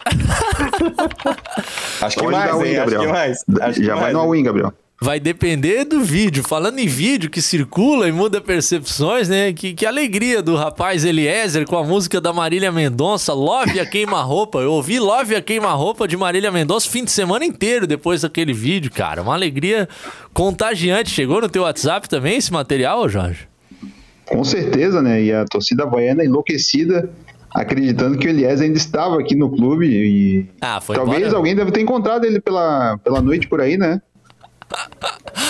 Acho 2.01 2.17
que 2.17 2.27
mais, 2.27 2.61
hein? 2.61 2.77
Acho 2.77 2.99
que 2.99 3.07
mais. 3.07 3.43
Acho 3.61 3.83
Já 3.83 3.93
que 3.93 3.99
vai 3.99 3.99
mais, 3.99 4.13
no 4.13 4.19
all-in, 4.21 4.43
Gabriel 4.43 4.73
vai 5.01 5.19
depender 5.19 5.85
do 5.85 6.01
vídeo. 6.01 6.43
Falando 6.43 6.79
em 6.79 6.87
vídeo 6.87 7.29
que 7.29 7.41
circula 7.41 8.07
e 8.07 8.11
muda 8.11 8.41
percepções, 8.41 9.29
né? 9.29 9.53
Que, 9.53 9.73
que 9.73 9.85
alegria 9.85 10.41
do 10.41 10.55
rapaz 10.55 11.05
Eliezer 11.05 11.65
com 11.65 11.77
a 11.77 11.83
música 11.83 12.19
da 12.19 12.33
Marília 12.33 12.71
Mendonça, 12.71 13.33
Love 13.33 13.79
a 13.79 13.85
Queima-Roupa. 13.85 14.59
Eu 14.59 14.73
ouvi 14.73 14.99
Love 14.99 15.35
a 15.35 15.41
Queima-Roupa 15.41 16.07
de 16.07 16.17
Marília 16.17 16.51
Mendonça 16.51 16.89
fim 16.89 17.05
de 17.05 17.11
semana 17.11 17.45
inteiro 17.45 17.87
depois 17.87 18.21
daquele 18.21 18.53
vídeo, 18.53 18.91
cara. 18.91 19.21
Uma 19.21 19.33
alegria 19.33 19.87
contagiante. 20.33 21.09
Chegou 21.09 21.41
no 21.41 21.49
teu 21.49 21.63
WhatsApp 21.63 22.09
também 22.09 22.37
esse 22.37 22.51
material, 22.51 23.07
Jorge? 23.07 23.47
Com 24.25 24.43
certeza, 24.43 25.01
né? 25.01 25.23
E 25.23 25.33
a 25.33 25.45
torcida 25.45 25.85
baiana 25.85 26.23
enlouquecida 26.23 27.09
acreditando 27.51 28.17
que 28.17 28.27
o 28.27 28.29
Eliezer 28.29 28.67
ainda 28.67 28.77
estava 28.77 29.19
aqui 29.19 29.35
no 29.35 29.49
clube 29.49 29.87
e 29.87 30.45
ah, 30.61 30.79
talvez 30.85 31.21
embora. 31.21 31.37
alguém 31.37 31.55
deve 31.55 31.71
ter 31.71 31.81
encontrado 31.81 32.25
ele 32.25 32.39
pela, 32.39 32.97
pela 32.99 33.21
noite 33.21 33.47
por 33.47 33.59
aí, 33.59 33.75
né? 33.75 33.99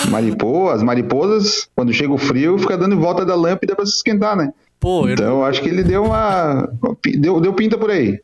Mariposa, 0.10 0.76
as 0.76 0.84
mariposas, 0.84 1.68
quando 1.76 1.94
chega 1.94 2.14
o 2.14 2.18
frio, 2.18 2.58
fica 2.58 2.78
dando 2.78 2.96
em 2.96 3.00
volta 3.00 3.26
da 3.26 3.36
lâmpada 3.36 3.76
para 3.76 3.86
se 3.86 3.98
esquentar, 3.98 4.36
né? 4.36 4.52
Pô, 4.80 5.08
então 5.10 5.40
eu 5.40 5.44
acho 5.44 5.62
que 5.62 5.70
ele 5.70 5.84
deu 5.84 6.06
uma. 6.06 6.70
Deu, 7.18 7.42
deu 7.42 7.54
pinta 7.54 7.78
por 7.78 7.92
aí. 7.92 8.20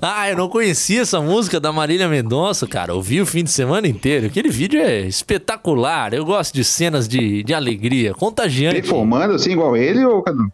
Ah, 0.00 0.28
eu 0.28 0.36
não 0.36 0.48
conhecia 0.48 1.02
essa 1.02 1.20
música 1.20 1.60
da 1.60 1.72
Marília 1.72 2.08
Mendonça, 2.08 2.66
cara. 2.66 2.94
Ouvi 2.94 3.20
o 3.20 3.26
fim 3.26 3.44
de 3.44 3.50
semana 3.50 3.86
inteiro. 3.86 4.26
Aquele 4.26 4.48
vídeo 4.48 4.80
é 4.80 5.00
espetacular. 5.00 6.12
Eu 6.14 6.24
gosto 6.24 6.54
de 6.54 6.64
cenas 6.64 7.08
de, 7.08 7.42
de 7.42 7.54
alegria, 7.54 8.12
contagiante. 8.14 8.80
Performando 8.80 9.34
assim, 9.34 9.52
igual 9.52 9.76
ele, 9.76 10.04
ou 10.04 10.22
Cadu? 10.22 10.50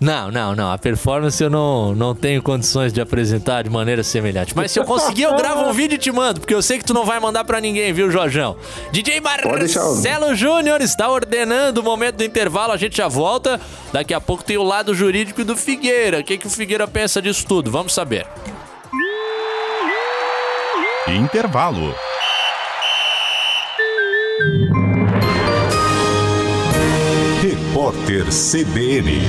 Não, 0.00 0.30
não, 0.30 0.54
não. 0.54 0.72
A 0.72 0.78
performance 0.78 1.42
eu 1.42 1.48
não, 1.48 1.94
não 1.94 2.14
tenho 2.14 2.42
condições 2.42 2.92
de 2.92 3.00
apresentar 3.00 3.62
de 3.62 3.70
maneira 3.70 4.02
semelhante. 4.02 4.54
Mas 4.54 4.70
se 4.72 4.78
eu 4.78 4.84
conseguir, 4.84 5.22
eu 5.22 5.34
gravo 5.36 5.68
um 5.68 5.72
vídeo 5.72 5.94
e 5.94 5.98
te 5.98 6.10
mando, 6.10 6.40
porque 6.40 6.54
eu 6.54 6.62
sei 6.62 6.78
que 6.78 6.84
tu 6.84 6.92
não 6.94 7.04
vai 7.04 7.18
mandar 7.20 7.44
para 7.44 7.60
ninguém, 7.60 7.92
viu, 7.92 8.10
Jorjão? 8.10 8.56
DJ 8.92 9.20
Marcelo 9.20 10.34
Júnior 10.34 10.80
está 10.80 11.08
ordenando 11.08 11.80
o 11.80 11.84
momento 11.84 12.16
do 12.16 12.24
intervalo, 12.24 12.72
a 12.72 12.76
gente 12.76 12.96
já 12.96 13.08
volta. 13.08 13.60
Daqui 13.92 14.12
a 14.12 14.20
pouco 14.20 14.44
tem 14.44 14.56
o 14.56 14.62
lado 14.62 14.94
jurídico 14.94 15.44
do 15.44 15.56
Figueira. 15.56 16.20
O 16.20 16.24
que, 16.24 16.36
que 16.36 16.46
o 16.46 16.50
Figueira 16.50 16.86
pensa 16.86 17.22
disso 17.22 17.46
tudo? 17.46 17.70
Vamos 17.70 17.94
saber. 17.94 18.26
Intervalo. 21.06 21.94
Repórter 27.84 28.24
CBN. 28.30 29.20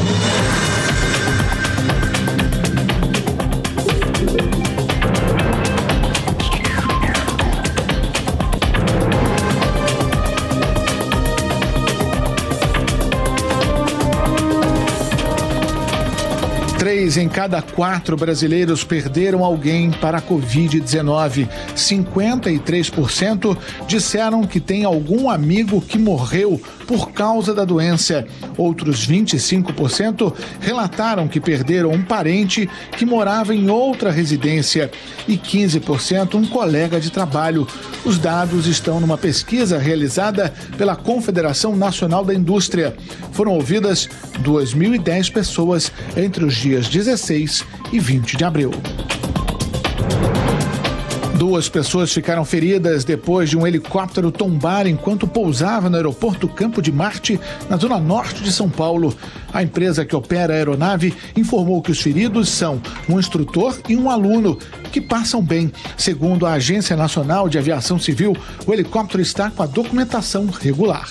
Três 16.79 17.17
em 17.17 17.27
cada 17.27 17.61
quatro 17.61 18.15
brasileiros 18.15 18.85
perderam 18.85 19.43
alguém 19.43 19.91
para 19.91 20.19
a 20.19 20.21
Covid-19. 20.21 21.49
53% 21.75 23.57
disseram 23.85 24.43
que 24.43 24.61
tem 24.61 24.85
algum 24.85 25.29
amigo 25.29 25.81
que 25.81 25.99
morreu 25.99 26.61
por 26.87 27.11
causa 27.11 27.53
da 27.53 27.65
doença. 27.65 28.25
Outros 28.57 29.07
25% 29.07 30.33
relataram 30.61 31.27
que 31.27 31.39
perderam 31.39 31.91
um 31.91 32.03
parente 32.03 32.69
que 32.97 33.05
morava 33.05 33.53
em 33.53 33.69
outra 33.69 34.11
residência 34.11 34.91
e 35.27 35.37
15% 35.37 36.35
um 36.35 36.45
colega 36.45 36.99
de 36.99 37.09
trabalho. 37.09 37.67
Os 38.05 38.19
dados 38.19 38.67
estão 38.67 38.99
numa 38.99 39.17
pesquisa 39.17 39.77
realizada 39.77 40.53
pela 40.77 40.95
Confederação 40.95 41.75
Nacional 41.75 42.23
da 42.23 42.33
Indústria. 42.33 42.95
Foram 43.31 43.53
ouvidas 43.53 44.07
2.010 44.43 45.31
pessoas 45.31 45.91
entre 46.15 46.45
os 46.45 46.55
dias 46.55 46.75
dias 46.85 46.89
16 46.89 47.65
e 47.91 47.99
20 47.99 48.37
de 48.37 48.43
abril. 48.43 48.71
Duas 51.37 51.67
pessoas 51.67 52.13
ficaram 52.13 52.45
feridas 52.45 53.03
depois 53.03 53.49
de 53.49 53.57
um 53.57 53.67
helicóptero 53.67 54.31
tombar 54.31 54.87
enquanto 54.87 55.27
pousava 55.27 55.89
no 55.89 55.97
aeroporto 55.97 56.47
Campo 56.47 56.81
de 56.81 56.93
Marte, 56.93 57.37
na 57.69 57.75
zona 57.75 57.99
norte 57.99 58.41
de 58.41 58.53
São 58.53 58.69
Paulo. 58.69 59.13
A 59.53 59.61
empresa 59.61 60.05
que 60.05 60.15
opera 60.15 60.53
a 60.53 60.55
aeronave 60.55 61.13
informou 61.35 61.81
que 61.81 61.91
os 61.91 61.99
feridos 61.99 62.47
são 62.47 62.81
um 63.09 63.19
instrutor 63.19 63.77
e 63.89 63.97
um 63.97 64.09
aluno, 64.09 64.57
que 64.93 65.01
passam 65.01 65.43
bem. 65.43 65.73
Segundo 65.97 66.45
a 66.45 66.53
Agência 66.53 66.95
Nacional 66.95 67.49
de 67.49 67.57
Aviação 67.57 67.99
Civil, 67.99 68.35
o 68.65 68.73
helicóptero 68.73 69.21
está 69.21 69.51
com 69.51 69.61
a 69.61 69.67
documentação 69.67 70.45
regular. 70.47 71.09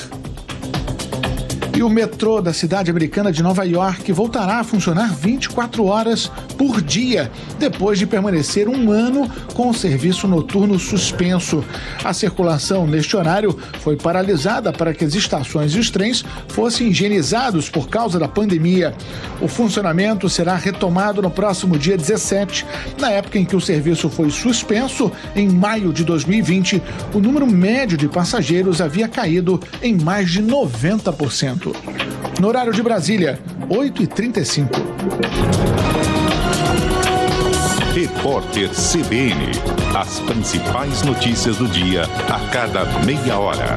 E 1.76 1.82
o 1.82 1.90
metrô 1.90 2.40
da 2.40 2.52
cidade 2.52 2.88
americana 2.88 3.32
de 3.32 3.42
Nova 3.42 3.64
York 3.64 4.12
voltará 4.12 4.60
a 4.60 4.64
funcionar 4.64 5.12
24 5.12 5.84
horas 5.84 6.30
por 6.56 6.80
dia, 6.80 7.28
depois 7.58 7.98
de 7.98 8.06
permanecer 8.06 8.68
um 8.68 8.92
ano 8.92 9.28
com 9.54 9.68
o 9.68 9.74
serviço 9.74 10.28
noturno 10.28 10.78
suspenso. 10.78 11.64
A 12.04 12.12
circulação 12.12 12.86
neste 12.86 13.16
horário 13.16 13.58
foi 13.80 13.96
paralisada 13.96 14.72
para 14.72 14.94
que 14.94 15.04
as 15.04 15.16
estações 15.16 15.72
e 15.72 15.80
os 15.80 15.90
trens 15.90 16.24
fossem 16.46 16.90
higienizados 16.90 17.68
por 17.68 17.88
causa 17.88 18.20
da 18.20 18.28
pandemia. 18.28 18.94
O 19.40 19.48
funcionamento 19.48 20.28
será 20.28 20.54
retomado 20.54 21.20
no 21.20 21.30
próximo 21.30 21.76
dia 21.76 21.96
17. 21.96 22.64
Na 23.00 23.10
época 23.10 23.36
em 23.36 23.44
que 23.44 23.56
o 23.56 23.60
serviço 23.60 24.08
foi 24.08 24.30
suspenso, 24.30 25.10
em 25.34 25.48
maio 25.48 25.92
de 25.92 26.04
2020, 26.04 26.80
o 27.12 27.18
número 27.18 27.48
médio 27.48 27.98
de 27.98 28.06
passageiros 28.06 28.80
havia 28.80 29.08
caído 29.08 29.60
em 29.82 29.98
mais 29.98 30.30
de 30.30 30.40
90%. 30.40 31.63
No 32.40 32.48
horário 32.48 32.72
de 32.72 32.82
Brasília, 32.82 33.38
8h35. 33.68 34.68
Repórter 37.94 38.70
CBN. 38.70 39.52
As 39.96 40.18
principais 40.20 41.02
notícias 41.02 41.56
do 41.56 41.68
dia 41.68 42.04
a 42.04 42.48
cada 42.50 42.84
meia 43.04 43.38
hora. 43.38 43.76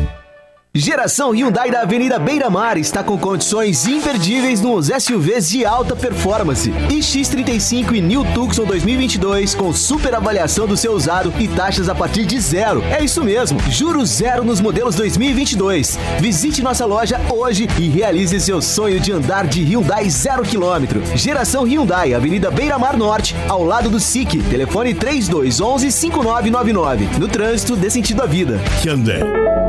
Geração 0.73 1.31
Hyundai 1.31 1.69
da 1.69 1.81
Avenida 1.81 2.17
Beira 2.17 2.49
Mar 2.49 2.77
está 2.77 3.03
com 3.03 3.17
condições 3.17 3.85
imperdíveis 3.85 4.61
nos 4.61 4.87
SUVs 4.87 5.49
de 5.49 5.65
alta 5.65 5.97
performance. 5.97 6.71
X35 6.71 7.95
e 7.95 7.99
New 7.99 8.23
Tucson 8.33 8.63
2022 8.63 9.53
com 9.53 9.73
super 9.73 10.15
avaliação 10.15 10.65
do 10.65 10.77
seu 10.77 10.93
usado 10.93 11.33
e 11.37 11.45
taxas 11.49 11.89
a 11.89 11.93
partir 11.93 12.25
de 12.25 12.39
zero. 12.39 12.81
É 12.83 13.03
isso 13.03 13.21
mesmo, 13.21 13.59
juros 13.69 14.07
zero 14.11 14.45
nos 14.45 14.61
modelos 14.61 14.95
2022. 14.95 15.99
Visite 16.21 16.63
nossa 16.63 16.85
loja 16.85 17.19
hoje 17.29 17.67
e 17.77 17.89
realize 17.89 18.39
seu 18.39 18.61
sonho 18.61 18.97
de 18.97 19.11
andar 19.11 19.47
de 19.47 19.61
Hyundai 19.65 20.09
zero 20.09 20.41
quilômetro. 20.43 21.03
Geração 21.17 21.67
Hyundai, 21.67 22.13
Avenida 22.13 22.49
Beira 22.49 22.79
Mar 22.79 22.95
Norte, 22.95 23.35
ao 23.49 23.61
lado 23.61 23.89
do 23.89 23.99
SIC. 23.99 24.41
Telefone 24.49 24.93
3211 24.93 25.91
5999. 25.91 27.19
No 27.19 27.27
trânsito, 27.27 27.75
dê 27.75 27.89
sentido 27.89 28.23
à 28.23 28.25
vida. 28.25 28.61
Hyundai. 28.85 29.60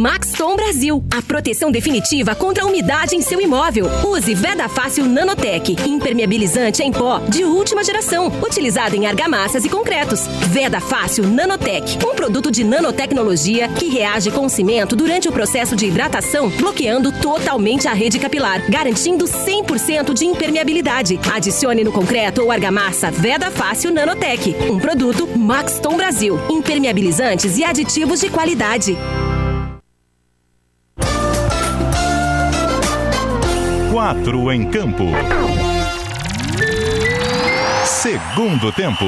Maxton 0.00 0.56
Brasil, 0.56 1.04
a 1.14 1.20
proteção 1.20 1.70
definitiva 1.70 2.34
contra 2.34 2.64
a 2.64 2.66
umidade 2.66 3.14
em 3.14 3.20
seu 3.20 3.38
imóvel. 3.38 3.84
Use 4.02 4.34
Veda 4.34 4.66
Fácil 4.66 5.04
Nanotech, 5.04 5.76
impermeabilizante 5.86 6.82
em 6.82 6.90
pó 6.90 7.18
de 7.28 7.44
última 7.44 7.84
geração, 7.84 8.28
utilizado 8.42 8.96
em 8.96 9.06
argamassas 9.06 9.62
e 9.62 9.68
concretos. 9.68 10.26
Veda 10.48 10.80
Fácil 10.80 11.26
Nanotech, 11.26 11.98
um 12.02 12.14
produto 12.14 12.50
de 12.50 12.64
nanotecnologia 12.64 13.68
que 13.68 13.90
reage 13.90 14.30
com 14.30 14.48
cimento 14.48 14.96
durante 14.96 15.28
o 15.28 15.32
processo 15.32 15.76
de 15.76 15.84
hidratação, 15.84 16.48
bloqueando 16.48 17.12
totalmente 17.12 17.86
a 17.86 17.92
rede 17.92 18.18
capilar, 18.18 18.70
garantindo 18.70 19.26
100% 19.26 20.14
de 20.14 20.24
impermeabilidade. 20.24 21.20
Adicione 21.30 21.84
no 21.84 21.92
concreto 21.92 22.42
ou 22.42 22.50
argamassa 22.50 23.10
Veda 23.10 23.50
Fácil 23.50 23.92
Nanotech, 23.92 24.56
um 24.70 24.78
produto 24.78 25.28
Maxton 25.36 25.98
Brasil, 25.98 26.40
impermeabilizantes 26.48 27.58
e 27.58 27.64
aditivos 27.64 28.18
de 28.18 28.30
qualidade. 28.30 28.96
Quatro 34.00 34.50
em 34.50 34.64
campo. 34.70 35.04
Segundo 37.84 38.72
tempo. 38.72 39.04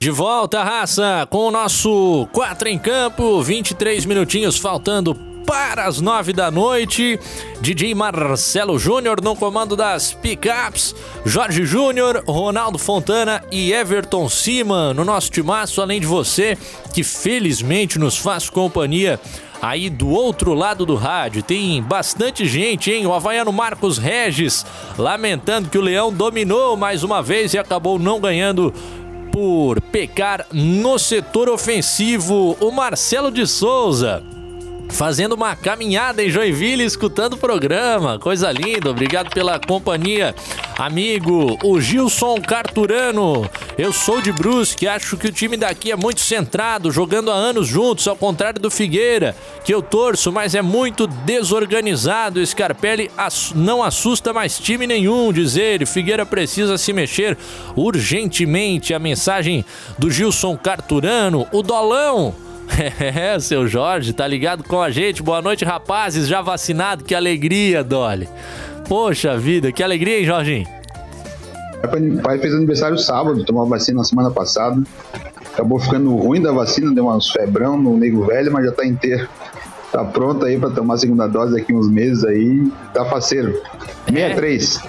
De 0.00 0.10
volta, 0.10 0.64
raça, 0.64 1.24
com 1.30 1.46
o 1.46 1.50
nosso 1.52 2.26
4 2.32 2.68
em 2.68 2.76
campo, 2.76 3.40
23 3.44 4.04
minutinhos 4.06 4.58
faltando 4.58 5.14
para 5.46 5.86
as 5.86 6.00
9 6.00 6.32
da 6.32 6.50
noite. 6.50 7.18
DJ 7.60 7.94
Marcelo 7.94 8.76
Júnior 8.76 9.22
no 9.22 9.36
comando 9.36 9.76
das 9.76 10.12
pickups, 10.12 10.96
Jorge 11.24 11.64
Júnior, 11.64 12.24
Ronaldo 12.26 12.76
Fontana 12.76 13.40
e 13.52 13.72
Everton 13.72 14.28
Cima 14.28 14.92
no 14.92 15.04
nosso 15.04 15.30
timaço, 15.30 15.80
além 15.80 16.00
de 16.00 16.06
você 16.06 16.58
que 16.92 17.04
felizmente 17.04 18.00
nos 18.00 18.16
faz 18.16 18.50
companhia 18.50 19.20
aí 19.60 19.90
do 19.90 20.08
outro 20.08 20.54
lado 20.54 20.86
do 20.86 20.94
rádio. 20.94 21.42
Tem 21.42 21.82
bastante 21.82 22.46
gente, 22.46 22.90
hein? 22.90 23.06
O 23.06 23.12
Havaiano 23.12 23.52
Marcos 23.52 23.98
Regis 23.98 24.64
lamentando 24.96 25.68
que 25.68 25.78
o 25.78 25.82
Leão 25.82 26.12
dominou 26.12 26.76
mais 26.76 27.02
uma 27.02 27.22
vez 27.22 27.54
e 27.54 27.58
acabou 27.58 27.98
não 27.98 28.20
ganhando 28.20 28.72
por 29.32 29.80
pecar 29.80 30.46
no 30.52 30.98
setor 30.98 31.48
ofensivo. 31.48 32.56
O 32.60 32.70
Marcelo 32.70 33.30
de 33.30 33.46
Souza 33.46 34.22
fazendo 34.90 35.34
uma 35.34 35.54
caminhada 35.54 36.24
em 36.24 36.30
Joinville, 36.30 36.84
escutando 36.84 37.34
o 37.34 37.38
programa. 37.38 38.18
Coisa 38.18 38.50
linda, 38.50 38.90
obrigado 38.90 39.30
pela 39.30 39.58
companhia. 39.58 40.34
Amigo, 40.76 41.58
o 41.64 41.80
Gilson 41.80 42.40
Carturano. 42.40 43.48
Eu 43.76 43.92
sou 43.92 44.20
de 44.20 44.32
Brusque, 44.32 44.88
acho 44.88 45.16
que 45.16 45.28
o 45.28 45.32
time 45.32 45.56
daqui 45.56 45.90
é 45.90 45.96
muito 45.96 46.20
centrado, 46.20 46.90
jogando 46.90 47.30
há 47.30 47.34
anos 47.34 47.66
juntos, 47.66 48.06
ao 48.08 48.16
contrário 48.16 48.60
do 48.60 48.70
Figueira, 48.70 49.36
que 49.64 49.74
eu 49.74 49.82
torço, 49.82 50.32
mas 50.32 50.54
é 50.54 50.62
muito 50.62 51.06
desorganizado. 51.06 52.44
Scarpelli 52.44 53.10
não 53.54 53.82
assusta 53.82 54.32
mais 54.32 54.58
time 54.58 54.86
nenhum, 54.86 55.32
diz 55.32 55.56
ele. 55.56 55.86
Figueira 55.86 56.24
precisa 56.24 56.78
se 56.78 56.92
mexer 56.92 57.36
urgentemente. 57.76 58.94
A 58.94 58.98
mensagem 58.98 59.64
do 59.98 60.10
Gilson 60.10 60.56
Carturano. 60.56 61.46
O 61.52 61.62
Dolão 61.62 62.34
É, 63.00 63.38
seu 63.40 63.66
Jorge, 63.66 64.12
tá 64.12 64.26
ligado 64.26 64.62
com 64.64 64.80
a 64.80 64.90
gente? 64.90 65.22
Boa 65.22 65.42
noite, 65.42 65.64
rapazes, 65.64 66.28
já 66.28 66.40
vacinado, 66.40 67.04
que 67.04 67.14
alegria, 67.14 67.82
Dolly. 67.82 68.28
Poxa 68.88 69.36
vida, 69.36 69.72
que 69.72 69.82
alegria, 69.82 70.20
hein, 70.20 70.24
Jorginho? 70.24 70.68
O 71.82 72.22
pai 72.22 72.38
fez 72.38 72.54
aniversário 72.54 72.98
sábado, 72.98 73.44
tomou 73.44 73.62
a 73.62 73.68
vacina 73.68 73.98
na 73.98 74.04
semana 74.04 74.30
passada. 74.30 74.82
Acabou 75.52 75.78
ficando 75.78 76.14
ruim 76.16 76.40
da 76.40 76.52
vacina, 76.52 76.92
deu 76.92 77.04
umas 77.04 77.28
febrão 77.30 77.76
no 77.80 77.96
nego 77.96 78.24
velho, 78.24 78.52
mas 78.52 78.64
já 78.64 78.72
tá 78.72 78.84
inteiro. 78.84 79.28
Tá 79.92 80.04
pronto 80.04 80.44
aí 80.44 80.58
pra 80.58 80.70
tomar 80.70 80.94
a 80.94 80.98
segunda 80.98 81.26
dose 81.26 81.52
daqui 81.54 81.72
uns 81.72 81.88
meses 81.88 82.24
aí. 82.24 82.70
Tá 82.92 83.04
faceiro. 83.04 83.60
63. 84.06 84.80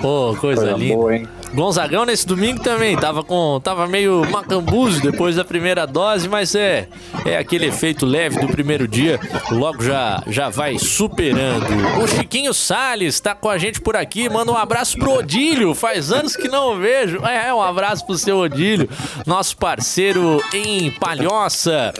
Pô, 0.00 0.36
coisa, 0.40 0.62
coisa 0.62 0.76
linda. 0.76 0.94
Boa, 0.94 1.16
hein? 1.16 1.28
Gonzagão 1.54 2.04
nesse 2.04 2.26
domingo 2.26 2.60
também 2.62 2.96
tava 2.96 3.22
com 3.22 3.60
tava 3.60 3.86
meio 3.86 4.28
macambuzo 4.30 5.00
depois 5.00 5.36
da 5.36 5.44
primeira 5.44 5.86
dose, 5.86 6.28
mas 6.28 6.54
é 6.54 6.88
é 7.24 7.38
aquele 7.38 7.66
efeito 7.66 8.04
leve 8.04 8.40
do 8.40 8.48
primeiro 8.48 8.88
dia, 8.88 9.20
logo 9.50 9.82
já 9.82 10.22
já 10.26 10.48
vai 10.48 10.78
superando. 10.78 11.66
O 12.02 12.08
Chiquinho 12.08 12.52
Sales 12.52 13.20
tá 13.20 13.34
com 13.34 13.48
a 13.48 13.56
gente 13.56 13.80
por 13.80 13.96
aqui, 13.96 14.28
manda 14.28 14.50
um 14.50 14.56
abraço 14.56 14.98
pro 14.98 15.18
Odílio, 15.18 15.74
faz 15.74 16.10
anos 16.10 16.34
que 16.36 16.48
não 16.48 16.78
vejo. 16.78 17.24
É, 17.24 17.54
um 17.54 17.62
abraço 17.62 18.04
pro 18.04 18.18
seu 18.18 18.38
Odílio, 18.38 18.88
nosso 19.24 19.56
parceiro 19.56 20.42
em 20.52 20.90
Palhoça. 20.90 21.92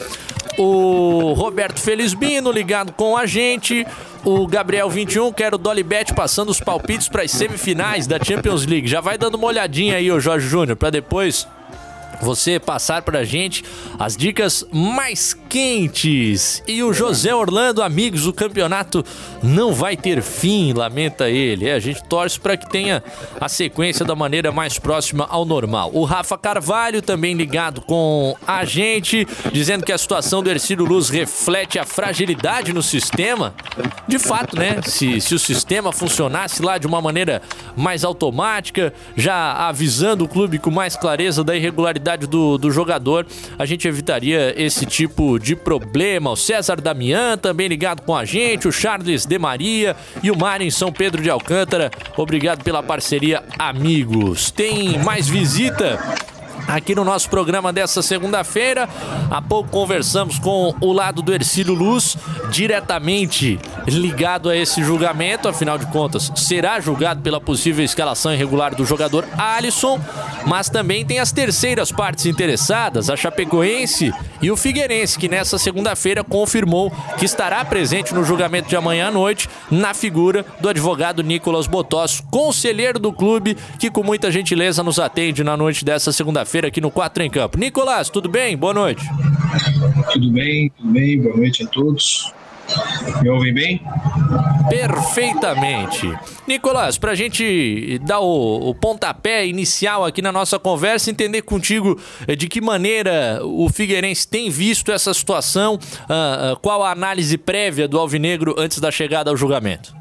O 0.57 1.33
Roberto 1.33 1.79
Felizbino 1.79 2.51
ligado 2.51 2.93
com 2.93 3.17
a 3.17 3.25
gente. 3.25 3.85
O 4.23 4.47
Gabriel 4.47 4.89
21, 4.89 5.31
quero 5.33 5.55
o 5.55 5.59
Dolibet 5.59 6.13
passando 6.13 6.49
os 6.49 6.59
palpites 6.59 7.09
para 7.09 7.23
as 7.23 7.31
semifinais 7.31 8.07
da 8.07 8.17
Champions 8.23 8.65
League. 8.65 8.87
Já 8.87 9.01
vai 9.01 9.17
dando 9.17 9.35
uma 9.35 9.47
olhadinha 9.47 9.97
aí, 9.97 10.11
o 10.11 10.19
Jorge 10.19 10.47
Júnior, 10.47 10.75
para 10.75 10.89
depois 10.89 11.47
você 12.21 12.59
passar 12.59 13.01
pra 13.01 13.23
gente 13.23 13.63
as 13.99 14.15
dicas 14.15 14.65
mais 14.71 15.33
quentes. 15.49 16.63
E 16.67 16.83
o 16.83 16.93
José 16.93 17.33
Orlando, 17.33 17.81
amigos, 17.81 18.27
o 18.27 18.33
campeonato 18.33 19.03
não 19.41 19.73
vai 19.73 19.97
ter 19.97 20.21
fim, 20.21 20.73
lamenta 20.73 21.29
ele. 21.29 21.67
É, 21.67 21.73
a 21.73 21.79
gente 21.79 22.03
torce 22.03 22.39
para 22.39 22.57
que 22.57 22.69
tenha 22.69 23.03
a 23.39 23.49
sequência 23.49 24.05
da 24.05 24.15
maneira 24.15 24.51
mais 24.51 24.79
próxima 24.79 25.25
ao 25.29 25.45
normal. 25.45 25.91
O 25.93 26.03
Rafa 26.03 26.37
Carvalho 26.37 27.01
também 27.01 27.35
ligado 27.35 27.81
com 27.81 28.35
a 28.47 28.63
gente, 28.65 29.27
dizendo 29.51 29.85
que 29.85 29.91
a 29.91 29.97
situação 29.97 30.41
do 30.41 30.49
Ercílio 30.49 30.85
Luz 30.85 31.09
reflete 31.09 31.79
a 31.79 31.85
fragilidade 31.85 32.73
no 32.73 32.81
sistema. 32.81 33.53
De 34.07 34.19
fato, 34.19 34.55
né? 34.55 34.81
Se, 34.83 35.19
se 35.19 35.35
o 35.35 35.39
sistema 35.39 35.91
funcionasse 35.91 36.61
lá 36.61 36.77
de 36.77 36.87
uma 36.87 37.01
maneira 37.01 37.41
mais 37.75 38.03
automática, 38.03 38.93
já 39.15 39.53
avisando 39.67 40.23
o 40.25 40.27
clube 40.27 40.59
com 40.59 40.71
mais 40.71 40.95
clareza 40.95 41.43
da 41.43 41.55
irregularidade 41.55 42.04
do, 42.27 42.57
do 42.57 42.71
jogador, 42.71 43.25
a 43.57 43.65
gente 43.65 43.87
evitaria 43.87 44.53
esse 44.55 44.85
tipo 44.85 45.39
de 45.39 45.55
problema. 45.55 46.31
O 46.31 46.35
César 46.35 46.79
Damian 46.79 47.37
também 47.37 47.67
ligado 47.67 48.01
com 48.01 48.15
a 48.15 48.23
gente, 48.23 48.67
o 48.67 48.71
Charles 48.71 49.25
de 49.25 49.39
Maria 49.39 49.95
e 50.21 50.29
o 50.29 50.37
Mário 50.37 50.65
em 50.65 50.71
São 50.71 50.91
Pedro 50.91 51.21
de 51.21 51.29
Alcântara. 51.29 51.91
Obrigado 52.15 52.63
pela 52.63 52.83
parceria, 52.83 53.43
amigos. 53.57 54.51
Tem 54.51 54.99
mais 54.99 55.27
visita 55.27 55.99
aqui 56.67 56.95
no 56.95 57.03
nosso 57.03 57.29
programa 57.29 57.71
dessa 57.71 58.01
segunda-feira. 58.01 58.89
Há 59.29 59.41
pouco 59.41 59.69
conversamos 59.69 60.39
com 60.39 60.73
o 60.79 60.93
lado 60.93 61.21
do 61.21 61.33
Ercílio 61.33 61.73
Luz, 61.73 62.17
diretamente 62.49 63.59
ligado 63.87 64.49
a 64.49 64.55
esse 64.55 64.83
julgamento, 64.83 65.47
afinal 65.47 65.77
de 65.77 65.85
contas, 65.87 66.31
será 66.35 66.79
julgado 66.79 67.21
pela 67.21 67.39
possível 67.39 67.83
escalação 67.83 68.33
irregular 68.33 68.75
do 68.75 68.85
jogador 68.85 69.25
Alisson, 69.37 69.99
mas 70.45 70.69
também 70.69 71.05
tem 71.05 71.19
as 71.19 71.31
terceiras 71.31 71.91
partes 71.91 72.25
interessadas, 72.25 73.09
a 73.09 73.15
Chapecoense 73.15 74.11
e 74.41 74.49
o 74.49 74.57
Figueirense, 74.57 75.17
que 75.17 75.29
nessa 75.29 75.57
segunda-feira 75.57 76.23
confirmou 76.23 76.91
que 77.17 77.25
estará 77.25 77.63
presente 77.63 78.13
no 78.13 78.23
julgamento 78.23 78.69
de 78.69 78.75
amanhã 78.75 79.07
à 79.07 79.11
noite, 79.11 79.47
na 79.69 79.93
figura 79.93 80.45
do 80.59 80.67
advogado 80.67 81.23
Nicolas 81.23 81.67
Botós, 81.67 82.21
conselheiro 82.31 82.99
do 82.99 83.13
clube, 83.13 83.55
que 83.79 83.91
com 83.91 84.03
muita 84.03 84.31
gentileza 84.31 84.83
nos 84.83 84.99
atende 84.99 85.43
na 85.43 85.55
noite 85.55 85.85
dessa 85.85 86.11
segunda-feira 86.11 86.55
feira 86.55 86.67
aqui 86.69 86.79
no 86.79 86.89
4 86.89 87.23
em 87.23 87.29
Campo. 87.29 87.57
Nicolás, 87.57 88.09
tudo 88.09 88.29
bem? 88.29 88.55
Boa 88.55 88.73
noite. 88.73 89.03
Tudo 90.13 90.31
bem, 90.31 90.71
tudo 90.77 90.89
bem. 90.91 91.21
Boa 91.21 91.35
noite 91.35 91.63
a 91.63 91.67
todos. 91.67 92.33
Me 93.21 93.29
ouvem 93.29 93.53
bem? 93.53 93.81
Perfeitamente. 94.69 96.11
Nicolás, 96.47 96.97
para 96.97 97.11
a 97.11 97.15
gente 97.15 97.99
dar 98.03 98.19
o, 98.19 98.69
o, 98.69 98.75
pontapé 98.75 99.45
inicial 99.45 100.05
aqui 100.05 100.21
na 100.21 100.31
nossa 100.31 100.59
conversa, 100.59 101.09
entender 101.09 101.41
contigo 101.41 101.99
eh, 102.27 102.35
de 102.35 102.47
que 102.47 102.61
maneira 102.61 103.39
o 103.43 103.69
Figueirense 103.69 104.27
tem 104.27 104.49
visto 104.49 104.91
essa 104.91 105.13
situação, 105.13 105.75
uh, 105.75 106.53
uh, 106.53 106.59
qual 106.61 106.83
a 106.83 106.91
análise 106.91 107.37
prévia 107.37 107.87
do 107.87 107.97
Alvinegro 107.97 108.55
antes 108.57 108.79
da 108.79 108.91
chegada 108.91 109.29
ao 109.29 109.37
julgamento? 109.37 109.95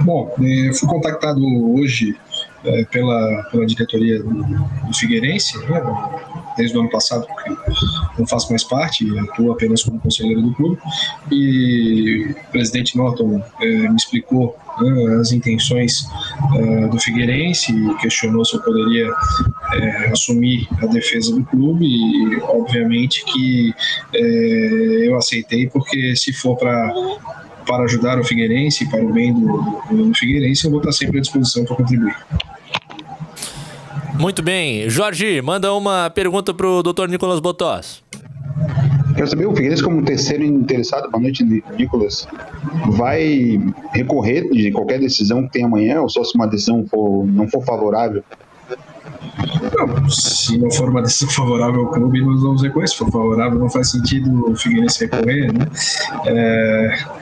Bom, 0.00 0.34
eh, 0.40 0.72
fui 0.74 0.88
contactado 0.88 1.40
hoje 1.74 2.16
é, 2.64 2.84
pela, 2.84 3.42
pela 3.50 3.66
diretoria 3.66 4.22
do, 4.22 4.94
Figueirense, 4.94 5.58
né, 5.66 5.82
desde 6.56 6.76
o 6.76 6.80
ano 6.80 6.90
passado, 6.90 7.26
porque 7.26 7.50
não 8.18 8.26
faço 8.26 8.50
mais 8.50 8.62
parte, 8.62 9.06
atuo 9.18 9.52
apenas 9.52 9.82
como 9.82 9.98
conselheiro 9.98 10.42
do 10.42 10.54
clube, 10.54 10.78
e 11.30 12.26
o 12.30 12.52
presidente 12.52 12.96
Norton 12.96 13.42
é, 13.60 13.66
me 13.66 13.96
explicou 13.96 14.56
né, 14.80 15.16
as 15.20 15.32
intenções 15.32 16.06
é, 16.54 16.86
do 16.88 16.98
Figueirense 16.98 17.72
questionou 18.00 18.44
se 18.44 18.56
eu 18.56 18.62
poderia 18.62 19.10
é, 19.74 20.06
assumir 20.12 20.68
a 20.82 20.86
defesa 20.86 21.34
do 21.34 21.44
clube, 21.44 21.86
e 21.86 22.40
obviamente 22.42 23.24
que 23.24 23.74
é, 24.14 25.08
eu 25.08 25.16
aceitei, 25.16 25.68
porque 25.68 26.14
se 26.16 26.32
for 26.32 26.56
para 26.56 26.92
para 27.66 27.84
ajudar 27.84 28.18
o 28.18 28.24
Figueirense, 28.24 28.88
para 28.88 29.04
o 29.04 29.12
bem 29.12 29.32
do, 29.32 29.80
do 29.90 30.14
Figueirense, 30.14 30.64
eu 30.64 30.70
vou 30.70 30.80
estar 30.80 30.92
sempre 30.92 31.18
à 31.18 31.20
disposição 31.20 31.64
para 31.64 31.76
contribuir. 31.76 32.16
Muito 34.14 34.42
bem. 34.42 34.88
Jorge, 34.88 35.40
manda 35.42 35.72
uma 35.72 36.10
pergunta 36.10 36.52
para 36.52 36.66
o 36.66 36.82
Dr. 36.82 37.08
Nicolas 37.08 37.40
Botós. 37.40 38.02
Quero 39.14 39.26
saber, 39.26 39.46
o 39.46 39.54
Figueirense 39.54 39.82
como 39.82 40.02
terceiro 40.02 40.44
interessado, 40.44 41.10
boa 41.10 41.22
noite, 41.22 41.44
Nicolas, 41.76 42.26
vai 42.92 43.60
recorrer 43.92 44.48
de 44.50 44.70
qualquer 44.70 45.00
decisão 45.00 45.42
que 45.44 45.52
tem 45.52 45.64
amanhã, 45.64 46.00
ou 46.00 46.08
só 46.08 46.24
se 46.24 46.34
uma 46.34 46.46
decisão 46.46 46.86
for, 46.86 47.26
não 47.26 47.48
for 47.48 47.64
favorável? 47.64 48.22
Não, 49.76 50.08
se 50.10 50.58
não 50.58 50.70
for 50.70 50.88
uma 50.88 51.02
decisão 51.02 51.28
favorável 51.34 51.80
ao 51.82 51.90
clube, 51.90 52.20
nós 52.22 52.42
vamos 52.42 52.62
recorrer. 52.62 52.86
Se 52.86 52.96
for 52.96 53.10
favorável, 53.10 53.58
não 53.58 53.68
faz 53.68 53.90
sentido 53.90 54.50
o 54.50 54.56
Figueirense 54.56 55.04
recorrer, 55.04 55.52
né? 55.52 55.66
É 56.26 57.21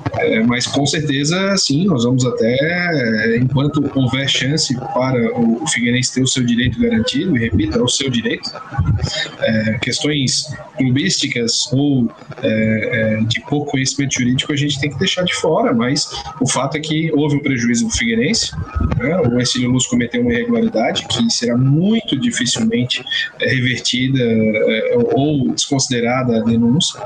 é, 0.21 0.43
mas 0.43 0.67
com 0.67 0.85
certeza, 0.85 1.57
sim, 1.57 1.85
nós 1.85 2.03
vamos 2.03 2.23
até, 2.25 3.37
enquanto 3.37 3.89
houver 3.95 4.29
chance 4.29 4.75
para 4.93 5.39
o 5.39 5.67
Figueirense 5.67 6.13
ter 6.13 6.21
o 6.21 6.27
seu 6.27 6.43
direito 6.43 6.79
garantido, 6.79 7.35
e 7.35 7.39
repito, 7.39 7.77
é 7.77 7.81
o 7.81 7.87
seu 7.87 8.09
direito, 8.09 8.49
é, 9.39 9.79
questões 9.81 10.45
clubísticas 10.77 11.71
ou 11.71 12.07
é, 12.43 12.47
é, 12.47 13.23
de 13.23 13.41
pouco 13.41 13.71
conhecimento 13.71 14.13
jurídico 14.13 14.53
a 14.53 14.55
gente 14.55 14.79
tem 14.79 14.91
que 14.91 14.99
deixar 14.99 15.23
de 15.23 15.33
fora, 15.33 15.73
mas 15.73 16.09
o 16.39 16.47
fato 16.47 16.77
é 16.77 16.79
que 16.79 17.11
houve 17.13 17.37
um 17.37 17.39
prejuízo 17.39 17.85
do 17.87 17.91
Figueirense, 17.91 18.51
né? 18.97 19.17
o 19.21 19.39
Ercílio 19.39 19.71
Luz 19.71 19.87
cometeu 19.87 20.21
uma 20.21 20.31
irregularidade 20.31 21.07
que 21.07 21.29
será 21.31 21.57
muito 21.57 22.19
dificilmente 22.19 23.03
é, 23.39 23.49
revertida 23.49 24.21
é, 24.21 24.97
ou 25.13 25.51
desconsiderada 25.51 26.37
a 26.37 26.41
denúncia, 26.41 26.99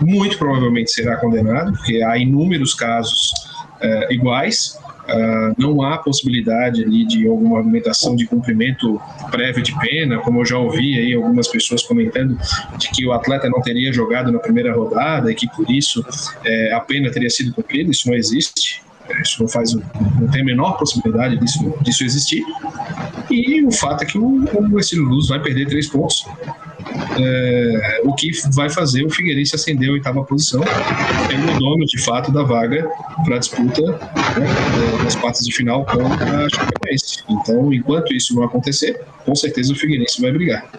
muito 0.00 0.36
provavelmente 0.38 0.90
será 0.90 1.16
condenado 1.16 1.53
porque 1.62 2.02
há 2.02 2.18
inúmeros 2.18 2.74
casos 2.74 3.32
uh, 3.82 4.12
iguais. 4.12 4.78
Uh, 5.04 5.54
não 5.58 5.82
há 5.82 5.98
possibilidade 5.98 6.82
ali 6.82 7.04
de 7.04 7.28
alguma 7.28 7.58
argumentação 7.58 8.16
de 8.16 8.26
cumprimento 8.26 8.98
prévio 9.30 9.62
de 9.62 9.78
pena, 9.78 10.18
como 10.18 10.40
eu 10.40 10.46
já 10.46 10.56
ouvi 10.56 10.98
aí 10.98 11.12
algumas 11.12 11.46
pessoas 11.46 11.82
comentando 11.82 12.38
de 12.78 12.88
que 12.90 13.06
o 13.06 13.12
atleta 13.12 13.48
não 13.50 13.60
teria 13.60 13.92
jogado 13.92 14.32
na 14.32 14.38
primeira 14.38 14.72
rodada 14.72 15.30
e 15.30 15.34
que 15.34 15.46
por 15.48 15.70
isso 15.70 16.02
é, 16.42 16.72
a 16.72 16.80
pena 16.80 17.10
teria 17.10 17.28
sido 17.28 17.52
cumprida. 17.52 17.90
Isso 17.90 18.08
não 18.08 18.14
existe. 18.14 18.82
Isso 19.22 19.42
não 19.42 19.48
faz, 19.48 19.74
não 19.74 20.28
tem 20.32 20.40
a 20.40 20.44
menor 20.44 20.78
possibilidade 20.78 21.36
disso, 21.36 21.74
disso 21.82 22.04
existir. 22.04 22.42
E 23.30 23.62
o 23.62 23.70
fato 23.70 24.02
é 24.02 24.06
que 24.06 24.16
o, 24.16 24.24
o 24.24 25.02
Luz 25.02 25.28
vai 25.28 25.40
perder 25.40 25.66
três 25.66 25.86
pontos 25.86 26.24
é, 27.18 28.00
o 28.04 28.14
que 28.14 28.30
vai 28.52 28.68
fazer 28.70 29.04
o 29.04 29.10
Figueirense 29.10 29.54
acender 29.54 29.88
a 29.88 29.92
oitava 29.92 30.24
posição, 30.24 30.62
sendo 31.28 31.52
o 31.52 31.58
dono 31.58 31.84
de 31.84 32.02
fato 32.02 32.32
da 32.32 32.42
vaga 32.42 32.88
para 33.24 33.36
a 33.36 33.38
disputa 33.38 33.82
né, 33.82 35.02
das 35.02 35.16
partes 35.16 35.44
de 35.44 35.52
final 35.52 35.84
com 35.84 36.00
a 36.00 36.48
Chapecoense. 36.48 36.83
Então, 37.28 37.72
enquanto 37.72 38.12
isso 38.12 38.34
não 38.34 38.42
acontecer, 38.42 39.00
com 39.24 39.34
certeza 39.34 39.72
o 39.72 39.76
Figueirense 39.76 40.20
vai 40.20 40.32
brigar. 40.32 40.70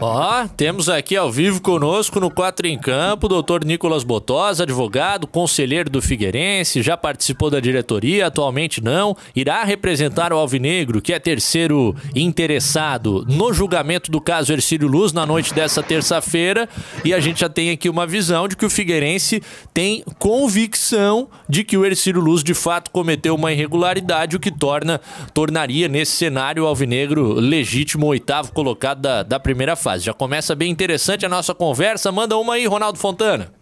Ó, 0.00 0.46
temos 0.56 0.88
aqui 0.88 1.16
ao 1.16 1.30
vivo 1.30 1.60
conosco 1.60 2.20
no 2.20 2.30
Quatro 2.30 2.66
em 2.66 2.78
Campo, 2.78 3.28
doutor 3.28 3.64
Nicolas 3.64 4.04
Botosa, 4.04 4.62
advogado, 4.62 5.26
conselheiro 5.26 5.90
do 5.90 6.00
Figueirense, 6.00 6.82
já 6.82 6.96
participou 6.96 7.50
da 7.50 7.60
diretoria, 7.60 8.26
atualmente 8.26 8.82
não, 8.82 9.16
irá 9.34 9.64
representar 9.64 10.32
o 10.32 10.36
Alvinegro, 10.36 11.02
que 11.02 11.12
é 11.12 11.18
terceiro 11.18 11.94
interessado 12.14 13.26
no 13.28 13.52
julgamento 13.52 14.10
do 14.10 14.20
caso 14.20 14.52
Ercílio 14.52 14.88
Luz 14.88 15.12
na 15.12 15.26
noite 15.26 15.52
dessa 15.52 15.82
terça-feira, 15.82 16.68
e 17.04 17.12
a 17.12 17.20
gente 17.20 17.40
já 17.40 17.48
tem 17.48 17.70
aqui 17.70 17.88
uma 17.88 18.06
visão 18.06 18.48
de 18.48 18.56
que 18.56 18.64
o 18.64 18.70
Figueirense 18.70 19.42
tem 19.74 20.04
convicção 20.18 21.28
de 21.48 21.64
que 21.64 21.76
o 21.76 21.84
Ercílio 21.84 22.20
Luz 22.20 22.42
de 22.42 22.54
fato 22.54 22.90
cometeu 22.90 23.34
uma 23.34 23.52
irregularidade, 23.52 24.36
o 24.36 24.40
que 24.40 24.50
torna 24.50 25.00
tornaria 25.32 25.88
nesse 25.88 26.12
cenário 26.12 26.64
o 26.64 26.66
Alvinegro 26.66 27.34
legítimo 27.34 28.06
oitavo 28.06 28.52
colocado 28.52 29.00
da, 29.00 29.22
da 29.22 29.40
primeira 29.40 29.76
fase. 29.76 30.04
Já 30.04 30.14
começa 30.14 30.54
bem 30.54 30.70
interessante 30.70 31.24
a 31.24 31.28
nossa 31.28 31.54
conversa. 31.54 32.10
Manda 32.10 32.36
uma 32.36 32.54
aí, 32.54 32.66
Ronaldo 32.66 32.98
Fontana. 32.98 33.52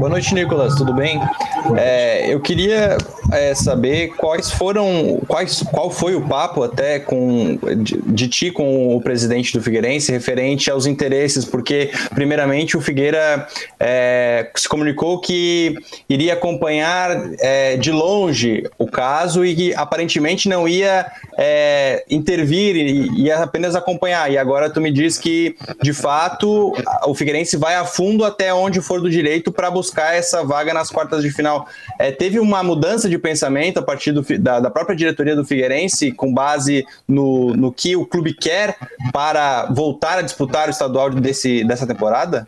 Boa 0.00 0.08
noite, 0.08 0.34
Nicolas. 0.34 0.76
Tudo 0.76 0.94
bem? 0.94 1.20
É, 1.76 2.32
eu 2.32 2.40
queria 2.40 2.96
é, 3.30 3.54
saber 3.54 4.14
quais 4.16 4.50
foram, 4.50 5.20
quais, 5.28 5.62
qual 5.62 5.90
foi 5.90 6.14
o 6.14 6.22
papo 6.26 6.62
até 6.62 6.98
com 6.98 7.58
de, 7.76 8.00
de, 8.06 8.26
ti 8.26 8.50
com 8.50 8.96
o 8.96 9.02
presidente 9.02 9.52
do 9.52 9.62
Figueirense 9.62 10.10
referente 10.10 10.70
aos 10.70 10.86
interesses, 10.86 11.44
porque 11.44 11.90
primeiramente 12.14 12.78
o 12.78 12.80
Figueira 12.80 13.46
é, 13.78 14.50
se 14.56 14.66
comunicou 14.66 15.20
que 15.20 15.74
iria 16.08 16.32
acompanhar 16.32 17.10
é, 17.38 17.76
de 17.76 17.92
longe 17.92 18.64
o 18.78 18.86
caso 18.86 19.44
e 19.44 19.54
que 19.54 19.74
aparentemente 19.74 20.48
não 20.48 20.66
ia 20.66 21.04
é, 21.40 22.04
intervir 22.10 22.76
e 22.76 23.22
ia 23.22 23.38
apenas 23.38 23.74
acompanhar. 23.74 24.30
E 24.30 24.36
agora 24.36 24.68
tu 24.68 24.80
me 24.80 24.92
diz 24.92 25.16
que 25.16 25.56
de 25.82 25.92
fato 25.92 26.74
o 27.06 27.14
Figueirense 27.14 27.56
vai 27.56 27.76
a 27.76 27.84
fundo 27.84 28.24
até 28.24 28.52
onde 28.52 28.80
for 28.80 29.00
do 29.00 29.08
direito 29.08 29.50
para 29.50 29.70
buscar 29.70 29.90
buscar 29.90 30.14
essa 30.14 30.44
vaga 30.44 30.72
nas 30.72 30.90
quartas 30.90 31.22
de 31.22 31.30
final. 31.30 31.66
É, 31.98 32.10
teve 32.12 32.38
uma 32.38 32.62
mudança 32.62 33.08
de 33.08 33.18
pensamento 33.18 33.78
a 33.78 33.82
partir 33.82 34.12
do, 34.12 34.22
da, 34.38 34.60
da, 34.60 34.70
própria 34.70 34.96
diretoria 34.96 35.34
do 35.34 35.44
Figueirense, 35.44 36.12
com 36.12 36.32
base 36.32 36.86
no, 37.08 37.54
no 37.56 37.72
que 37.72 37.96
o 37.96 38.06
clube 38.06 38.34
quer 38.34 38.76
para 39.12 39.66
voltar 39.66 40.18
a 40.18 40.22
disputar 40.22 40.68
o 40.68 40.70
estadual 40.70 41.10
desse, 41.10 41.64
dessa 41.64 41.86
temporada? 41.86 42.46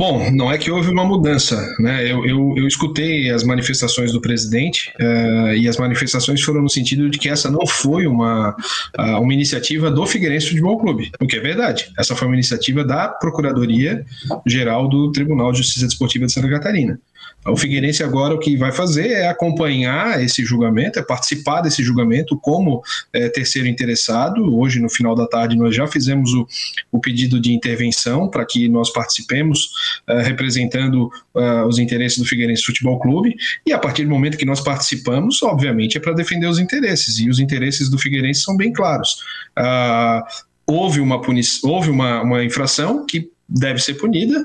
Bom, 0.00 0.30
não 0.30 0.50
é 0.50 0.56
que 0.56 0.70
houve 0.70 0.90
uma 0.90 1.04
mudança, 1.04 1.62
né? 1.78 2.10
Eu, 2.10 2.24
eu, 2.24 2.54
eu 2.56 2.66
escutei 2.66 3.30
as 3.30 3.44
manifestações 3.44 4.12
do 4.12 4.18
presidente 4.18 4.90
uh, 4.98 5.52
e 5.52 5.68
as 5.68 5.76
manifestações 5.76 6.40
foram 6.40 6.62
no 6.62 6.70
sentido 6.70 7.10
de 7.10 7.18
que 7.18 7.28
essa 7.28 7.50
não 7.50 7.66
foi 7.66 8.06
uma, 8.06 8.56
uh, 8.98 9.20
uma 9.20 9.34
iniciativa 9.34 9.90
do 9.90 10.06
Figueirense 10.06 10.48
Futebol 10.48 10.78
Clube, 10.78 11.10
o 11.20 11.26
que 11.26 11.36
é 11.36 11.40
verdade. 11.40 11.92
Essa 11.98 12.16
foi 12.16 12.28
uma 12.28 12.34
iniciativa 12.34 12.82
da 12.82 13.08
Procuradoria 13.08 14.02
Geral 14.46 14.88
do 14.88 15.12
Tribunal 15.12 15.52
de 15.52 15.58
Justiça 15.58 15.86
Desportiva 15.86 16.24
de 16.24 16.32
Santa 16.32 16.48
Catarina. 16.48 16.98
O 17.46 17.56
Figueirense 17.56 18.02
agora 18.02 18.34
o 18.34 18.38
que 18.38 18.54
vai 18.56 18.70
fazer 18.70 19.08
é 19.08 19.28
acompanhar 19.28 20.22
esse 20.22 20.44
julgamento, 20.44 20.98
é 20.98 21.02
participar 21.02 21.62
desse 21.62 21.82
julgamento 21.82 22.38
como 22.38 22.82
é, 23.12 23.30
terceiro 23.30 23.66
interessado. 23.66 24.54
Hoje, 24.58 24.78
no 24.78 24.90
final 24.90 25.14
da 25.14 25.26
tarde, 25.26 25.56
nós 25.56 25.74
já 25.74 25.86
fizemos 25.86 26.32
o, 26.34 26.46
o 26.92 27.00
pedido 27.00 27.40
de 27.40 27.52
intervenção 27.52 28.28
para 28.28 28.44
que 28.44 28.68
nós 28.68 28.92
participemos 28.92 29.70
é, 30.06 30.20
representando 30.20 31.10
é, 31.34 31.64
os 31.64 31.78
interesses 31.78 32.18
do 32.18 32.26
Figueirense 32.26 32.62
Futebol 32.62 33.00
Clube. 33.00 33.34
E 33.66 33.72
a 33.72 33.78
partir 33.78 34.04
do 34.04 34.10
momento 34.10 34.36
que 34.36 34.44
nós 34.44 34.60
participamos, 34.60 35.42
obviamente, 35.42 35.96
é 35.96 36.00
para 36.00 36.12
defender 36.12 36.46
os 36.46 36.58
interesses. 36.58 37.18
E 37.18 37.30
os 37.30 37.38
interesses 37.38 37.88
do 37.88 37.98
Figueirense 37.98 38.42
são 38.42 38.54
bem 38.54 38.70
claros. 38.70 39.16
Ah, 39.56 40.22
houve 40.66 41.00
uma, 41.00 41.22
punição, 41.22 41.70
houve 41.70 41.88
uma, 41.88 42.22
uma 42.22 42.44
infração 42.44 43.06
que 43.06 43.30
deve 43.48 43.80
ser 43.80 43.94
punida, 43.94 44.44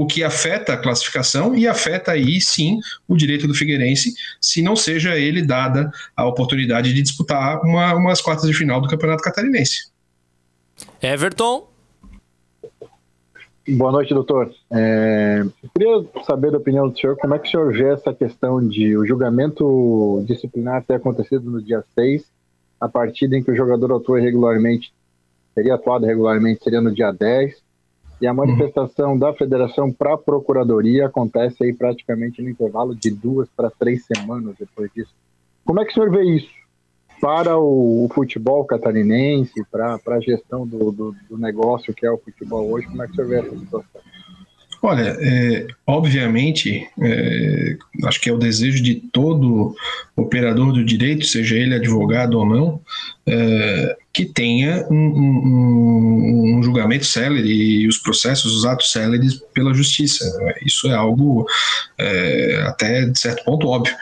o 0.00 0.06
que 0.06 0.24
afeta 0.24 0.72
a 0.72 0.78
classificação 0.78 1.54
e 1.54 1.68
afeta 1.68 2.12
aí 2.12 2.40
sim 2.40 2.80
o 3.06 3.14
direito 3.14 3.46
do 3.46 3.54
Figueirense, 3.54 4.14
se 4.40 4.62
não 4.62 4.74
seja 4.74 5.18
ele 5.18 5.42
dada 5.42 5.90
a 6.16 6.26
oportunidade 6.26 6.94
de 6.94 7.02
disputar 7.02 7.60
uma, 7.62 7.94
umas 7.94 8.22
quartas 8.22 8.48
de 8.48 8.54
final 8.54 8.80
do 8.80 8.88
Campeonato 8.88 9.22
Catarinense. 9.22 9.90
Everton. 11.02 11.68
Boa 13.68 13.92
noite, 13.92 14.14
doutor. 14.14 14.50
É, 14.72 15.42
eu 15.62 15.70
queria 15.76 16.24
saber 16.24 16.50
da 16.50 16.56
opinião 16.56 16.88
do 16.88 16.98
senhor, 16.98 17.14
como 17.18 17.34
é 17.34 17.38
que 17.38 17.48
o 17.48 17.50
senhor 17.50 17.70
vê 17.70 17.90
essa 17.90 18.14
questão 18.14 18.66
de 18.66 18.96
o 18.96 19.04
julgamento 19.04 20.24
disciplinar 20.26 20.82
ter 20.82 20.94
acontecido 20.94 21.50
no 21.50 21.60
dia 21.60 21.84
6, 21.94 22.24
a 22.80 22.88
partida 22.88 23.36
em 23.36 23.42
que 23.42 23.50
o 23.50 23.56
jogador 23.56 23.94
atua 23.94 24.18
regularmente, 24.18 24.94
teria 25.54 25.74
atuado 25.74 26.06
regularmente, 26.06 26.64
seria 26.64 26.80
no 26.80 26.90
dia 26.90 27.12
10, 27.12 27.54
e 28.20 28.26
a 28.26 28.34
manifestação 28.34 29.12
uhum. 29.12 29.18
da 29.18 29.32
federação 29.32 29.90
para 29.90 30.14
a 30.14 30.18
procuradoria 30.18 31.06
acontece 31.06 31.64
aí 31.64 31.72
praticamente 31.72 32.42
no 32.42 32.50
intervalo 32.50 32.94
de 32.94 33.10
duas 33.10 33.48
para 33.56 33.70
três 33.70 34.04
semanas 34.04 34.54
depois 34.58 34.90
disso. 34.94 35.14
Como 35.64 35.80
é 35.80 35.84
que 35.84 35.92
o 35.92 35.94
senhor 35.94 36.10
vê 36.10 36.24
isso 36.24 36.50
para 37.20 37.58
o, 37.58 38.08
futebol 38.14 38.64
catarinense, 38.64 39.62
para 39.70 39.98
a 40.06 40.20
gestão 40.20 40.66
do, 40.66 40.90
do, 40.90 41.14
do, 41.28 41.38
negócio 41.38 41.94
que 41.94 42.06
é 42.06 42.10
o 42.10 42.18
futebol 42.18 42.70
hoje? 42.70 42.86
Como 42.86 43.02
é 43.02 43.06
que 43.06 43.12
o 43.12 43.16
senhor 43.16 43.28
vê 43.28 43.38
essa 43.38 43.58
situação? 43.58 44.00
Olha, 44.82 45.14
é, 45.20 45.66
obviamente, 45.86 46.88
é, 46.98 47.76
acho 48.04 48.18
que 48.18 48.30
é 48.30 48.32
o 48.32 48.38
desejo 48.38 48.82
de 48.82 48.94
todo 48.94 49.74
operador 50.16 50.72
do 50.72 50.82
direito, 50.82 51.26
seja 51.26 51.54
ele 51.54 51.74
advogado 51.74 52.38
ou 52.38 52.46
não, 52.46 52.80
é, 53.26 53.96
que 54.10 54.24
tenha 54.24 54.86
um, 54.90 54.96
um, 54.96 55.79
julgamento 56.70 57.04
célere 57.04 57.48
e 57.48 57.86
os 57.88 57.98
processos, 57.98 58.54
os 58.54 58.64
atos 58.64 58.92
céleres 58.92 59.40
pela 59.52 59.74
justiça. 59.74 60.24
Isso 60.64 60.88
é 60.88 60.94
algo 60.94 61.46
é, 61.98 62.62
até 62.66 63.04
de 63.04 63.18
certo 63.18 63.44
ponto 63.44 63.68
óbvio. 63.68 63.94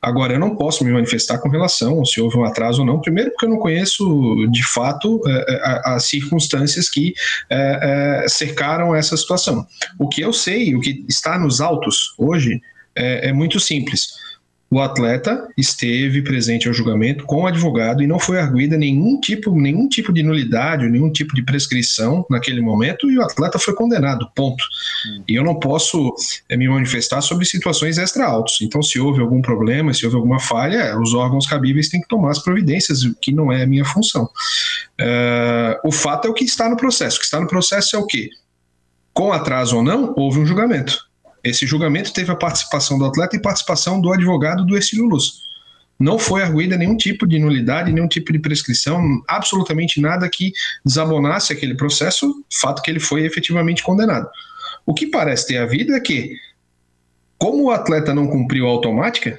Agora, 0.00 0.32
eu 0.32 0.38
não 0.38 0.56
posso 0.56 0.84
me 0.84 0.92
manifestar 0.92 1.38
com 1.38 1.48
relação 1.48 2.04
se 2.04 2.20
houve 2.20 2.36
um 2.36 2.44
atraso 2.44 2.80
ou 2.80 2.86
não, 2.86 3.00
primeiro 3.00 3.30
porque 3.30 3.46
eu 3.46 3.50
não 3.50 3.58
conheço 3.58 4.46
de 4.50 4.62
fato 4.64 5.20
é, 5.26 5.54
é 5.54 5.80
as 5.84 6.04
circunstâncias 6.08 6.88
que 6.88 7.12
é, 7.50 8.24
cercaram 8.28 8.94
essa 8.94 9.16
situação. 9.16 9.66
O 9.98 10.08
que 10.08 10.20
eu 10.20 10.32
sei, 10.32 10.74
o 10.74 10.80
que 10.80 11.04
está 11.08 11.38
nos 11.38 11.60
autos 11.60 12.14
hoje, 12.18 12.60
é, 12.94 13.28
é 13.28 13.32
muito 13.32 13.60
simples 13.60 14.08
o 14.70 14.78
atleta 14.78 15.48
esteve 15.56 16.22
presente 16.22 16.68
ao 16.68 16.74
julgamento 16.74 17.24
com 17.24 17.42
o 17.42 17.46
advogado 17.46 18.04
e 18.04 18.06
não 18.06 18.20
foi 18.20 18.38
arguída 18.38 18.76
nenhum 18.76 19.18
tipo, 19.18 19.52
nenhum 19.52 19.88
tipo 19.88 20.12
de 20.12 20.22
nulidade, 20.22 20.88
nenhum 20.88 21.10
tipo 21.10 21.34
de 21.34 21.42
prescrição 21.42 22.24
naquele 22.30 22.60
momento 22.60 23.10
e 23.10 23.18
o 23.18 23.22
atleta 23.22 23.58
foi 23.58 23.74
condenado, 23.74 24.30
ponto. 24.32 24.62
Hum. 25.08 25.24
E 25.28 25.34
eu 25.34 25.42
não 25.42 25.58
posso 25.58 26.14
é, 26.48 26.56
me 26.56 26.68
manifestar 26.68 27.20
sobre 27.20 27.44
situações 27.46 27.98
extra-autos. 27.98 28.58
Então, 28.62 28.80
se 28.80 29.00
houve 29.00 29.20
algum 29.20 29.42
problema, 29.42 29.92
se 29.92 30.04
houve 30.04 30.16
alguma 30.16 30.38
falha, 30.38 30.96
os 31.00 31.14
órgãos 31.14 31.48
cabíveis 31.48 31.88
têm 31.88 32.00
que 32.00 32.08
tomar 32.08 32.30
as 32.30 32.38
providências, 32.38 33.02
o 33.02 33.12
que 33.16 33.32
não 33.32 33.50
é 33.50 33.64
a 33.64 33.66
minha 33.66 33.84
função. 33.84 34.24
Uh, 35.00 35.88
o 35.88 35.90
fato 35.90 36.28
é 36.28 36.30
o 36.30 36.34
que 36.34 36.44
está 36.44 36.68
no 36.68 36.76
processo. 36.76 37.16
O 37.16 37.18
que 37.18 37.24
está 37.24 37.40
no 37.40 37.48
processo 37.48 37.96
é 37.96 37.98
o 37.98 38.06
quê? 38.06 38.30
Com 39.12 39.32
atraso 39.32 39.78
ou 39.78 39.82
não, 39.82 40.14
houve 40.16 40.38
um 40.38 40.46
julgamento 40.46 41.09
esse 41.42 41.66
julgamento 41.66 42.12
teve 42.12 42.30
a 42.30 42.36
participação 42.36 42.98
do 42.98 43.04
atleta 43.04 43.36
e 43.36 43.40
participação 43.40 44.00
do 44.00 44.12
advogado 44.12 44.64
do 44.64 44.76
Ercílio 44.76 45.06
Luz. 45.06 45.40
Não 45.98 46.18
foi 46.18 46.42
arguída 46.42 46.78
nenhum 46.78 46.96
tipo 46.96 47.26
de 47.26 47.38
nulidade, 47.38 47.92
nenhum 47.92 48.08
tipo 48.08 48.32
de 48.32 48.38
prescrição, 48.38 49.22
absolutamente 49.28 50.00
nada 50.00 50.28
que 50.30 50.52
desabonasse 50.84 51.52
aquele 51.52 51.74
processo, 51.74 52.42
fato 52.50 52.80
que 52.80 52.90
ele 52.90 53.00
foi 53.00 53.26
efetivamente 53.26 53.82
condenado. 53.82 54.26
O 54.86 54.94
que 54.94 55.06
parece 55.06 55.48
ter 55.48 55.58
havido 55.58 55.94
é 55.94 56.00
que, 56.00 56.36
como 57.38 57.64
o 57.64 57.70
atleta 57.70 58.14
não 58.14 58.28
cumpriu 58.28 58.66
a 58.66 58.70
automática, 58.70 59.38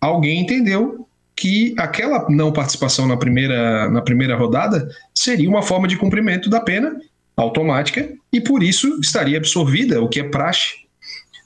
alguém 0.00 0.40
entendeu 0.40 1.06
que 1.36 1.74
aquela 1.78 2.28
não 2.30 2.52
participação 2.52 3.06
na 3.06 3.16
primeira, 3.16 3.88
na 3.90 4.02
primeira 4.02 4.36
rodada 4.36 4.88
seria 5.14 5.48
uma 5.48 5.62
forma 5.62 5.86
de 5.86 5.96
cumprimento 5.96 6.50
da 6.50 6.60
pena 6.60 6.98
automática 7.36 8.08
e 8.32 8.40
por 8.40 8.62
isso 8.62 8.98
estaria 9.00 9.36
absorvida, 9.36 10.00
o 10.00 10.08
que 10.08 10.20
é 10.20 10.24
praxe. 10.24 10.86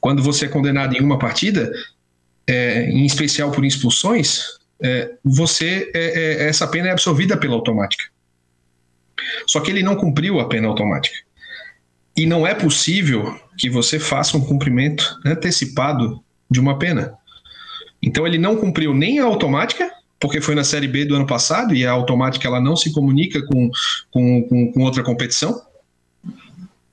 Quando 0.00 0.22
você 0.22 0.46
é 0.46 0.48
condenado 0.48 0.96
em 0.96 1.00
uma 1.00 1.18
partida, 1.18 1.70
é, 2.46 2.84
em 2.84 3.04
especial 3.04 3.50
por 3.50 3.64
expulsões, 3.64 4.42
é, 4.82 5.12
você 5.24 5.90
é, 5.94 6.44
é, 6.44 6.48
essa 6.48 6.66
pena 6.66 6.88
é 6.88 6.92
absorvida 6.92 7.36
pela 7.36 7.54
automática. 7.54 8.04
Só 9.46 9.60
que 9.60 9.70
ele 9.70 9.82
não 9.82 9.96
cumpriu 9.96 10.40
a 10.40 10.48
pena 10.48 10.68
automática. 10.68 11.16
E 12.16 12.24
não 12.24 12.46
é 12.46 12.54
possível 12.54 13.38
que 13.58 13.68
você 13.68 13.98
faça 13.98 14.36
um 14.36 14.44
cumprimento 14.44 15.18
antecipado 15.24 16.22
de 16.50 16.58
uma 16.58 16.78
pena. 16.78 17.14
Então 18.02 18.26
ele 18.26 18.38
não 18.38 18.56
cumpriu 18.56 18.94
nem 18.94 19.18
a 19.18 19.24
automática 19.24 19.90
porque 20.20 20.40
foi 20.40 20.54
na 20.54 20.62
Série 20.62 20.86
B 20.86 21.06
do 21.06 21.16
ano 21.16 21.26
passado 21.26 21.74
e 21.74 21.86
a 21.86 21.90
automática 21.90 22.46
ela 22.46 22.60
não 22.60 22.76
se 22.76 22.92
comunica 22.92 23.40
com, 23.46 23.70
com, 24.10 24.42
com, 24.42 24.72
com 24.72 24.82
outra 24.82 25.02
competição. 25.02 25.62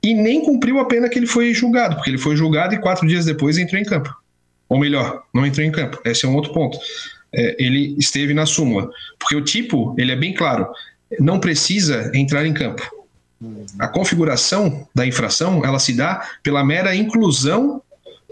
E 0.02 0.14
nem 0.14 0.44
cumpriu 0.44 0.78
a 0.78 0.84
pena 0.84 1.08
que 1.08 1.18
ele 1.18 1.26
foi 1.26 1.52
julgado, 1.52 1.96
porque 1.96 2.10
ele 2.10 2.18
foi 2.18 2.36
julgado 2.36 2.74
e 2.74 2.78
quatro 2.78 3.06
dias 3.06 3.24
depois 3.24 3.58
entrou 3.58 3.80
em 3.80 3.84
campo. 3.84 4.14
Ou 4.68 4.78
melhor, 4.78 5.22
não 5.32 5.46
entrou 5.46 5.64
em 5.66 5.72
campo. 5.72 6.00
Esse 6.04 6.24
é 6.24 6.28
um 6.28 6.34
outro 6.36 6.52
ponto. 6.52 6.78
É, 7.32 7.56
ele 7.58 7.96
esteve 7.98 8.32
na 8.32 8.46
súmula. 8.46 8.90
Porque 9.18 9.34
o 9.34 9.42
tipo, 9.42 9.94
ele 9.98 10.12
é 10.12 10.16
bem 10.16 10.32
claro, 10.32 10.68
não 11.18 11.40
precisa 11.40 12.10
entrar 12.14 12.46
em 12.46 12.52
campo. 12.52 12.82
A 13.78 13.86
configuração 13.86 14.86
da 14.94 15.06
infração, 15.06 15.64
ela 15.64 15.78
se 15.78 15.92
dá 15.92 16.28
pela 16.42 16.64
mera 16.64 16.94
inclusão 16.94 17.82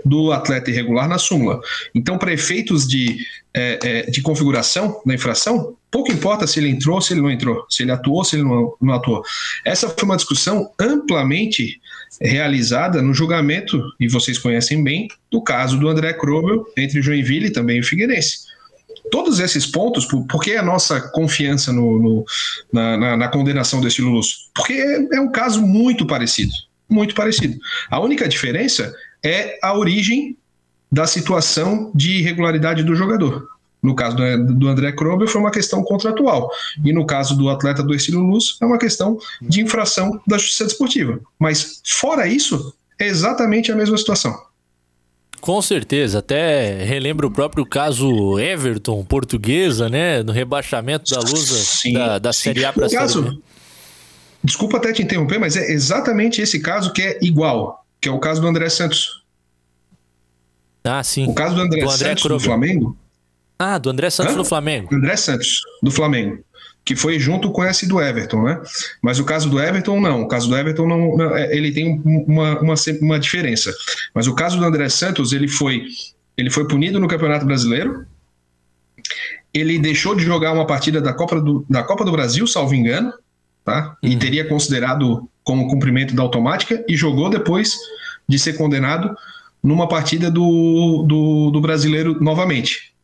do 0.05 0.33
atleta 0.33 0.71
irregular 0.71 1.09
na 1.09 1.19
súmula. 1.19 1.61
Então, 1.95 2.19
para 2.19 2.33
efeitos 2.33 2.87
de, 2.87 3.17
é, 3.55 3.79
é, 3.83 4.11
de 4.11 4.21
configuração 4.23 5.01
da 5.05 5.15
infração, 5.15 5.75
pouco 5.91 6.13
importa 6.13 6.47
se 6.47 6.61
ele 6.61 6.69
entrou, 6.69 7.01
se 7.01 7.15
ele 7.15 7.23
não 7.23 7.31
entrou, 7.31 7.65
se 7.69 7.83
ele 7.83 7.93
atuou, 7.93 8.25
se 8.25 8.37
ele 8.37 8.45
não, 8.45 8.75
não 8.81 8.95
atuou. 8.95 9.23
Essa 9.65 9.89
foi 9.89 10.05
uma 10.05 10.17
discussão 10.17 10.71
amplamente 10.79 11.81
realizada 12.21 13.03
no 13.03 13.15
julgamento, 13.15 13.83
e 13.99 14.09
vocês 14.09 14.39
conhecem 14.39 14.83
bem, 14.83 15.09
do 15.31 15.43
caso 15.43 15.79
do 15.79 15.89
André 15.89 16.13
Krobel 16.13 16.65
entre 16.77 17.03
Joinville 17.03 17.47
e 17.47 17.53
também 17.53 17.81
o 17.81 17.85
Figueirense. 17.85 18.47
Todos 19.11 19.39
esses 19.39 19.67
pontos, 19.67 20.05
por, 20.05 20.43
que 20.43 20.57
a 20.57 20.63
nossa 20.63 21.01
confiança 21.01 21.73
no, 21.73 21.99
no 21.99 22.25
na, 22.73 22.97
na, 22.97 23.17
na, 23.17 23.29
condenação 23.29 23.81
desse 23.81 24.03
Lulus? 24.03 24.51
Porque 24.55 24.73
é, 24.73 25.17
é 25.17 25.21
um 25.21 25.31
caso 25.31 25.63
muito 25.63 26.07
parecido, 26.07 26.53
muito 26.89 27.15
parecido. 27.15 27.57
A 27.89 28.01
única 28.01 28.29
diferença 28.29 28.93
é 29.27 29.59
a 29.61 29.77
origem 29.77 30.37
da 30.91 31.07
situação 31.07 31.91
de 31.93 32.19
irregularidade 32.19 32.85
do 32.85 32.95
jogador. 32.95 33.49
No 33.83 33.95
caso 33.95 34.17
do 34.17 34.69
André 34.69 34.93
Krobel 34.93 35.29
foi 35.29 35.41
uma 35.41 35.51
questão 35.51 35.83
contratual. 35.83 36.51
E 36.85 36.93
no 36.93 37.05
caso 37.05 37.37
do 37.37 37.49
atleta 37.49 37.83
do 37.83 37.95
Estilo 37.95 38.23
Luz, 38.23 38.57
é 38.61 38.65
uma 38.67 38.79
questão 38.79 39.19
de 39.43 39.61
infração 39.61 40.21
da 40.27 40.39
justiça 40.39 40.65
desportiva. 40.65 41.21
Mas, 41.39 41.81
fora 41.85 42.27
isso, 42.27 42.75
é 42.99 43.07
exatamente 43.07 43.71
a 43.71 43.77
mesma 43.77 43.97
situação. 43.99 44.35
Com 45.41 45.61
certeza, 45.61 46.21
até 46.21 46.83
relembra 46.85 47.27
o 47.27 47.31
próprio 47.31 47.65
caso 47.67 48.39
Everton, 48.41 49.05
portuguesa, 49.05 49.89
né? 49.89 50.23
No 50.23 50.33
rebaixamento 50.33 51.15
da 51.15 51.21
Lusa 51.21 51.57
sim, 51.57 51.93
da, 51.93 52.19
da 52.19 52.33
Série 52.33 52.65
A 52.65 52.73
para 52.73 52.87
a 52.87 52.89
Série 52.89 53.23
B. 53.23 53.39
Desculpa 54.43 54.79
até 54.79 54.93
te 54.93 55.03
interromper, 55.03 55.39
mas 55.39 55.57
é 55.57 55.71
exatamente 55.71 56.41
esse 56.41 56.61
caso 56.61 56.93
que 56.93 57.03
é 57.03 57.19
igual, 57.23 57.86
que 58.07 58.11
é 58.11 58.13
o 58.13 58.21
caso 58.21 58.41
do 58.41 58.47
André 58.47 58.69
Santos. 58.69 59.25
Ah, 60.85 61.03
sim. 61.03 61.29
O 61.29 61.35
caso 61.35 61.57
do 61.57 61.63
André, 61.63 61.81
do 61.81 61.91
André 61.91 62.09
Santos 62.11 62.23
do 62.23 62.39
Flamengo. 62.39 62.97
Ah, 63.59 63.79
do 63.79 63.91
André 63.91 64.11
Santos 64.11 64.35
Hã? 64.35 64.37
do 64.37 64.45
Flamengo. 64.45 64.95
André 64.95 65.17
Santos, 65.17 65.61
do 65.83 65.91
Flamengo. 65.91 66.39
Que 66.85 66.95
foi 66.95 67.19
junto 67.19 67.51
com 67.51 67.65
esse 67.65 67.85
do 67.85 68.01
Everton, 68.01 68.45
né? 68.45 68.63
Mas 69.03 69.19
o 69.19 69.25
caso 69.25 69.51
do 69.51 69.59
Everton, 69.59 70.01
não. 70.01 70.23
O 70.23 70.29
caso 70.29 70.49
do 70.49 70.57
Everton, 70.57 70.87
não, 70.87 71.17
não 71.17 71.37
é, 71.37 71.53
ele 71.53 71.73
tem 71.73 72.01
uma, 72.05 72.61
uma, 72.61 72.75
uma 73.01 73.19
diferença. 73.19 73.75
Mas 74.15 74.29
o 74.29 74.35
caso 74.37 74.57
do 74.57 74.65
André 74.65 74.89
Santos, 74.89 75.33
ele 75.33 75.49
foi, 75.49 75.83
ele 76.37 76.49
foi 76.49 76.69
punido 76.69 77.01
no 77.01 77.09
Campeonato 77.09 77.45
Brasileiro. 77.45 78.07
Ele 79.53 79.81
deixou 79.81 80.15
de 80.15 80.23
jogar 80.23 80.53
uma 80.53 80.65
partida 80.65 81.01
da 81.01 81.13
Copa 81.13 81.41
do, 81.41 81.67
da 81.69 81.83
Copa 81.83 82.05
do 82.05 82.13
Brasil, 82.13 82.47
salvo 82.47 82.73
engano, 82.73 83.13
tá? 83.65 83.97
E 84.01 84.13
uhum. 84.13 84.19
teria 84.21 84.49
considerado 84.49 85.29
como 85.43 85.67
cumprimento 85.67 86.15
da 86.15 86.23
automática 86.23 86.85
e 86.89 86.97
jogou 86.97 87.29
depois 87.29 87.77
de 88.29 88.39
ser 88.39 88.55
condenado 88.55 89.17
numa 89.63 89.89
partida 89.89 90.31
do, 90.31 91.05
do, 91.07 91.51
do 91.51 91.61
brasileiro 91.61 92.23
novamente. 92.23 92.95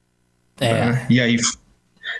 É. 0.61 0.73
Né? 0.73 1.07
E, 1.11 1.20
aí, 1.20 1.37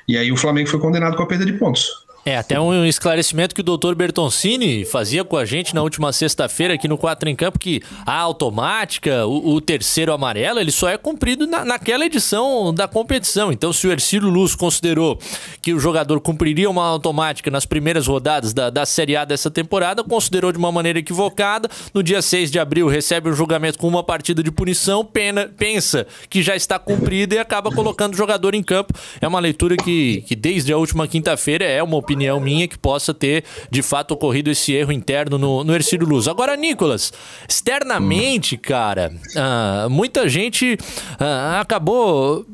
e 0.09 0.16
aí 0.16 0.32
o 0.32 0.36
Flamengo 0.36 0.68
foi 0.68 0.80
condenado 0.80 1.16
com 1.16 1.22
a 1.22 1.26
perda 1.26 1.46
de 1.46 1.53
pontos. 1.53 2.01
É, 2.24 2.36
até 2.36 2.60
um 2.60 2.84
esclarecimento 2.84 3.52
que 3.52 3.60
o 3.60 3.64
doutor 3.64 3.96
Bertoncini 3.96 4.84
fazia 4.84 5.24
com 5.24 5.36
a 5.36 5.44
gente 5.44 5.74
na 5.74 5.82
última 5.82 6.12
sexta-feira 6.12 6.74
aqui 6.74 6.86
no 6.86 6.96
4 6.96 7.28
em 7.28 7.34
Campo, 7.34 7.58
que 7.58 7.82
a 8.06 8.16
automática, 8.16 9.26
o, 9.26 9.54
o 9.54 9.60
terceiro 9.60 10.12
amarelo, 10.12 10.60
ele 10.60 10.70
só 10.70 10.88
é 10.88 10.96
cumprido 10.96 11.48
na, 11.48 11.64
naquela 11.64 12.06
edição 12.06 12.72
da 12.72 12.86
competição. 12.86 13.50
Então, 13.50 13.72
se 13.72 13.88
o 13.88 13.90
Ercílio 13.90 14.28
Luz 14.28 14.54
considerou 14.54 15.18
que 15.60 15.74
o 15.74 15.80
jogador 15.80 16.20
cumpriria 16.20 16.70
uma 16.70 16.86
automática 16.86 17.50
nas 17.50 17.66
primeiras 17.66 18.06
rodadas 18.06 18.52
da, 18.52 18.70
da 18.70 18.86
Série 18.86 19.16
A 19.16 19.24
dessa 19.24 19.50
temporada, 19.50 20.04
considerou 20.04 20.52
de 20.52 20.58
uma 20.58 20.70
maneira 20.70 21.00
equivocada. 21.00 21.68
No 21.92 22.04
dia 22.04 22.22
6 22.22 22.52
de 22.52 22.58
abril, 22.60 22.86
recebe 22.86 23.30
um 23.30 23.34
julgamento 23.34 23.78
com 23.78 23.88
uma 23.88 24.04
partida 24.04 24.44
de 24.44 24.52
punição, 24.52 25.04
pena, 25.04 25.50
pensa 25.58 26.06
que 26.30 26.40
já 26.40 26.54
está 26.54 26.78
cumprida 26.78 27.34
e 27.34 27.38
acaba 27.38 27.72
colocando 27.72 28.14
o 28.14 28.16
jogador 28.16 28.54
em 28.54 28.62
campo. 28.62 28.94
É 29.20 29.26
uma 29.26 29.40
leitura 29.40 29.76
que, 29.76 30.22
que 30.24 30.36
desde 30.36 30.72
a 30.72 30.78
última 30.78 31.08
quinta-feira 31.08 31.64
é 31.64 31.82
uma 31.82 31.96
opinião 31.96 32.11
opinião 32.12 32.38
minha, 32.38 32.68
que 32.68 32.78
possa 32.78 33.14
ter 33.14 33.44
de 33.70 33.82
fato 33.82 34.12
ocorrido 34.12 34.50
esse 34.50 34.72
erro 34.72 34.92
interno 34.92 35.38
no, 35.38 35.64
no 35.64 35.74
Ercílio 35.74 36.06
Luz. 36.06 36.28
Agora, 36.28 36.56
Nicolas, 36.56 37.12
externamente, 37.48 38.56
cara, 38.56 39.12
uh, 39.34 39.90
muita 39.90 40.28
gente 40.28 40.74
uh, 40.74 41.60
acabou 41.60 42.46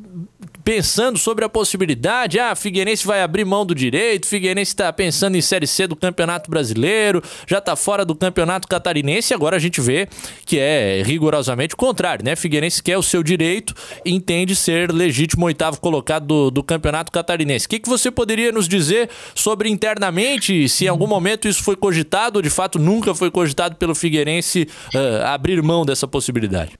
pensando 0.69 1.19
sobre 1.19 1.47
a 1.47 1.49
possibilidade, 1.49 2.39
ah, 2.39 2.55
Figueirense 2.55 3.07
vai 3.07 3.23
abrir 3.23 3.43
mão 3.43 3.65
do 3.65 3.75
direito, 3.75 4.27
Figueirense 4.27 4.73
está 4.73 4.93
pensando 4.93 5.35
em 5.35 5.41
Série 5.41 5.67
C 5.67 5.87
do 5.87 5.97
Campeonato 5.97 6.51
Brasileiro, 6.51 7.23
já 7.47 7.57
está 7.57 7.75
fora 7.75 8.05
do 8.05 8.15
Campeonato 8.15 8.69
Catarinense, 8.69 9.33
agora 9.33 9.57
a 9.57 9.59
gente 9.59 9.81
vê 9.81 10.07
que 10.45 10.59
é 10.59 11.03
rigorosamente 11.03 11.73
o 11.73 11.77
contrário, 11.79 12.23
né? 12.23 12.37
Figueirense 12.37 12.83
quer 12.83 12.99
o 12.99 13.03
seu 13.03 13.23
direito 13.23 13.73
e 14.05 14.13
entende 14.13 14.55
ser 14.55 14.93
legítimo 14.93 15.47
oitavo 15.47 15.81
colocado 15.81 16.27
do, 16.27 16.51
do 16.51 16.63
Campeonato 16.63 17.11
Catarinense. 17.11 17.65
O 17.65 17.71
que, 17.71 17.79
que 17.79 17.89
você 17.89 18.11
poderia 18.11 18.53
nos 18.53 18.69
dizer 18.69 19.09
sobre 19.35 19.71
internamente, 19.71 20.69
se 20.69 20.85
em 20.85 20.89
algum 20.89 21.07
momento 21.07 21.49
isso 21.49 21.65
foi 21.65 21.77
cogitado 21.77 22.41
ou 22.41 22.43
de 22.43 22.51
fato 22.51 22.79
nunca 22.79 23.15
foi 23.15 23.31
cogitado 23.31 23.77
pelo 23.77 23.95
Figueirense 23.95 24.69
uh, 24.95 25.25
abrir 25.29 25.63
mão 25.63 25.87
dessa 25.87 26.07
possibilidade? 26.07 26.73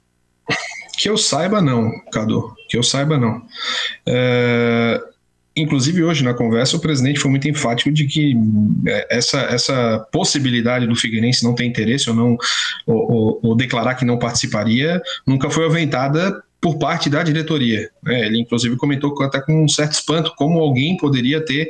Que 0.99 1.09
eu 1.09 1.17
saiba, 1.17 1.63
não, 1.63 1.93
Cadu. 2.11 2.53
Que 2.69 2.77
eu 2.77 2.83
saiba, 2.83 3.17
não. 3.17 3.41
É, 4.05 5.01
inclusive, 5.57 6.03
hoje 6.03 6.25
na 6.25 6.35
conversa, 6.35 6.77
o 6.77 6.81
presidente 6.81 7.21
foi 7.21 7.31
muito 7.31 7.49
enfático 7.49 7.93
de 7.93 8.05
que 8.05 8.37
é, 8.85 9.17
essa, 9.17 9.39
essa 9.43 10.05
possibilidade 10.11 10.89
do 10.89 10.97
Figueirense 10.97 11.45
não 11.45 11.55
ter 11.55 11.65
interesse 11.65 12.11
ou 12.11 12.17
não 12.17 12.37
ou, 12.85 13.13
ou, 13.13 13.41
ou 13.45 13.57
declarar 13.57 13.95
que 13.95 14.05
não 14.05 14.19
participaria 14.19 15.01
nunca 15.25 15.49
foi 15.49 15.67
aventada 15.67 16.43
por 16.61 16.79
parte 16.79 17.09
da 17.09 17.23
diretoria. 17.23 17.89
Né? 18.03 18.27
Ele, 18.27 18.41
inclusive, 18.41 18.77
comentou 18.77 19.15
até 19.23 19.41
com 19.41 19.65
um 19.65 19.69
certo 19.69 19.93
espanto 19.93 20.33
como 20.37 20.59
alguém 20.59 20.97
poderia 20.97 21.41
ter 21.41 21.69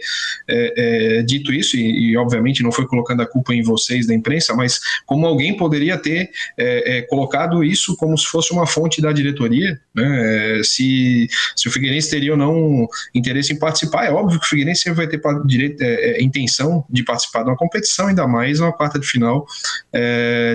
é, 0.49 1.18
é, 1.18 1.22
dito 1.22 1.53
isso, 1.53 1.76
e, 1.76 2.11
e, 2.11 2.16
obviamente 2.16 2.62
não 2.62 2.72
foi 2.72 2.86
colocando 2.86 3.22
a 3.22 3.26
culpa 3.26 3.55
em 3.55 3.62
vocês 3.62 4.07
da 4.07 4.14
imprensa, 4.14 4.55
mas 4.55 4.80
como 5.05 5.26
alguém 5.26 5.57
poderia 5.57 5.99
ter 5.99 6.30
é, 6.57 6.99
é 6.99 7.03
colocado 7.03 7.62
isso 7.62 7.97
como 7.97 8.16
se 8.16 8.26
fosse 8.26 8.53
uma 8.53 8.66
fonte 8.66 9.03
da 9.03 9.12
diretoria, 9.12 9.78
né? 9.95 10.59
É, 10.59 10.62
se, 10.64 11.28
se 11.55 11.68
o 11.68 11.70
Figueirense 11.70 12.11
teria 12.11 12.32
ou 12.32 12.36
não 12.36 12.89
interesse 13.14 13.53
em 13.53 13.59
participar. 13.59 14.07
É 14.07 14.11
óbvio 14.11 14.39
que 14.41 14.47
o 14.47 14.49
Figueirense 14.49 14.82
sempre 14.82 15.07
vai 15.07 15.09
ter 15.09 15.20
direito, 15.45 15.82
é, 15.82 16.22
intenção 16.22 16.84
de 16.89 17.05
participar 17.05 17.43
de 17.43 17.51
uma 17.51 17.57
competição, 17.57 18.07
ainda 18.07 18.26
mais 18.26 18.61
uma 18.61 18.72
quarta 18.72 18.99
de 18.99 19.07
final 19.07 19.47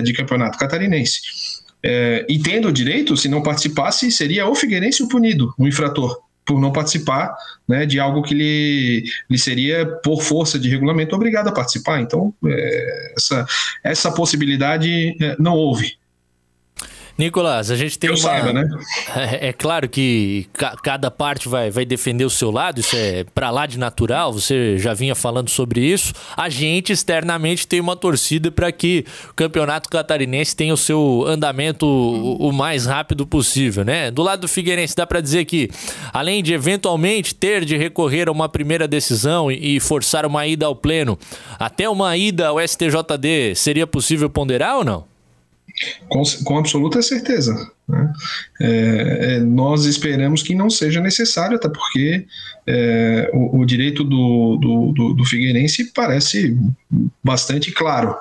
de 0.04 0.12
campeonato 0.12 0.58
catarinense. 0.58 1.20
É, 1.86 2.24
e 2.28 2.38
tendo 2.38 2.68
o 2.68 2.72
direito, 2.72 3.14
se 3.14 3.28
não 3.28 3.42
participasse, 3.42 4.10
seria 4.10 4.48
o 4.48 4.54
Figueirense 4.54 5.02
o 5.02 5.08
punido, 5.08 5.52
o 5.58 5.68
infrator, 5.68 6.18
por 6.46 6.58
não 6.58 6.72
participar 6.72 7.36
né, 7.68 7.84
de 7.84 8.00
algo 8.00 8.22
que 8.22 8.34
lhe, 8.34 9.04
lhe 9.28 9.38
seria, 9.38 9.84
por 10.02 10.22
força 10.22 10.58
de 10.58 10.68
regulamento, 10.70 11.14
obrigado 11.14 11.48
a 11.48 11.52
participar. 11.52 12.00
Então, 12.00 12.32
é, 12.46 13.12
essa, 13.16 13.46
essa 13.82 14.12
possibilidade 14.12 15.14
é, 15.20 15.36
não 15.38 15.54
houve. 15.54 15.98
Nicolas, 17.16 17.70
a 17.70 17.76
gente 17.76 17.98
tem 17.98 18.10
Eu 18.10 18.16
uma. 18.16 18.22
Saiba, 18.22 18.52
né? 18.52 18.68
É, 19.14 19.48
é, 19.48 19.52
claro 19.52 19.88
que 19.88 20.48
ca 20.52 20.74
cada 20.82 21.10
parte 21.10 21.48
vai, 21.48 21.70
vai 21.70 21.84
defender 21.84 22.24
o 22.24 22.30
seu 22.30 22.50
lado, 22.50 22.80
isso 22.80 22.96
é 22.96 23.24
para 23.32 23.50
lá 23.50 23.66
de 23.66 23.78
natural, 23.78 24.32
você 24.32 24.76
já 24.78 24.92
vinha 24.92 25.14
falando 25.14 25.48
sobre 25.48 25.80
isso. 25.80 26.12
A 26.36 26.48
gente 26.48 26.92
externamente 26.92 27.66
tem 27.66 27.80
uma 27.80 27.94
torcida 27.94 28.50
para 28.50 28.70
que 28.72 29.04
o 29.30 29.34
campeonato 29.34 29.88
catarinense 29.88 30.56
tenha 30.56 30.74
o 30.74 30.76
seu 30.76 31.24
andamento 31.26 31.86
o, 31.86 32.48
o, 32.48 32.52
mais 32.52 32.86
rápido 32.86 33.26
possível, 33.26 33.84
né? 33.84 34.10
Do 34.10 34.22
lado 34.22 34.40
do 34.40 34.48
Figueirense, 34.48 34.96
dá 34.96 35.06
para 35.06 35.20
dizer 35.20 35.44
que, 35.44 35.70
além 36.12 36.42
de 36.42 36.52
eventualmente 36.52 37.34
ter 37.34 37.64
de 37.64 37.76
recorrer 37.76 38.28
a 38.28 38.32
uma 38.32 38.48
primeira 38.48 38.88
decisão 38.88 39.50
e, 39.50 39.76
e 39.76 39.80
forçar 39.80 40.26
uma 40.26 40.46
ida 40.46 40.66
ao 40.66 40.74
pleno, 40.74 41.16
até 41.58 41.88
uma 41.88 42.16
ida 42.16 42.48
ao 42.48 42.60
STJD, 42.60 43.54
seria 43.54 43.86
possível 43.86 44.28
ponderar 44.28 44.76
ou 44.78 44.84
não? 44.84 45.13
Com, 46.08 46.22
com 46.44 46.58
absoluta 46.58 47.02
certeza. 47.02 47.70
Né? 47.88 48.12
É, 48.60 49.18
é, 49.20 49.38
nós 49.40 49.84
esperamos 49.84 50.42
que 50.42 50.54
não 50.54 50.70
seja 50.70 51.00
necessário, 51.00 51.56
até 51.56 51.68
porque 51.68 52.26
é, 52.66 53.30
o, 53.32 53.60
o, 53.60 53.66
direito 53.66 54.04
do, 54.04 54.56
do, 54.56 54.92
do, 54.92 55.14
do, 55.14 55.24
Figueirense 55.24 55.92
parece 55.92 56.56
bastante 57.22 57.72
claro. 57.72 58.14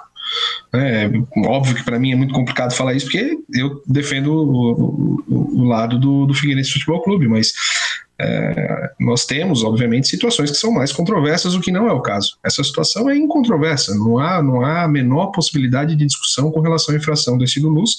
É, 0.74 1.10
óbvio 1.45 1.76
que 1.76 1.84
para 1.84 1.99
mim 1.99 2.12
é 2.12 2.16
muito 2.16 2.34
complicado 2.34 2.74
falar 2.74 2.95
isso, 2.95 3.06
porque 3.06 3.38
eu 3.54 3.84
defendo 3.86 4.34
o, 4.34 5.22
o, 5.28 5.62
o 5.62 5.64
lado 5.66 5.99
do, 5.99 6.26
do 6.26 6.34
Figueirense 6.34 6.72
Futebol 6.72 7.04
Clube, 7.04 7.28
mas 7.28 7.54
É, 8.20 8.91
nós 8.99 9.26
temos, 9.26 9.64
obviamente, 9.64 10.07
situações 10.07 10.51
que 10.51 10.57
são 10.57 10.72
mais 10.72 10.91
controversas, 10.91 11.55
o 11.55 11.61
que 11.61 11.72
não 11.72 11.88
é 11.88 11.91
o 11.91 12.01
caso. 12.01 12.38
Essa 12.43 12.64
situação 12.64 13.09
é 13.09 13.16
incontroversa, 13.16 13.95
não 13.95 14.20
há, 14.20 14.41
não 14.41 14.64
há 14.64 14.84
a 14.84 14.88
menor 14.88 15.28
possibilidade 15.28 15.95
de 15.95 16.05
discussão 16.05 16.51
com 16.51 16.61
relação 16.61 16.93
à 16.93 16.97
infração 16.97 17.38
do 17.38 17.43
estilo 17.43 17.70
luz, 17.70 17.97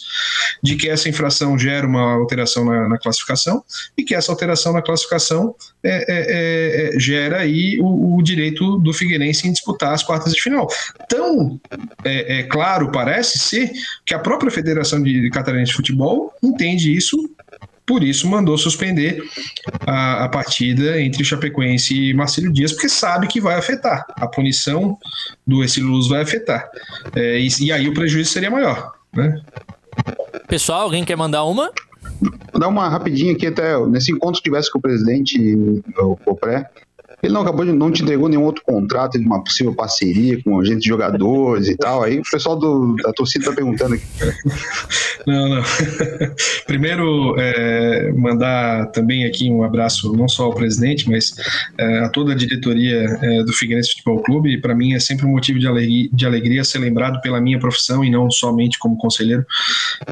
de 0.62 0.77
que 0.77 0.89
essa 0.89 1.09
infração 1.09 1.59
gera 1.59 1.87
uma 1.87 2.15
alteração 2.15 2.65
na, 2.65 2.89
na 2.89 2.99
classificação 2.99 3.62
e 3.97 4.05
que 4.05 4.15
essa 4.15 4.31
alteração 4.31 4.73
na 4.73 4.83
classificação 4.83 5.55
é, 5.83 5.91
é, 5.91 6.97
é, 6.97 6.99
gera 6.99 7.41
aí 7.41 7.79
o, 7.81 8.17
o, 8.17 8.23
direito 8.23 8.79
do 8.79 8.93
Figueirense 8.93 9.47
em 9.47 9.53
disputar 9.53 9.93
as 9.93 10.03
quartas 10.03 10.33
de 10.33 10.41
final. 10.41 10.69
Tão 11.09 11.61
é, 12.05 12.39
é, 12.39 12.43
claro 12.45 12.91
parece 12.91 13.39
ser 13.39 13.71
que 14.07 14.15
a 14.15 14.19
própria 14.19 14.51
Federação 14.51 15.03
de 15.03 15.29
Catarinense 15.31 15.73
de 15.73 15.77
Futebol 15.77 16.33
entende 16.43 16.95
isso 16.97 17.19
por 17.87 18.03
isso 18.03 18.28
mandou 18.28 18.57
suspender 18.57 19.22
a, 19.87 20.24
a, 20.24 20.28
partida 20.28 21.01
entre 21.01 21.24
Chapecoense 21.24 21.95
e 21.95 22.14
Marcelo 22.14 22.53
Dias, 22.53 22.72
porque 22.72 22.89
sabe 22.89 23.26
que 23.26 23.41
vai 23.41 23.57
afetar. 23.57 24.07
A 24.16 24.26
punição 24.26 24.99
do 25.47 25.62
Exílio 25.62 25.91
Luz 25.91 26.09
vai 26.09 26.22
afetar. 26.22 26.68
É, 27.14 27.39
e, 27.39 27.49
e, 27.61 27.72
aí 27.72 27.89
o 27.89 27.95
prejuízo 27.95 28.30
seria 28.30 28.51
maior. 28.51 28.93
Né? 29.12 29.41
Pessoal, 30.49 30.82
alguém 30.82 31.05
quer 31.05 31.16
mandar 31.16 31.45
uma? 31.45 31.70
Vou 32.53 32.61
dar 32.61 32.68
uma 32.68 32.89
rapidinha 32.89 33.32
aqui 33.32 33.47
até. 33.47 33.78
Nesse 33.87 34.12
encontro 34.12 34.41
que 34.41 34.49
tivesse 34.49 34.70
com 34.70 34.78
o 34.78 34.82
presidente, 34.82 35.39
o 35.99 36.16
Copré, 36.16 36.68
ele 37.25 37.33
não 37.33 37.41
acabou 37.41 37.64
de 37.64 37.72
não 37.72 37.91
te 37.91 38.03
entregou 38.03 38.29
nenhum 38.29 38.45
outro 38.45 38.62
contrato 38.62 39.18
de 39.18 39.25
uma 39.25 39.43
possível 39.43 39.75
parceria 39.75 40.43
com 40.43 40.61
agente 40.61 40.81
de 40.81 40.89
jogadores 40.89 41.68
e 41.68 41.77
tal. 41.77 42.03
Aí 42.03 42.18
o 42.18 42.22
pessoal 42.31 42.57
do, 42.57 42.97
da 42.97 43.12
torcida 43.12 43.47
tá 43.47 43.53
perguntando 43.53 43.95
aqui. 43.95 44.05
Não, 45.27 45.49
não. 45.49 45.62
Primeiro, 46.66 47.35
é, 47.39 48.12
mandar 48.12 48.91
também 48.91 49.25
aqui 49.25 49.49
um 49.49 49.62
abraço 49.62 50.14
não 50.14 50.29
só 50.29 50.45
ao 50.45 50.55
presidente, 50.55 51.09
mas 51.09 51.35
é, 51.79 52.01
a 52.01 52.11
toda 52.11 52.33
a 52.33 52.35
diretoria 52.35 53.05
é, 53.22 53.43
do 53.43 53.53
Figueirense 53.53 53.93
Futebol 53.93 54.22
Clube. 54.22 54.61
Para 54.61 54.75
mim 54.75 54.93
é 54.93 55.01
sempre 55.01 55.25
um 55.25 55.31
motivo 55.31 55.59
de 55.59 55.66
alegria, 55.66 56.09
de 56.12 56.27
alegria 56.27 56.62
ser 56.62 56.79
lembrado 56.79 57.22
pela 57.22 57.41
minha 57.41 57.59
profissão 57.59 58.05
e 58.05 58.11
não 58.11 58.31
somente 58.31 58.79
como 58.79 58.99
conselheiro, 58.99 59.47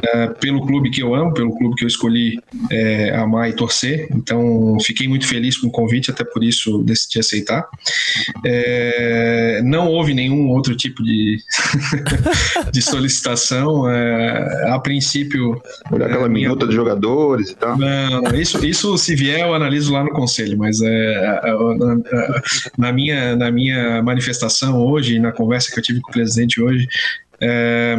é, 0.02 0.28
pelo 0.28 0.64
clube 0.66 0.90
que 0.90 1.02
eu 1.02 1.14
amo, 1.14 1.34
pelo 1.34 1.54
clube 1.58 1.74
que 1.76 1.84
eu 1.84 1.88
escolhi 1.88 2.40
é, 2.70 3.14
amar 3.14 3.50
e 3.50 3.52
torcer. 3.52 4.08
Então, 4.12 4.78
fiquei 4.80 5.06
muito 5.06 5.26
feliz 5.26 5.58
com 5.58 5.66
o 5.66 5.70
convite, 5.70 6.10
até 6.10 6.24
por 6.24 6.42
isso 6.42 6.82
decidi 7.02 7.18
aceitar. 7.18 7.68
É, 8.44 9.60
não 9.64 9.88
houve 9.88 10.14
nenhum 10.14 10.48
outro 10.48 10.76
tipo 10.76 11.02
de, 11.02 11.38
de 12.72 12.82
solicitação. 12.82 13.88
É, 13.88 14.70
a 14.70 14.78
princípio. 14.78 15.60
Olhar 15.90 16.06
aquela 16.06 16.28
minha... 16.28 16.48
minuta 16.48 16.66
de 16.66 16.74
jogadores 16.74 17.50
e 17.50 17.56
tal. 17.56 17.76
Não, 17.76 18.34
isso, 18.34 18.64
isso 18.64 18.96
se 18.98 19.14
vier, 19.14 19.40
eu 19.40 19.54
analiso 19.54 19.92
lá 19.92 20.04
no 20.04 20.10
conselho, 20.10 20.56
mas 20.58 20.80
é, 20.80 21.40
na, 21.78 22.00
na, 22.78 22.92
minha, 22.92 23.36
na 23.36 23.50
minha 23.50 24.02
manifestação 24.02 24.84
hoje, 24.84 25.18
na 25.18 25.32
conversa 25.32 25.70
que 25.72 25.78
eu 25.78 25.82
tive 25.82 26.00
com 26.00 26.10
o 26.10 26.12
presidente 26.12 26.60
hoje, 26.60 26.86
é, 27.40 27.96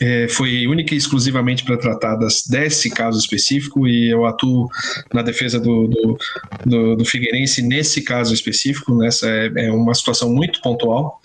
é, 0.00 0.28
foi 0.28 0.66
única 0.66 0.94
e 0.94 0.98
exclusivamente 0.98 1.64
para 1.64 1.76
tratar 1.76 2.16
das, 2.16 2.46
desse 2.46 2.90
caso 2.90 3.18
específico 3.18 3.86
e 3.86 4.10
eu 4.10 4.26
atuo 4.26 4.68
na 5.12 5.22
defesa 5.22 5.58
do, 5.58 5.88
do, 5.88 6.18
do, 6.64 6.96
do 6.96 7.04
Figueirense 7.04 7.62
nesse 7.62 8.02
caso 8.02 8.32
específico. 8.32 8.94
Nessa 8.94 9.28
é, 9.28 9.66
é 9.66 9.72
uma 9.72 9.94
situação 9.94 10.30
muito 10.30 10.60
pontual, 10.60 11.20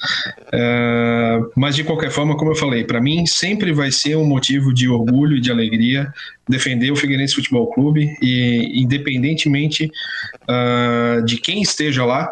é, 0.52 1.40
mas 1.56 1.76
de 1.76 1.84
qualquer 1.84 2.12
forma, 2.12 2.36
como 2.36 2.52
eu 2.52 2.56
falei, 2.56 2.84
para 2.84 3.02
mim 3.02 3.26
sempre 3.26 3.72
vai 3.72 3.92
ser 3.92 4.16
um 4.16 4.26
motivo 4.26 4.74
de 4.74 4.88
orgulho 4.90 5.38
e 5.38 5.42
de 5.42 5.52
alegria 5.52 6.12
defender 6.48 6.92
o 6.92 6.96
Figueirense 6.96 7.36
Futebol 7.36 7.72
Clube 7.72 8.16
e 8.22 8.82
independentemente 8.82 9.90
uh, 10.44 11.24
de 11.24 11.38
quem 11.38 11.62
esteja 11.62 12.04
lá, 12.06 12.30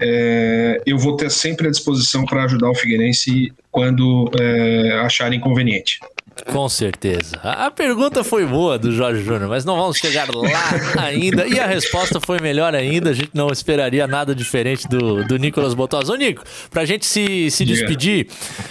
é, 0.00 0.82
eu 0.84 0.98
vou 0.98 1.16
ter 1.16 1.30
sempre 1.30 1.68
à 1.68 1.70
disposição 1.70 2.24
para 2.24 2.44
ajudar 2.44 2.70
o 2.70 2.74
Figueirense 2.74 3.52
quando 3.70 4.30
é, 4.38 4.92
acharem 5.00 5.40
conveniente 5.40 5.73
ambiente. 5.74 5.98
Com 6.46 6.68
certeza. 6.68 7.36
A 7.42 7.70
pergunta 7.70 8.22
foi 8.22 8.46
boa 8.46 8.78
do 8.78 8.92
Jorge 8.92 9.22
Júnior, 9.22 9.48
mas 9.48 9.64
não 9.64 9.76
vamos 9.76 9.96
chegar 9.96 10.28
lá 10.34 11.02
ainda. 11.02 11.46
E 11.46 11.58
a 11.58 11.66
resposta 11.66 12.20
foi 12.20 12.38
melhor 12.38 12.74
ainda. 12.74 13.10
A 13.10 13.12
gente 13.14 13.30
não 13.32 13.48
esperaria 13.48 14.06
nada 14.06 14.34
diferente 14.34 14.86
do, 14.86 15.24
do 15.24 15.36
Nicolas 15.38 15.74
Botosa. 15.74 16.12
Ô, 16.12 16.16
Nico, 16.16 16.44
pra 16.70 16.84
gente 16.84 17.06
se, 17.06 17.50
se 17.50 17.64
despedir, 17.64 18.28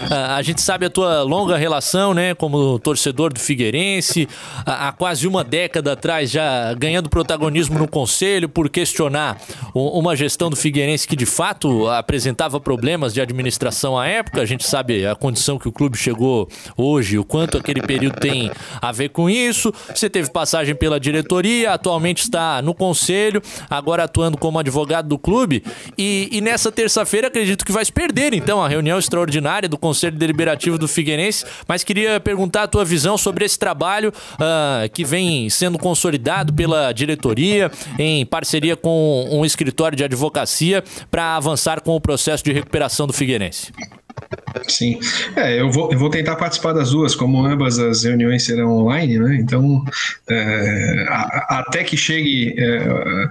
a, 0.10 0.36
a, 0.36 0.42
gente 0.42 0.62
sabe 0.62 0.86
a 0.86 0.90
tua 0.90 1.24
longa 1.24 1.58
relação, 1.58 2.14
né, 2.14 2.36
como 2.36 2.78
torcedor 2.80 3.34
do 3.34 3.40
Figueirense, 3.40 4.28
há 4.66 4.92
quase 4.92 5.28
uma 5.28 5.44
década 5.44 5.94
atrás 5.94 6.30
já 6.30 6.74
ganhando 6.74 7.10
protagonismo 7.10 7.80
no 7.80 7.88
conselho 7.88 8.48
por 8.48 8.70
questionar 8.70 9.38
uma 9.74 10.16
gestão 10.16 10.50
do 10.50 10.56
Figueirense 10.56 11.08
que 11.08 11.16
de 11.16 11.26
fato 11.26 11.88
apresentava 11.90 12.60
problemas 12.60 13.14
de 13.14 13.22
administração 13.22 13.98
à 13.98 14.08
época. 14.08 14.42
A 14.42 14.46
gente 14.46 14.66
sabe 14.66 15.06
a 15.06 15.16
condição 15.16 15.58
que 15.58 15.68
o 15.68 15.72
clube 15.72 15.98
chegou 15.98 16.48
hoje, 16.78 17.18
o 17.18 17.24
quanto 17.24 17.63
aquele 17.64 17.82
período 17.82 18.20
tem 18.20 18.52
a 18.82 18.92
ver 18.92 19.10
com 19.10 19.30
isso. 19.30 19.74
Você 19.94 20.10
teve 20.10 20.30
passagem 20.30 20.76
pela 20.76 21.00
diretoria, 21.00 21.72
atualmente 21.72 22.24
está 22.24 22.62
no 22.62 22.74
conselho, 22.74 23.42
agora 23.70 24.04
atuando 24.04 24.38
como 24.38 24.60
advogado 24.60 25.08
do 25.08 25.18
clube. 25.18 25.64
E, 25.98 26.30
e 26.32 26.42
nessa 26.42 26.72
terça-feira 26.72 27.28
acredito 27.28 27.66
que 27.66 27.72
vai 27.72 27.84
se 27.84 27.92
perder, 27.92 28.34
então, 28.34 28.62
a 28.62 28.68
reunião 28.68 29.00
extraordinária 29.00 29.68
do 29.70 29.78
Conselho 29.78 30.18
Deliberativo 30.18 30.78
do 30.78 30.88
Figueirense. 30.88 31.46
Mas 31.68 31.84
queria 31.84 32.20
perguntar 32.20 32.64
a 32.64 32.68
tua 32.68 32.84
visão 32.84 33.18
sobre 33.18 33.46
esse 33.46 33.58
trabalho 33.58 34.10
uh, 34.10 34.90
que 34.94 35.04
vem 35.04 35.50
sendo 35.50 35.78
consolidado 35.78 36.54
pela 36.54 36.92
diretoria, 36.92 37.72
em 37.98 38.26
parceria 38.26 38.76
com 38.76 39.28
um 39.32 39.46
escritório 39.46 39.96
de 39.96 40.04
advocacia, 40.04 40.84
para 41.10 41.36
avançar 41.36 41.82
com 41.82 41.96
o 41.96 42.02
processo 42.02 42.44
de 42.44 42.52
recuperação 42.52 43.08
do 43.08 43.14
Figueirense. 43.14 43.72
Sim, 44.68 45.00
é, 45.36 45.60
eu 45.60 45.72
vou, 45.72 45.92
eu 45.92 45.98
vou 45.98 46.10
tentar 46.10 46.36
participar 46.36 46.74
das 46.74 46.92
duas, 46.92 47.16
como 47.16 47.46
ambas 47.46 47.80
as 47.80 48.04
reuniões 48.04 48.46
serão 48.46 48.72
online, 48.78 49.20
né? 49.20 49.36
Então, 49.36 49.84
é, 50.30 51.06
a, 51.10 51.60
até 51.60 51.84
que 51.84 51.98
chegue 51.98 52.56
é, 52.58 53.28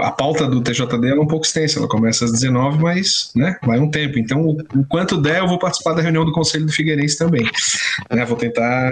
a 0.00 0.10
pauta 0.10 0.46
do 0.46 0.62
TJD 0.62 1.08
é 1.08 1.20
um 1.20 1.26
pouco 1.26 1.44
extensa, 1.44 1.78
ela 1.78 1.88
começa 1.88 2.24
às 2.24 2.32
19, 2.32 2.78
mas 2.78 3.30
né, 3.34 3.56
vai 3.62 3.78
um 3.78 3.90
tempo. 3.90 4.18
Então, 4.18 4.40
o, 4.42 4.58
o 4.74 4.86
quanto 4.88 5.20
der, 5.20 5.40
eu 5.40 5.48
vou 5.48 5.58
participar 5.58 5.92
da 5.94 6.02
reunião 6.02 6.24
do 6.24 6.32
Conselho 6.32 6.66
do 6.66 6.72
Figueirense 6.72 7.18
também. 7.18 7.48
Né, 8.10 8.24
vou 8.24 8.36
tentar 8.36 8.90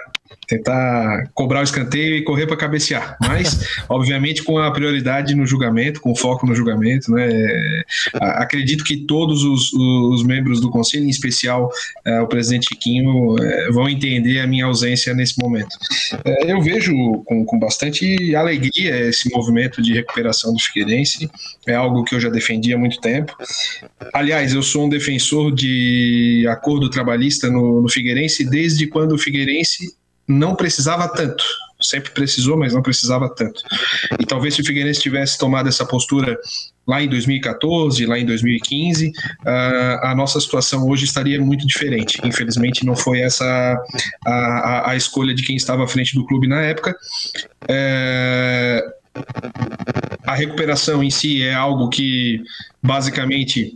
tentar 0.50 1.30
cobrar 1.32 1.60
o 1.60 1.62
escanteio 1.62 2.16
e 2.16 2.24
correr 2.24 2.46
para 2.46 2.56
cabecear. 2.56 3.16
Mas, 3.20 3.64
obviamente, 3.88 4.42
com 4.42 4.58
a 4.58 4.70
prioridade 4.72 5.34
no 5.34 5.46
julgamento, 5.46 6.00
com 6.00 6.14
foco 6.14 6.44
no 6.44 6.54
julgamento. 6.54 7.12
Né? 7.12 7.82
Acredito 8.14 8.82
que 8.82 8.96
todos 8.96 9.44
os, 9.44 9.72
os 9.72 10.24
membros 10.24 10.60
do 10.60 10.68
conselho, 10.68 11.04
em 11.04 11.08
especial 11.08 11.70
é, 12.04 12.20
o 12.20 12.26
presidente 12.26 12.68
Chiquinho, 12.68 13.36
é, 13.40 13.70
vão 13.70 13.88
entender 13.88 14.40
a 14.40 14.46
minha 14.46 14.64
ausência 14.64 15.14
nesse 15.14 15.40
momento. 15.40 15.76
É, 16.24 16.52
eu 16.52 16.60
vejo 16.60 16.92
com, 17.26 17.44
com 17.44 17.58
bastante 17.58 18.34
alegria 18.34 19.08
esse 19.08 19.30
movimento 19.30 19.80
de 19.80 19.92
recuperação 19.94 20.52
do 20.52 20.60
Figueirense. 20.60 21.30
É 21.66 21.74
algo 21.74 22.02
que 22.02 22.14
eu 22.14 22.20
já 22.20 22.28
defendi 22.28 22.74
há 22.74 22.78
muito 22.78 23.00
tempo. 23.00 23.36
Aliás, 24.12 24.52
eu 24.52 24.62
sou 24.62 24.86
um 24.86 24.88
defensor 24.88 25.54
de 25.54 26.44
acordo 26.48 26.90
trabalhista 26.90 27.48
no, 27.48 27.80
no 27.80 27.88
Figueirense 27.88 28.44
desde 28.44 28.88
quando 28.88 29.12
o 29.12 29.18
Figueirense 29.18 29.99
não 30.30 30.54
precisava 30.54 31.08
tanto. 31.08 31.44
Sempre 31.80 32.10
precisou, 32.10 32.58
mas 32.58 32.74
não 32.74 32.82
precisava 32.82 33.28
tanto. 33.34 33.62
E 34.18 34.26
talvez 34.26 34.54
se 34.54 34.60
o 34.60 34.64
Figueirense 34.64 35.00
tivesse 35.00 35.38
tomado 35.38 35.68
essa 35.68 35.84
postura 35.86 36.38
lá 36.86 37.02
em 37.02 37.08
2014, 37.08 38.04
lá 38.04 38.18
em 38.18 38.26
2015, 38.26 39.12
a 40.02 40.14
nossa 40.14 40.38
situação 40.40 40.86
hoje 40.86 41.06
estaria 41.06 41.40
muito 41.40 41.66
diferente. 41.66 42.20
Infelizmente, 42.22 42.84
não 42.84 42.94
foi 42.94 43.20
essa 43.20 43.44
a, 44.26 44.30
a, 44.30 44.90
a 44.90 44.96
escolha 44.96 45.34
de 45.34 45.42
quem 45.42 45.56
estava 45.56 45.84
à 45.84 45.88
frente 45.88 46.14
do 46.14 46.26
clube 46.26 46.46
na 46.46 46.60
época. 46.60 46.94
É, 47.66 48.84
a 50.24 50.34
recuperação 50.34 51.02
em 51.02 51.10
si 51.10 51.42
é 51.42 51.54
algo 51.54 51.88
que 51.88 52.42
basicamente 52.82 53.74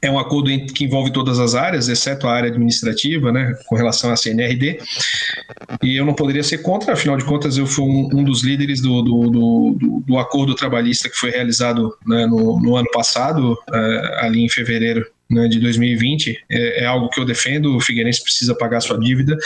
é 0.00 0.10
um 0.10 0.18
acordo 0.18 0.50
que 0.72 0.84
envolve 0.84 1.12
todas 1.12 1.38
as 1.38 1.54
áreas, 1.54 1.88
exceto 1.88 2.26
a 2.26 2.32
área 2.32 2.48
administrativa, 2.48 3.32
né, 3.32 3.54
com 3.66 3.76
relação 3.76 4.10
à 4.10 4.16
CNRD. 4.16 4.78
E 5.82 5.96
eu 5.96 6.04
não 6.04 6.14
poderia 6.14 6.42
ser 6.42 6.58
contra, 6.58 6.92
afinal 6.92 7.16
de 7.16 7.24
contas, 7.24 7.56
eu 7.56 7.66
fui 7.66 7.84
um, 7.84 8.08
um 8.12 8.24
dos 8.24 8.42
líderes 8.42 8.80
do, 8.80 9.02
do, 9.02 9.30
do, 9.30 10.02
do, 10.06 10.18
acordo 10.18 10.54
trabalhista 10.54 11.08
que 11.08 11.16
foi 11.16 11.30
realizado 11.30 11.94
né, 12.06 12.26
no, 12.26 12.60
no, 12.60 12.76
ano 12.76 12.88
passado, 12.92 13.52
uh, 13.52 14.24
ali 14.24 14.44
em 14.44 14.48
fevereiro 14.48 15.06
né, 15.30 15.46
de 15.46 15.60
2020. 15.60 16.44
É, 16.48 16.82
é, 16.82 16.86
algo 16.86 17.08
que 17.08 17.20
eu 17.20 17.24
defendo, 17.24 17.76
o 17.76 17.80
Figueirense 17.80 18.22
precisa 18.22 18.54
pagar 18.54 18.80
sua 18.80 18.98
dívida, 18.98 19.36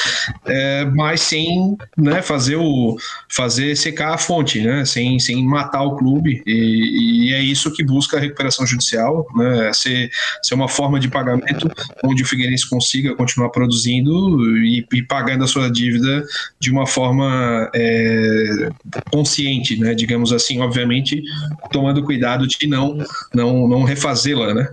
é, 0.46 0.84
mas 0.84 1.20
sem 1.20 1.76
né, 1.96 2.22
fazer, 2.22 2.56
o, 2.56 2.96
fazer 3.28 3.76
secar 3.76 4.14
a 4.14 4.18
fonte, 4.18 4.60
né, 4.60 4.84
sem, 4.84 5.18
sem 5.18 5.44
matar 5.44 5.82
o 5.82 5.96
clube, 5.96 6.42
e, 6.46 7.28
e 7.28 7.34
é 7.34 7.42
isso 7.42 7.72
que 7.72 7.82
busca 7.82 8.16
a 8.16 8.20
recuperação 8.20 8.66
judicial, 8.66 9.26
né, 9.34 9.72
ser, 9.72 10.10
ser 10.42 10.54
uma 10.54 10.68
forma 10.68 11.00
de 11.00 11.08
pagamento 11.08 11.70
onde 12.04 12.22
o 12.22 12.26
Figueirense 12.26 12.68
consiga 12.68 13.14
continuar 13.16 13.50
produzindo 13.50 14.56
e, 14.58 14.86
e 14.92 15.02
pagando 15.02 15.44
a 15.44 15.48
sua 15.48 15.70
dívida 15.70 16.22
de 16.60 16.70
uma 16.70 16.86
forma 16.86 17.70
é, 17.74 18.68
consciente, 19.10 19.76
né, 19.78 19.94
digamos 19.94 20.32
assim, 20.32 20.60
obviamente 20.60 21.22
tomando 21.70 22.04
cuidado 22.04 22.46
de 22.46 22.66
não, 22.66 22.98
não, 23.34 23.66
não 23.68 23.82
refazê-la, 23.82 24.54
né? 24.54 24.68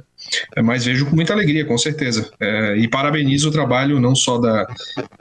É, 0.56 0.62
mas 0.62 0.86
vejo 0.86 1.06
com 1.06 1.16
muita 1.16 1.34
alegria, 1.34 1.66
com 1.66 1.78
certeza. 1.78 2.30
É, 2.40 2.78
e 2.78 2.88
parabenizo 2.88 3.50
o 3.50 3.52
trabalho 3.52 4.00
não 4.00 4.16
só 4.16 4.38
da, 4.38 4.68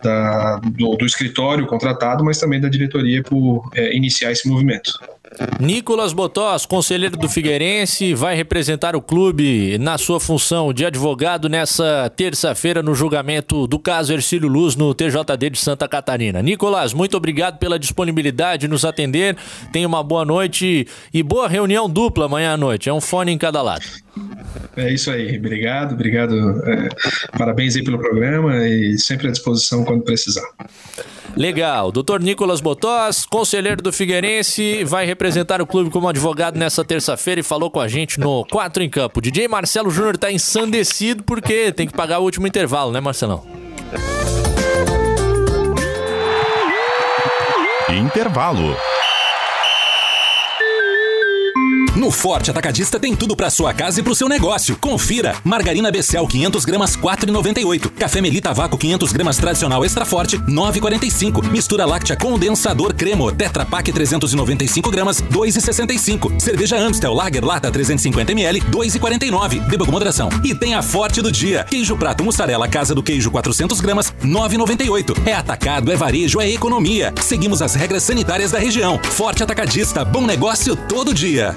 da 0.02 0.56
do, 0.56 0.96
do, 0.96 1.06
escritório 1.06 1.66
contratado, 1.66 2.24
mas 2.24 2.38
também 2.38 2.60
da 2.60 2.68
diretoria 2.68 3.22
por 3.22 3.68
é, 3.74 3.94
iniciar 3.94 4.32
esse 4.32 4.48
movimento. 4.48 4.92
Nicolas 5.60 6.12
Botós, 6.12 6.64
conselheiro 6.64 7.16
do 7.16 7.28
Figueirense, 7.28 8.14
vai 8.14 8.34
representar 8.34 8.96
o 8.96 9.02
clube 9.02 9.76
na 9.78 9.98
sua 9.98 10.18
função 10.18 10.72
de 10.72 10.86
advogado 10.86 11.48
nessa 11.48 12.10
terça-feira 12.16 12.82
no 12.82 12.94
julgamento 12.94 13.66
do 13.66 13.78
caso 13.78 14.12
Ercílio 14.12 14.48
Luz 14.48 14.74
no 14.74 14.94
TJD 14.94 15.50
de 15.50 15.58
Santa 15.58 15.86
Catarina. 15.86 16.42
Nicolas, 16.42 16.92
muito 16.92 17.16
obrigado 17.16 17.58
pela 17.58 17.78
disponibilidade 17.78 18.62
de 18.62 18.68
nos 18.68 18.84
atender. 18.84 19.36
Tenha 19.70 19.86
uma 19.86 20.02
boa 20.02 20.24
noite 20.24 20.86
e 21.12 21.22
boa 21.22 21.46
reunião 21.46 21.88
dupla 21.88 22.24
amanhã 22.24 22.54
à 22.54 22.56
noite. 22.56 22.88
É 22.88 22.92
um 22.92 23.00
fone 23.00 23.30
em 23.30 23.38
cada 23.38 23.60
lado. 23.60 23.84
É 24.78 24.92
isso 24.92 25.10
aí, 25.10 25.36
obrigado, 25.36 25.94
obrigado. 25.94 26.62
É, 26.64 26.88
parabéns 27.36 27.74
aí 27.74 27.82
pelo 27.82 27.98
programa 27.98 28.56
e 28.64 28.96
sempre 28.96 29.26
à 29.26 29.30
disposição 29.32 29.84
quando 29.84 30.04
precisar. 30.04 30.48
Legal. 31.36 31.90
Doutor 31.90 32.20
Nicolas 32.20 32.60
Botós, 32.60 33.26
conselheiro 33.26 33.82
do 33.82 33.92
Figueirense, 33.92 34.84
vai 34.84 35.04
representar 35.04 35.60
o 35.60 35.66
clube 35.66 35.90
como 35.90 36.08
advogado 36.08 36.56
nessa 36.56 36.84
terça-feira 36.84 37.40
e 37.40 37.44
falou 37.44 37.70
com 37.70 37.80
a 37.80 37.88
gente 37.88 38.20
no 38.20 38.44
4 38.46 38.82
em 38.84 38.88
Campo. 38.88 39.20
DJ 39.20 39.48
Marcelo 39.48 39.90
Júnior 39.90 40.14
está 40.14 40.30
ensandecido 40.30 41.24
porque 41.24 41.72
tem 41.72 41.86
que 41.86 41.92
pagar 41.92 42.20
o 42.20 42.22
último 42.22 42.46
intervalo, 42.46 42.92
né, 42.92 43.00
Marcelão? 43.00 43.44
Intervalo. 47.88 48.76
No 51.98 52.12
Forte 52.12 52.48
Atacadista 52.48 53.00
tem 53.00 53.16
tudo 53.16 53.34
para 53.34 53.50
sua 53.50 53.74
casa 53.74 53.98
e 53.98 54.04
para 54.04 54.12
o 54.12 54.14
seu 54.14 54.28
negócio. 54.28 54.76
Confira: 54.76 55.34
margarina 55.42 55.90
Becel 55.90 56.28
500 56.28 56.64
gramas 56.64 56.96
4,98. 56.96 57.90
Café 57.90 58.20
Melita 58.20 58.54
Vácuo 58.54 58.78
500 58.78 59.10
gramas 59.10 59.36
tradicional 59.36 59.84
extra 59.84 60.04
forte 60.04 60.38
9,45. 60.38 61.50
Mistura 61.50 61.84
láctea 61.84 62.16
condensador 62.16 62.94
cremo 62.94 63.32
Tetra 63.32 63.66
Pak 63.66 63.90
395 63.90 64.92
gramas 64.92 65.20
2,65. 65.20 66.40
Cerveja 66.40 66.78
Amstel 66.78 67.12
Lager 67.12 67.44
Lata 67.44 67.68
350 67.68 68.30
ml 68.30 68.60
2,49. 68.60 69.66
Beba 69.66 69.84
com 69.84 69.90
moderação. 69.90 70.28
E 70.44 70.54
tem 70.54 70.74
a 70.74 70.82
Forte 70.82 71.20
do 71.20 71.32
dia: 71.32 71.64
queijo 71.64 71.96
prato 71.96 72.22
mussarela 72.22 72.68
Casa 72.68 72.94
do 72.94 73.02
Queijo 73.02 73.28
400 73.32 73.80
gramas 73.80 74.14
9,98. 74.22 75.26
É 75.26 75.34
atacado, 75.34 75.90
é 75.90 75.96
varejo, 75.96 76.40
é 76.40 76.48
economia. 76.48 77.12
Seguimos 77.20 77.60
as 77.60 77.74
regras 77.74 78.04
sanitárias 78.04 78.52
da 78.52 78.60
região. 78.60 79.00
Forte 79.02 79.42
Atacadista, 79.42 80.04
bom 80.04 80.24
negócio 80.24 80.76
todo 80.76 81.12
dia. 81.12 81.56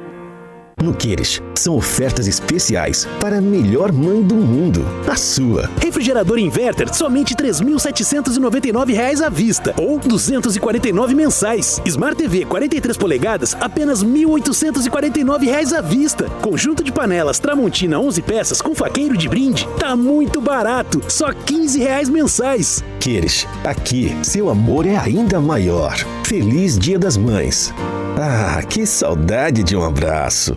No 0.81 0.95
Queires, 0.95 1.41
são 1.53 1.75
ofertas 1.75 2.27
especiais 2.27 3.07
para 3.19 3.37
a 3.37 3.41
melhor 3.41 3.91
mãe 3.91 4.23
do 4.23 4.33
mundo, 4.33 4.83
a 5.07 5.15
sua. 5.15 5.69
Refrigerador 5.79 6.39
Inverter, 6.39 6.91
somente 6.93 7.35
R$ 7.37 7.49
3.799 7.49 9.21
à 9.21 9.29
vista 9.29 9.75
ou 9.77 9.99
249 9.99 11.13
mensais. 11.13 11.79
Smart 11.85 12.17
TV 12.17 12.45
43 12.45 12.97
polegadas, 12.97 13.55
apenas 13.59 14.01
R$ 14.01 14.09
1.849 14.09 15.73
à 15.77 15.81
vista. 15.81 16.25
Conjunto 16.41 16.83
de 16.83 16.91
panelas 16.91 17.37
Tramontina 17.37 17.99
11 17.99 18.21
peças 18.23 18.61
com 18.61 18.73
faqueiro 18.73 19.15
de 19.15 19.29
brinde, 19.29 19.67
tá 19.79 19.95
muito 19.95 20.41
barato, 20.41 21.01
só 21.07 21.31
15 21.31 21.79
reais 21.79 22.09
mensais. 22.09 22.83
Queires, 22.99 23.47
aqui 23.63 24.15
seu 24.23 24.49
amor 24.49 24.87
é 24.87 24.97
ainda 24.97 25.39
maior. 25.39 25.95
Feliz 26.25 26.79
Dia 26.79 26.97
das 26.97 27.17
Mães. 27.17 27.71
Ah, 28.17 28.61
que 28.63 28.85
saudade 28.85 29.63
de 29.63 29.75
um 29.75 29.83
abraço. 29.83 30.55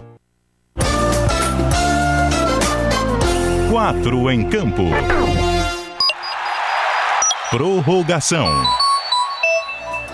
Quatro 3.85 4.30
em 4.30 4.43
campo. 4.49 4.85
Prorrogação. 7.51 8.49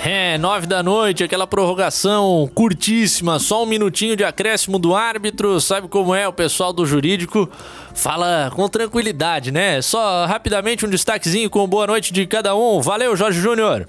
É, 0.05 0.37
nove 0.39 0.67
da 0.67 0.83
noite, 0.83 1.23
aquela 1.23 1.47
prorrogação 1.47 2.51
curtíssima, 2.53 3.39
só 3.39 3.63
um 3.63 3.67
minutinho 3.67 4.17
de 4.17 4.25
acréscimo 4.25 4.77
do 4.77 4.93
árbitro. 4.93 5.61
Sabe 5.61 5.87
como 5.87 6.13
é 6.13 6.27
o 6.27 6.33
pessoal 6.33 6.73
do 6.73 6.85
jurídico? 6.85 7.49
Fala 7.95 8.51
com 8.57 8.69
tranquilidade, 8.69 9.53
né? 9.53 9.81
Só 9.81 10.27
rapidamente 10.27 10.85
um 10.85 10.91
destaquezinho 10.91 11.49
com 11.49 11.65
boa 11.69 11.87
noite 11.87 12.13
de 12.13 12.27
cada 12.27 12.57
um. 12.57 12.81
Valeu, 12.81 13.15
Jorge 13.15 13.41
Júnior. 13.41 13.87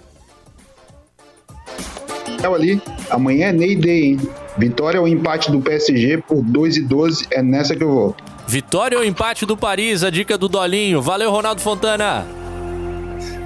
Ali, 2.43 2.79
amanhã 3.09 3.47
é 3.47 3.51
Ney 3.51 3.75
Day, 3.75 4.03
hein? 4.03 4.19
Vitória 4.59 5.01
ou 5.01 5.07
empate 5.07 5.49
do 5.49 5.59
PSG 5.59 6.19
por 6.19 6.43
2 6.43 6.77
e 6.77 6.81
12, 6.83 7.25
é 7.31 7.41
nessa 7.41 7.75
que 7.75 7.83
eu 7.83 7.91
vou. 7.91 8.15
Vitória 8.51 8.97
ou 8.97 9.05
empate 9.05 9.45
do 9.45 9.55
Paris, 9.55 10.03
a 10.03 10.09
dica 10.09 10.37
do 10.37 10.49
Dolinho. 10.49 11.01
Valeu, 11.01 11.31
Ronaldo 11.31 11.61
Fontana. 11.61 12.25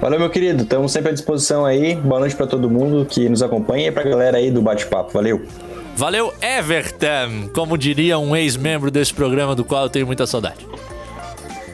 Valeu, 0.00 0.18
meu 0.18 0.28
querido. 0.28 0.64
Estamos 0.64 0.90
sempre 0.90 1.10
à 1.10 1.12
disposição 1.12 1.64
aí. 1.64 1.94
Boa 1.94 2.18
noite 2.18 2.34
para 2.34 2.44
todo 2.44 2.68
mundo 2.68 3.06
que 3.08 3.28
nos 3.28 3.40
acompanha 3.40 3.86
e 3.86 3.92
para 3.92 4.02
a 4.02 4.08
galera 4.08 4.38
aí 4.38 4.50
do 4.50 4.60
bate-papo. 4.60 5.12
Valeu. 5.12 5.46
Valeu, 5.94 6.34
Everton, 6.42 7.50
como 7.54 7.78
diria 7.78 8.18
um 8.18 8.34
ex-membro 8.34 8.90
desse 8.90 9.14
programa 9.14 9.54
do 9.54 9.64
qual 9.64 9.84
eu 9.84 9.88
tenho 9.88 10.06
muita 10.06 10.26
saudade. 10.26 10.66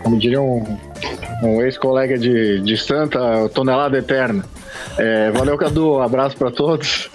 Como 0.02 0.18
diria 0.18 0.42
um, 0.42 0.62
um 1.42 1.62
ex-colega 1.62 2.18
de, 2.18 2.60
de 2.60 2.76
Santa, 2.76 3.48
tonelada 3.48 3.96
eterna. 3.96 4.44
É, 4.98 5.30
valeu, 5.30 5.56
Cadu. 5.56 5.94
Um 5.96 6.02
abraço 6.02 6.36
para 6.36 6.50
todos. 6.50 7.08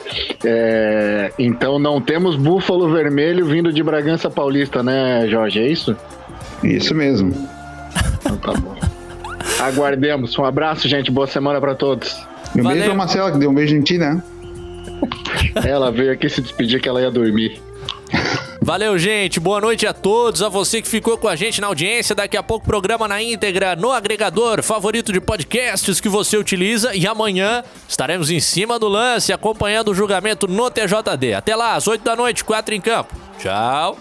É, 0.44 1.32
então, 1.38 1.80
não 1.80 2.02
temos 2.02 2.36
búfalo 2.36 2.92
vermelho 2.92 3.46
vindo 3.46 3.72
de 3.72 3.84
Bragança 3.84 4.30
Paulista, 4.30 4.82
né, 4.82 5.28
Jorge? 5.28 5.60
É 5.60 5.68
isso? 5.68 5.96
Isso 6.64 6.94
mesmo. 6.96 7.34
Então, 8.20 8.38
tá 8.38 8.54
bom. 8.54 8.76
Aguardemos. 9.60 10.38
Um 10.38 10.46
abraço, 10.46 10.88
gente. 10.88 11.12
Boa 11.12 11.28
semana 11.28 11.60
para 11.60 11.76
todos. 11.76 12.16
E 12.56 12.62
um 12.62 12.64
beijo 12.64 12.86
pra 12.86 12.94
Marcela, 12.94 13.32
que 13.32 13.38
deu 13.38 13.50
um 13.50 13.54
beijo 13.54 13.76
em 13.76 13.82
ti, 13.82 13.98
né? 13.98 14.22
Ela 15.66 15.92
veio 15.92 16.12
aqui 16.12 16.30
se 16.30 16.42
despedir 16.42 16.82
que 16.82 16.88
ela 16.88 17.02
ia 17.02 17.12
dormir. 17.12 17.62
Valeu, 18.62 18.98
gente. 18.98 19.40
Boa 19.40 19.62
noite 19.62 19.86
a 19.86 19.94
todos. 19.94 20.42
A 20.42 20.50
você 20.50 20.82
que 20.82 20.88
ficou 20.88 21.18
com 21.18 21.28
a 21.28 21.36
gente 21.36 21.62
na 21.62 21.68
audiência. 21.68 22.16
Daqui 22.16 22.36
a 22.36 22.44
pouco, 22.44 22.66
programa 22.66 23.08
na 23.08 23.22
íntegra 23.22 23.76
no 23.76 23.92
agregador 23.92 24.62
favorito 24.62 25.14
de 25.14 25.22
podcasts 25.22 26.02
que 26.02 26.10
você 26.10 26.38
utiliza. 26.38 26.96
E 26.96 27.08
amanhã 27.08 27.64
estaremos 27.88 28.30
em 28.30 28.40
cima 28.40 28.80
do 28.80 28.88
lance, 28.88 29.32
acompanhando 29.32 29.92
o 29.92 29.94
julgamento 29.94 30.48
no 30.48 30.70
TJD. 30.70 31.34
Até 31.36 31.56
lá, 31.56 31.76
às 31.76 31.88
8 31.88 32.04
da 32.04 32.16
noite, 32.16 32.44
4 32.44 32.74
em 32.76 32.82
campo. 32.82 33.16
Tchau. 33.40 33.98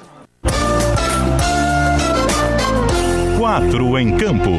4 3.38 3.98
em 3.98 4.16
campo. 4.16 4.50